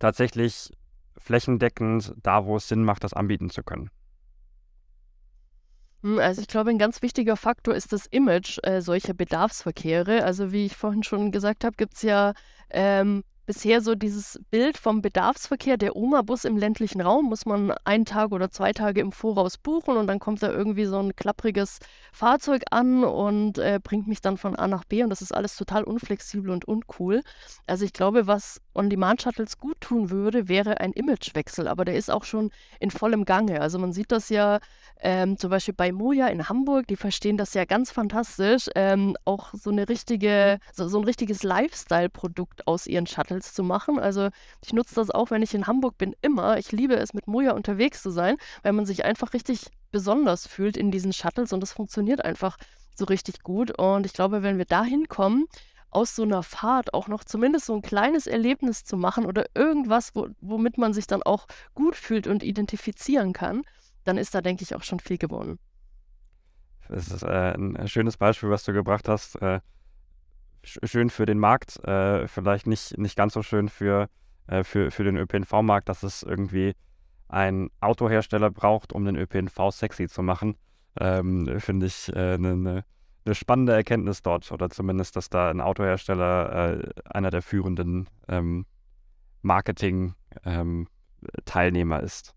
tatsächlich 0.00 0.70
flächendeckend 1.16 2.14
da, 2.22 2.44
wo 2.44 2.56
es 2.56 2.68
Sinn 2.68 2.84
macht, 2.84 3.04
das 3.04 3.14
anbieten 3.14 3.50
zu 3.50 3.62
können? 3.62 3.90
Hm, 6.02 6.18
also 6.18 6.40
ich 6.40 6.48
glaube, 6.48 6.70
ein 6.70 6.78
ganz 6.78 7.02
wichtiger 7.02 7.36
Faktor 7.36 7.74
ist 7.74 7.92
das 7.92 8.06
Image 8.06 8.58
äh, 8.62 8.80
solcher 8.80 9.14
Bedarfsverkehre. 9.14 10.24
Also 10.24 10.52
wie 10.52 10.66
ich 10.66 10.76
vorhin 10.76 11.02
schon 11.02 11.32
gesagt 11.32 11.64
habe, 11.64 11.76
gibt 11.76 11.94
es 11.94 12.02
ja 12.02 12.34
ähm, 12.70 13.24
bisher 13.46 13.80
so 13.80 13.94
dieses 13.94 14.40
Bild 14.50 14.76
vom 14.76 15.00
Bedarfsverkehr, 15.00 15.76
der 15.76 15.96
Oma-Bus 15.96 16.44
im 16.44 16.56
ländlichen 16.56 17.00
Raum, 17.00 17.26
muss 17.26 17.46
man 17.46 17.72
einen 17.84 18.04
Tag 18.04 18.32
oder 18.32 18.50
zwei 18.50 18.72
Tage 18.72 19.00
im 19.00 19.12
Voraus 19.12 19.56
buchen 19.56 19.96
und 19.96 20.08
dann 20.08 20.18
kommt 20.18 20.42
da 20.42 20.50
irgendwie 20.50 20.84
so 20.84 20.98
ein 20.98 21.14
klappriges 21.14 21.78
Fahrzeug 22.12 22.62
an 22.70 23.04
und 23.04 23.58
äh, 23.58 23.78
bringt 23.82 24.08
mich 24.08 24.20
dann 24.20 24.36
von 24.36 24.56
A 24.56 24.66
nach 24.66 24.84
B 24.84 25.02
und 25.02 25.10
das 25.10 25.22
ist 25.22 25.32
alles 25.32 25.56
total 25.56 25.84
unflexibel 25.84 26.50
und 26.50 26.66
uncool. 26.66 27.22
Also 27.66 27.84
ich 27.84 27.92
glaube, 27.92 28.26
was 28.26 28.60
On-Demand-Shuttles 28.74 29.58
gut 29.58 29.80
tun 29.80 30.10
würde, 30.10 30.48
wäre 30.48 30.80
ein 30.80 30.92
Imagewechsel, 30.92 31.68
aber 31.68 31.84
der 31.84 31.96
ist 31.96 32.10
auch 32.10 32.24
schon 32.24 32.50
in 32.80 32.90
vollem 32.90 33.24
Gange. 33.24 33.60
Also 33.60 33.78
man 33.78 33.92
sieht 33.92 34.10
das 34.12 34.28
ja 34.28 34.58
ähm, 35.00 35.38
zum 35.38 35.50
Beispiel 35.50 35.74
bei 35.74 35.92
Moja 35.92 36.26
in 36.28 36.48
Hamburg, 36.48 36.88
die 36.88 36.96
verstehen 36.96 37.36
das 37.36 37.54
ja 37.54 37.64
ganz 37.64 37.92
fantastisch, 37.92 38.68
ähm, 38.74 39.16
auch 39.24 39.54
so 39.54 39.70
eine 39.70 39.88
richtige, 39.88 40.58
so, 40.72 40.88
so 40.88 40.98
ein 40.98 41.04
richtiges 41.04 41.42
Lifestyle-Produkt 41.42 42.66
aus 42.66 42.86
ihren 42.86 43.06
Shuttles 43.06 43.35
zu 43.42 43.62
machen. 43.62 43.98
Also 43.98 44.30
ich 44.64 44.72
nutze 44.72 44.94
das 44.94 45.10
auch, 45.10 45.30
wenn 45.30 45.42
ich 45.42 45.54
in 45.54 45.66
Hamburg 45.66 45.98
bin, 45.98 46.14
immer. 46.22 46.58
Ich 46.58 46.72
liebe 46.72 46.96
es, 46.96 47.14
mit 47.14 47.26
Moja 47.26 47.52
unterwegs 47.52 48.02
zu 48.02 48.10
sein, 48.10 48.36
weil 48.62 48.72
man 48.72 48.86
sich 48.86 49.04
einfach 49.04 49.32
richtig 49.32 49.66
besonders 49.90 50.46
fühlt 50.46 50.76
in 50.76 50.90
diesen 50.90 51.12
Shuttles 51.12 51.52
und 51.52 51.60
das 51.60 51.72
funktioniert 51.72 52.24
einfach 52.24 52.56
so 52.94 53.04
richtig 53.04 53.42
gut. 53.42 53.78
Und 53.78 54.06
ich 54.06 54.12
glaube, 54.12 54.42
wenn 54.42 54.58
wir 54.58 54.64
da 54.64 54.84
hinkommen, 54.84 55.46
aus 55.90 56.14
so 56.14 56.24
einer 56.24 56.42
Fahrt 56.42 56.92
auch 56.94 57.08
noch 57.08 57.24
zumindest 57.24 57.66
so 57.66 57.74
ein 57.74 57.82
kleines 57.82 58.26
Erlebnis 58.26 58.84
zu 58.84 58.96
machen 58.96 59.24
oder 59.24 59.46
irgendwas, 59.54 60.14
wo, 60.14 60.28
womit 60.40 60.78
man 60.78 60.92
sich 60.92 61.06
dann 61.06 61.22
auch 61.22 61.46
gut 61.74 61.96
fühlt 61.96 62.26
und 62.26 62.42
identifizieren 62.42 63.32
kann, 63.32 63.62
dann 64.04 64.18
ist 64.18 64.34
da, 64.34 64.40
denke 64.40 64.62
ich, 64.62 64.74
auch 64.74 64.82
schon 64.82 65.00
viel 65.00 65.16
gewonnen. 65.16 65.58
Das 66.88 67.08
ist 67.08 67.22
äh, 67.22 67.54
ein 67.56 67.88
schönes 67.88 68.16
Beispiel, 68.16 68.50
was 68.50 68.64
du 68.64 68.72
gebracht 68.72 69.08
hast. 69.08 69.36
Äh, 69.42 69.60
schön 70.66 71.10
für 71.10 71.26
den 71.26 71.38
Markt, 71.38 71.82
äh, 71.84 72.26
vielleicht 72.28 72.66
nicht, 72.66 72.96
nicht 72.98 73.16
ganz 73.16 73.34
so 73.34 73.42
schön 73.42 73.68
für, 73.68 74.08
äh, 74.46 74.64
für, 74.64 74.90
für 74.90 75.04
den 75.04 75.16
ÖPNV-Markt, 75.16 75.88
dass 75.88 76.02
es 76.02 76.22
irgendwie 76.22 76.74
ein 77.28 77.70
Autohersteller 77.80 78.50
braucht, 78.50 78.92
um 78.92 79.04
den 79.04 79.16
ÖPNV 79.16 79.70
sexy 79.70 80.08
zu 80.08 80.22
machen. 80.22 80.56
Ähm, 80.98 81.60
Finde 81.60 81.86
ich 81.86 82.10
eine 82.14 82.34
äh, 82.34 82.38
ne, 82.38 82.56
ne, 82.56 82.84
ne 83.24 83.34
spannende 83.34 83.72
Erkenntnis 83.72 84.22
dort. 84.22 84.52
Oder 84.52 84.70
zumindest, 84.70 85.16
dass 85.16 85.28
da 85.28 85.50
ein 85.50 85.60
Autohersteller 85.60 86.78
äh, 86.78 86.88
einer 87.04 87.30
der 87.30 87.42
führenden 87.42 88.08
ähm, 88.28 88.64
Marketing-Teilnehmer 89.42 91.98
ähm, 91.98 92.04
ist. 92.04 92.35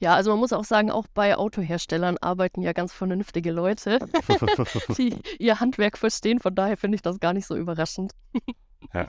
Ja, 0.00 0.14
also 0.14 0.30
man 0.30 0.38
muss 0.38 0.52
auch 0.52 0.64
sagen, 0.64 0.90
auch 0.90 1.06
bei 1.12 1.36
Autoherstellern 1.36 2.16
arbeiten 2.18 2.62
ja 2.62 2.72
ganz 2.72 2.92
vernünftige 2.92 3.52
Leute, 3.52 3.98
die 4.96 5.14
ihr 5.38 5.60
Handwerk 5.60 5.98
verstehen. 5.98 6.38
Von 6.38 6.54
daher 6.54 6.76
finde 6.76 6.96
ich 6.96 7.02
das 7.02 7.20
gar 7.20 7.32
nicht 7.32 7.46
so 7.46 7.56
überraschend. 7.56 8.12
ja. 8.94 9.08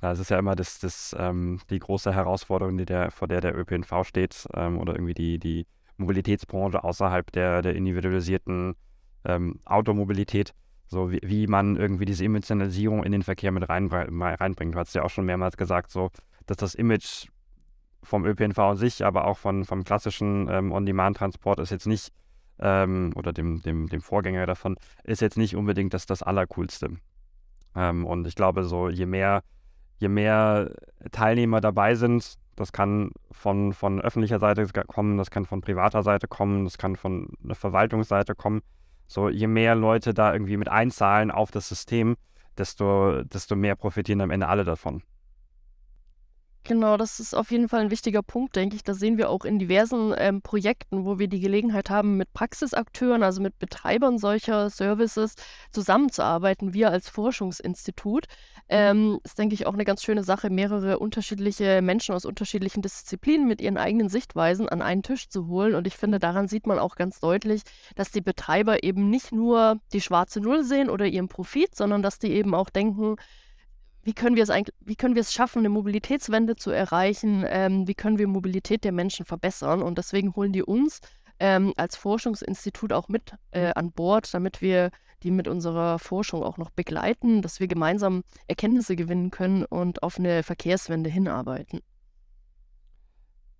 Ja, 0.00 0.12
es 0.12 0.20
ist 0.20 0.30
ja 0.30 0.38
immer 0.38 0.54
das, 0.54 0.78
das, 0.78 1.14
ähm, 1.18 1.60
die 1.70 1.78
große 1.80 2.14
Herausforderung, 2.14 2.76
die 2.76 2.84
der, 2.84 3.10
vor 3.10 3.26
der 3.26 3.40
der 3.40 3.58
ÖPNV 3.58 4.04
steht 4.04 4.46
ähm, 4.54 4.78
oder 4.78 4.94
irgendwie 4.94 5.14
die, 5.14 5.38
die 5.40 5.66
Mobilitätsbranche 5.96 6.84
außerhalb 6.84 7.32
der, 7.32 7.62
der 7.62 7.74
individualisierten 7.74 8.76
ähm, 9.24 9.60
Automobilität. 9.64 10.54
So 10.86 11.10
wie, 11.10 11.20
wie 11.22 11.46
man 11.48 11.76
irgendwie 11.76 12.04
diese 12.04 12.24
Emotionalisierung 12.24 13.02
in 13.02 13.12
den 13.12 13.22
Verkehr 13.22 13.50
mit 13.50 13.68
rein, 13.68 13.88
reinbringt. 13.88 14.74
Du 14.74 14.78
hast 14.78 14.94
ja 14.94 15.02
auch 15.02 15.10
schon 15.10 15.26
mehrmals 15.26 15.56
gesagt, 15.56 15.90
so, 15.90 16.10
dass 16.46 16.56
das 16.56 16.74
Image 16.74 17.26
vom 18.08 18.24
ÖPNV 18.24 18.58
an 18.58 18.76
sich, 18.76 19.04
aber 19.04 19.26
auch 19.26 19.38
von, 19.38 19.64
vom 19.64 19.84
klassischen 19.84 20.48
ähm, 20.48 20.72
On-Demand-Transport 20.72 21.60
ist 21.60 21.70
jetzt 21.70 21.86
nicht, 21.86 22.12
ähm, 22.58 23.12
oder 23.14 23.32
dem, 23.32 23.62
dem, 23.62 23.88
dem 23.88 24.00
Vorgänger 24.00 24.46
davon, 24.46 24.76
ist 25.04 25.20
jetzt 25.20 25.36
nicht 25.36 25.54
unbedingt 25.54 25.92
das, 25.92 26.06
das 26.06 26.22
Allercoolste. 26.22 26.96
Ähm, 27.76 28.06
und 28.06 28.26
ich 28.26 28.34
glaube, 28.34 28.64
so 28.64 28.88
je 28.88 29.06
mehr, 29.06 29.42
je 29.98 30.08
mehr 30.08 30.74
Teilnehmer 31.12 31.60
dabei 31.60 31.94
sind, 31.94 32.38
das 32.56 32.72
kann 32.72 33.12
von, 33.30 33.72
von 33.72 34.00
öffentlicher 34.00 34.40
Seite 34.40 34.66
kommen, 34.86 35.18
das 35.18 35.30
kann 35.30 35.44
von 35.44 35.60
privater 35.60 36.02
Seite 36.02 36.26
kommen, 36.26 36.64
das 36.64 36.78
kann 36.78 36.96
von 36.96 37.28
der 37.40 37.54
Verwaltungsseite 37.54 38.34
kommen. 38.34 38.62
So, 39.06 39.28
je 39.28 39.46
mehr 39.46 39.74
Leute 39.74 40.12
da 40.12 40.32
irgendwie 40.32 40.56
mit 40.56 40.68
einzahlen 40.68 41.30
auf 41.30 41.50
das 41.50 41.68
System, 41.68 42.16
desto, 42.56 43.22
desto 43.22 43.54
mehr 43.54 43.76
profitieren 43.76 44.22
am 44.22 44.30
Ende 44.30 44.48
alle 44.48 44.64
davon. 44.64 45.02
Genau, 46.68 46.98
das 46.98 47.18
ist 47.18 47.32
auf 47.32 47.50
jeden 47.50 47.66
Fall 47.66 47.80
ein 47.80 47.90
wichtiger 47.90 48.22
Punkt, 48.22 48.54
denke 48.54 48.76
ich. 48.76 48.84
Das 48.84 48.98
sehen 48.98 49.16
wir 49.16 49.30
auch 49.30 49.46
in 49.46 49.58
diversen 49.58 50.14
ähm, 50.18 50.42
Projekten, 50.42 51.06
wo 51.06 51.18
wir 51.18 51.26
die 51.26 51.40
Gelegenheit 51.40 51.88
haben, 51.88 52.18
mit 52.18 52.34
Praxisakteuren, 52.34 53.22
also 53.22 53.40
mit 53.40 53.58
Betreibern 53.58 54.18
solcher 54.18 54.68
Services 54.68 55.36
zusammenzuarbeiten, 55.72 56.74
wir 56.74 56.90
als 56.90 57.08
Forschungsinstitut. 57.08 58.26
Mhm. 58.26 58.64
Ähm, 58.68 59.20
ist, 59.24 59.38
denke 59.38 59.54
ich, 59.54 59.66
auch 59.66 59.72
eine 59.72 59.86
ganz 59.86 60.02
schöne 60.02 60.22
Sache, 60.22 60.50
mehrere 60.50 60.98
unterschiedliche 60.98 61.80
Menschen 61.80 62.14
aus 62.14 62.26
unterschiedlichen 62.26 62.82
Disziplinen 62.82 63.48
mit 63.48 63.62
ihren 63.62 63.78
eigenen 63.78 64.10
Sichtweisen 64.10 64.68
an 64.68 64.82
einen 64.82 65.02
Tisch 65.02 65.30
zu 65.30 65.46
holen. 65.46 65.74
Und 65.74 65.86
ich 65.86 65.96
finde, 65.96 66.18
daran 66.18 66.48
sieht 66.48 66.66
man 66.66 66.78
auch 66.78 66.96
ganz 66.96 67.18
deutlich, 67.18 67.62
dass 67.94 68.10
die 68.10 68.20
Betreiber 68.20 68.84
eben 68.84 69.08
nicht 69.08 69.32
nur 69.32 69.80
die 69.94 70.02
schwarze 70.02 70.42
Null 70.42 70.64
sehen 70.64 70.90
oder 70.90 71.06
ihren 71.06 71.28
Profit, 71.28 71.74
sondern 71.74 72.02
dass 72.02 72.18
die 72.18 72.32
eben 72.32 72.54
auch 72.54 72.68
denken, 72.68 73.16
wie 74.08 74.14
können 74.14 74.36
wir 74.36 74.42
es 74.42 74.48
eigentlich, 74.48 74.74
wie 74.80 74.96
können 74.96 75.14
wir 75.14 75.20
es 75.20 75.34
schaffen, 75.34 75.58
eine 75.58 75.68
Mobilitätswende 75.68 76.56
zu 76.56 76.70
erreichen? 76.70 77.44
Ähm, 77.46 77.86
wie 77.86 77.94
können 77.94 78.16
wir 78.16 78.26
Mobilität 78.26 78.82
der 78.84 78.92
Menschen 78.92 79.26
verbessern? 79.26 79.82
Und 79.82 79.98
deswegen 79.98 80.34
holen 80.34 80.50
die 80.50 80.62
uns 80.62 81.00
ähm, 81.38 81.74
als 81.76 81.94
Forschungsinstitut 81.94 82.94
auch 82.94 83.08
mit 83.08 83.34
äh, 83.50 83.70
an 83.74 83.92
Bord, 83.92 84.32
damit 84.32 84.62
wir 84.62 84.92
die 85.22 85.30
mit 85.30 85.46
unserer 85.46 85.98
Forschung 85.98 86.42
auch 86.42 86.56
noch 86.56 86.70
begleiten, 86.70 87.42
dass 87.42 87.60
wir 87.60 87.68
gemeinsam 87.68 88.24
Erkenntnisse 88.46 88.96
gewinnen 88.96 89.30
können 89.30 89.66
und 89.66 90.02
auf 90.02 90.18
eine 90.18 90.42
Verkehrswende 90.42 91.10
hinarbeiten. 91.10 91.82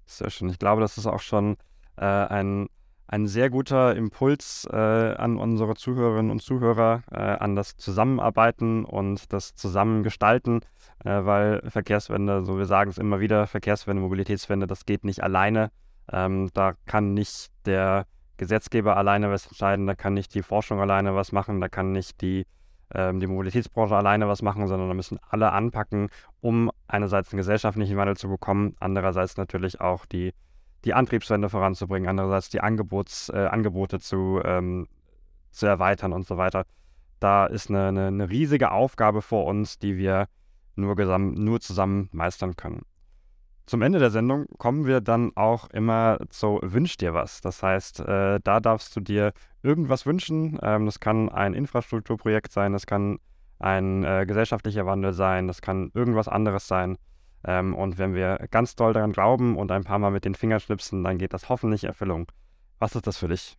Sehr 0.06 0.30
schön. 0.30 0.48
Ich 0.48 0.58
glaube, 0.58 0.80
das 0.80 0.96
ist 0.96 1.06
auch 1.06 1.20
schon 1.20 1.58
äh, 1.98 2.06
ein 2.06 2.70
ein 3.08 3.26
sehr 3.26 3.48
guter 3.48 3.96
Impuls 3.96 4.68
äh, 4.70 4.76
an 4.76 5.38
unsere 5.38 5.74
Zuhörerinnen 5.74 6.30
und 6.30 6.42
Zuhörer, 6.42 7.02
äh, 7.10 7.16
an 7.16 7.56
das 7.56 7.76
Zusammenarbeiten 7.76 8.84
und 8.84 9.32
das 9.32 9.54
Zusammengestalten, 9.54 10.60
äh, 11.04 11.24
weil 11.24 11.62
Verkehrswende, 11.68 12.42
so 12.44 12.58
wir 12.58 12.66
sagen 12.66 12.90
es 12.90 12.98
immer 12.98 13.18
wieder, 13.18 13.46
Verkehrswende, 13.46 14.02
Mobilitätswende, 14.02 14.66
das 14.66 14.84
geht 14.84 15.04
nicht 15.04 15.22
alleine. 15.22 15.70
Ähm, 16.12 16.50
da 16.52 16.74
kann 16.84 17.14
nicht 17.14 17.50
der 17.64 18.06
Gesetzgeber 18.36 18.96
alleine 18.96 19.30
was 19.30 19.46
entscheiden, 19.46 19.86
da 19.86 19.94
kann 19.94 20.12
nicht 20.12 20.34
die 20.34 20.42
Forschung 20.42 20.78
alleine 20.78 21.14
was 21.14 21.32
machen, 21.32 21.62
da 21.62 21.68
kann 21.68 21.92
nicht 21.92 22.20
die, 22.20 22.46
ähm, 22.94 23.20
die 23.20 23.26
Mobilitätsbranche 23.26 23.96
alleine 23.96 24.28
was 24.28 24.42
machen, 24.42 24.66
sondern 24.68 24.88
da 24.88 24.94
müssen 24.94 25.18
alle 25.30 25.52
anpacken, 25.52 26.10
um 26.40 26.70
einerseits 26.86 27.32
einen 27.32 27.38
gesellschaftlichen 27.38 27.96
Wandel 27.96 28.18
zu 28.18 28.28
bekommen, 28.28 28.76
andererseits 28.80 29.38
natürlich 29.38 29.80
auch 29.80 30.04
die 30.04 30.34
die 30.84 30.94
Antriebswende 30.94 31.48
voranzubringen, 31.48 32.08
andererseits 32.08 32.50
die 32.50 32.60
Angebots, 32.60 33.28
äh, 33.30 33.46
Angebote 33.46 34.00
zu, 34.00 34.40
ähm, 34.44 34.86
zu 35.50 35.66
erweitern 35.66 36.12
und 36.12 36.26
so 36.26 36.36
weiter. 36.36 36.64
Da 37.20 37.46
ist 37.46 37.68
eine, 37.68 37.88
eine, 37.88 38.06
eine 38.06 38.30
riesige 38.30 38.70
Aufgabe 38.70 39.22
vor 39.22 39.46
uns, 39.46 39.78
die 39.78 39.96
wir 39.96 40.28
nur, 40.76 40.94
nur 41.18 41.60
zusammen 41.60 42.08
meistern 42.12 42.56
können. 42.56 42.82
Zum 43.66 43.82
Ende 43.82 43.98
der 43.98 44.10
Sendung 44.10 44.46
kommen 44.56 44.86
wir 44.86 45.02
dann 45.02 45.32
auch 45.34 45.68
immer 45.68 46.18
zu 46.30 46.58
Wünsch 46.62 46.96
dir 46.96 47.12
was. 47.12 47.42
Das 47.42 47.62
heißt, 47.62 48.00
äh, 48.00 48.40
da 48.42 48.60
darfst 48.60 48.96
du 48.96 49.00
dir 49.00 49.32
irgendwas 49.62 50.06
wünschen. 50.06 50.58
Ähm, 50.62 50.86
das 50.86 51.00
kann 51.00 51.28
ein 51.28 51.52
Infrastrukturprojekt 51.52 52.50
sein, 52.50 52.72
das 52.72 52.86
kann 52.86 53.18
ein 53.58 54.04
äh, 54.04 54.24
gesellschaftlicher 54.26 54.86
Wandel 54.86 55.12
sein, 55.12 55.48
das 55.48 55.60
kann 55.60 55.90
irgendwas 55.92 56.28
anderes 56.28 56.66
sein. 56.66 56.96
Ähm, 57.44 57.74
und 57.74 57.98
wenn 57.98 58.14
wir 58.14 58.46
ganz 58.50 58.74
doll 58.74 58.92
daran 58.92 59.12
glauben 59.12 59.56
und 59.56 59.70
ein 59.70 59.84
paar 59.84 59.98
Mal 59.98 60.10
mit 60.10 60.24
den 60.24 60.34
Fingern 60.34 60.60
schnipsen, 60.60 61.04
dann 61.04 61.18
geht 61.18 61.32
das 61.32 61.48
hoffentlich 61.48 61.84
Erfüllung. 61.84 62.30
Was 62.78 62.94
ist 62.94 63.06
das 63.06 63.18
für 63.18 63.28
dich? 63.28 63.58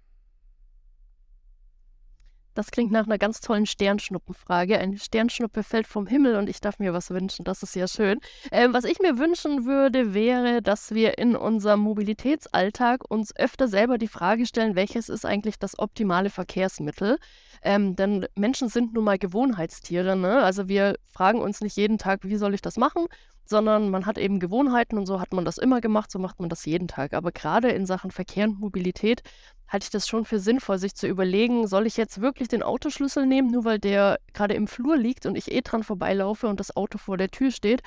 Das 2.59 2.71
klingt 2.71 2.91
nach 2.91 3.05
einer 3.05 3.17
ganz 3.17 3.39
tollen 3.39 3.65
Sternschnuppenfrage. 3.65 4.79
Eine 4.79 4.97
Sternschnuppe 4.97 5.63
fällt 5.63 5.87
vom 5.87 6.07
Himmel 6.07 6.35
und 6.35 6.49
ich 6.49 6.59
darf 6.59 6.77
mir 6.77 6.93
was 6.93 7.09
wünschen. 7.09 7.45
Das 7.45 7.63
ist 7.63 7.73
ja 7.73 7.87
schön. 7.87 8.19
Ähm, 8.51 8.73
was 8.73 8.83
ich 8.83 8.99
mir 8.99 9.17
wünschen 9.17 9.65
würde, 9.65 10.13
wäre, 10.13 10.61
dass 10.61 10.91
wir 10.93 11.17
in 11.19 11.37
unserem 11.37 11.79
Mobilitätsalltag 11.79 13.09
uns 13.09 13.33
öfter 13.33 13.69
selber 13.69 13.97
die 13.97 14.09
Frage 14.09 14.45
stellen, 14.45 14.75
welches 14.75 15.07
ist 15.07 15.25
eigentlich 15.25 15.57
das 15.57 15.79
optimale 15.79 16.29
Verkehrsmittel? 16.29 17.17
Ähm, 17.61 17.95
denn 17.95 18.25
Menschen 18.35 18.67
sind 18.67 18.93
nun 18.93 19.05
mal 19.05 19.17
Gewohnheitstiere. 19.17 20.17
Ne? 20.17 20.43
Also 20.43 20.67
wir 20.67 20.95
fragen 21.05 21.39
uns 21.39 21.61
nicht 21.61 21.77
jeden 21.77 21.97
Tag, 21.97 22.21
wie 22.23 22.35
soll 22.35 22.53
ich 22.53 22.61
das 22.61 22.75
machen, 22.75 23.05
sondern 23.49 23.89
man 23.89 24.05
hat 24.05 24.17
eben 24.17 24.39
Gewohnheiten 24.39 24.97
und 24.97 25.07
so 25.07 25.19
hat 25.19 25.33
man 25.33 25.43
das 25.43 25.57
immer 25.57 25.81
gemacht, 25.81 26.11
so 26.11 26.19
macht 26.19 26.39
man 26.39 26.49
das 26.49 26.65
jeden 26.65 26.87
Tag. 26.87 27.13
Aber 27.13 27.31
gerade 27.31 27.69
in 27.69 27.85
Sachen 27.85 28.11
Verkehr 28.11 28.45
und 28.45 28.59
Mobilität 28.59 29.23
halte 29.67 29.85
ich 29.85 29.89
das 29.89 30.07
schon 30.07 30.25
für 30.25 30.39
sinnvoll, 30.39 30.77
sich 30.77 30.95
zu 30.95 31.07
überlegen, 31.07 31.67
soll 31.67 31.87
ich 31.87 31.97
jetzt 31.97 32.21
wirklich 32.21 32.47
den 32.47 32.63
Autoschlüssel 32.63 33.25
nehmen, 33.25 33.49
nur 33.51 33.65
weil 33.65 33.79
der 33.79 34.19
gerade 34.33 34.53
im 34.53 34.67
Flur 34.67 34.97
liegt 34.97 35.25
und 35.25 35.35
ich 35.35 35.51
eh 35.51 35.61
dran 35.61 35.83
vorbeilaufe 35.83 36.47
und 36.47 36.59
das 36.59 36.75
Auto 36.75 36.97
vor 36.97 37.17
der 37.17 37.29
Tür 37.29 37.51
steht, 37.51 37.81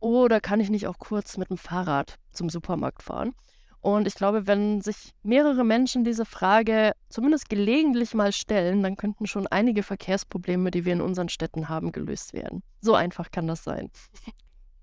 oder 0.00 0.40
kann 0.40 0.60
ich 0.60 0.70
nicht 0.70 0.86
auch 0.86 0.98
kurz 0.98 1.36
mit 1.36 1.50
dem 1.50 1.58
Fahrrad 1.58 2.14
zum 2.30 2.48
Supermarkt 2.48 3.02
fahren? 3.02 3.34
Und 3.80 4.06
ich 4.06 4.14
glaube, 4.14 4.46
wenn 4.46 4.80
sich 4.80 5.12
mehrere 5.22 5.64
Menschen 5.64 6.04
diese 6.04 6.24
Frage 6.24 6.92
zumindest 7.08 7.48
gelegentlich 7.48 8.14
mal 8.14 8.32
stellen, 8.32 8.82
dann 8.82 8.96
könnten 8.96 9.26
schon 9.26 9.46
einige 9.46 9.82
Verkehrsprobleme, 9.82 10.70
die 10.70 10.84
wir 10.84 10.92
in 10.92 11.00
unseren 11.00 11.28
Städten 11.28 11.68
haben, 11.68 11.92
gelöst 11.92 12.32
werden. 12.32 12.62
So 12.80 12.94
einfach 12.94 13.30
kann 13.30 13.46
das 13.46 13.64
sein. 13.64 13.90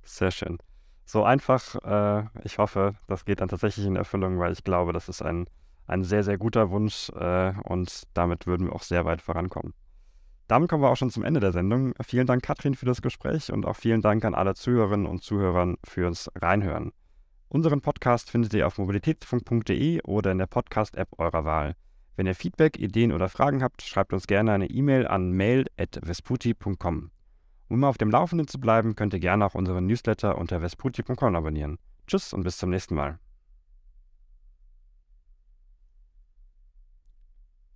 Sehr 0.06 0.32
schön. 0.32 0.58
So 1.06 1.24
einfach, 1.24 1.76
äh, 1.84 2.26
ich 2.44 2.58
hoffe, 2.58 2.96
das 3.08 3.26
geht 3.26 3.42
dann 3.42 3.50
tatsächlich 3.50 3.86
in 3.86 3.96
Erfüllung, 3.96 4.40
weil 4.40 4.54
ich 4.54 4.64
glaube, 4.64 4.94
das 4.94 5.10
ist 5.10 5.22
ein, 5.22 5.46
ein 5.88 6.04
sehr, 6.04 6.24
sehr 6.24 6.38
guter 6.38 6.72
Wunsch 6.72 7.10
äh, 7.10 7.54
und 7.64 8.04
damit 8.14 8.48
würden 8.48 8.68
wir 8.68 8.74
auch 8.74 8.82
sehr 8.82 9.06
weit 9.06 9.22
vorankommen. 9.22 9.74
Damit 10.48 10.70
kommen 10.70 10.84
wir 10.84 10.90
auch 10.90 10.98
schon 10.98 11.10
zum 11.10 11.24
Ende 11.24 11.40
der 11.40 11.52
Sendung. 11.52 11.94
Vielen 12.04 12.28
Dank, 12.28 12.44
Katrin, 12.44 12.76
für 12.76 12.86
das 12.86 13.02
Gespräch 13.02 13.52
und 13.52 13.66
auch 13.66 13.76
vielen 13.76 14.02
Dank 14.02 14.26
an 14.26 14.36
alle 14.36 14.54
Zuhörerinnen 14.54 15.08
und 15.08 15.24
Zuhörer 15.24 15.76
fürs 15.84 16.30
Reinhören. 16.36 16.92
Unseren 17.50 17.82
Podcast 17.82 18.30
findet 18.30 18.54
ihr 18.54 18.68
auf 18.68 18.78
mobilitätsfunk.de 18.78 20.02
oder 20.04 20.32
in 20.32 20.38
der 20.38 20.48
Podcast-App 20.48 21.10
eurer 21.18 21.46
Wahl. 21.46 21.76
Wenn 22.16 22.28
ihr 22.28 22.36
Feedback, 22.36 22.80
Ideen 22.80 23.12
oder 23.12 23.30
Fragen 23.30 23.62
habt, 23.62 23.82
schreibt 23.82 24.14
uns 24.14 24.28
gerne 24.28 24.52
eine 24.54 24.70
E-Mail 24.70 25.08
an 25.08 25.32
mail.vesputi.com. 25.32 27.12
Um 27.68 27.84
auf 27.84 27.98
dem 27.98 28.12
Laufenden 28.12 28.48
zu 28.48 28.60
bleiben, 28.60 28.96
könnt 28.96 29.14
ihr 29.14 29.20
gerne 29.20 29.46
auch 29.46 29.56
unseren 29.56 29.88
Newsletter 29.88 30.38
unter 30.38 30.62
vesputi.com 30.62 31.36
abonnieren. 31.36 31.80
Tschüss 32.08 32.34
und 32.34 32.44
bis 32.44 32.58
zum 32.58 32.70
nächsten 32.70 32.96
Mal. 32.96 33.20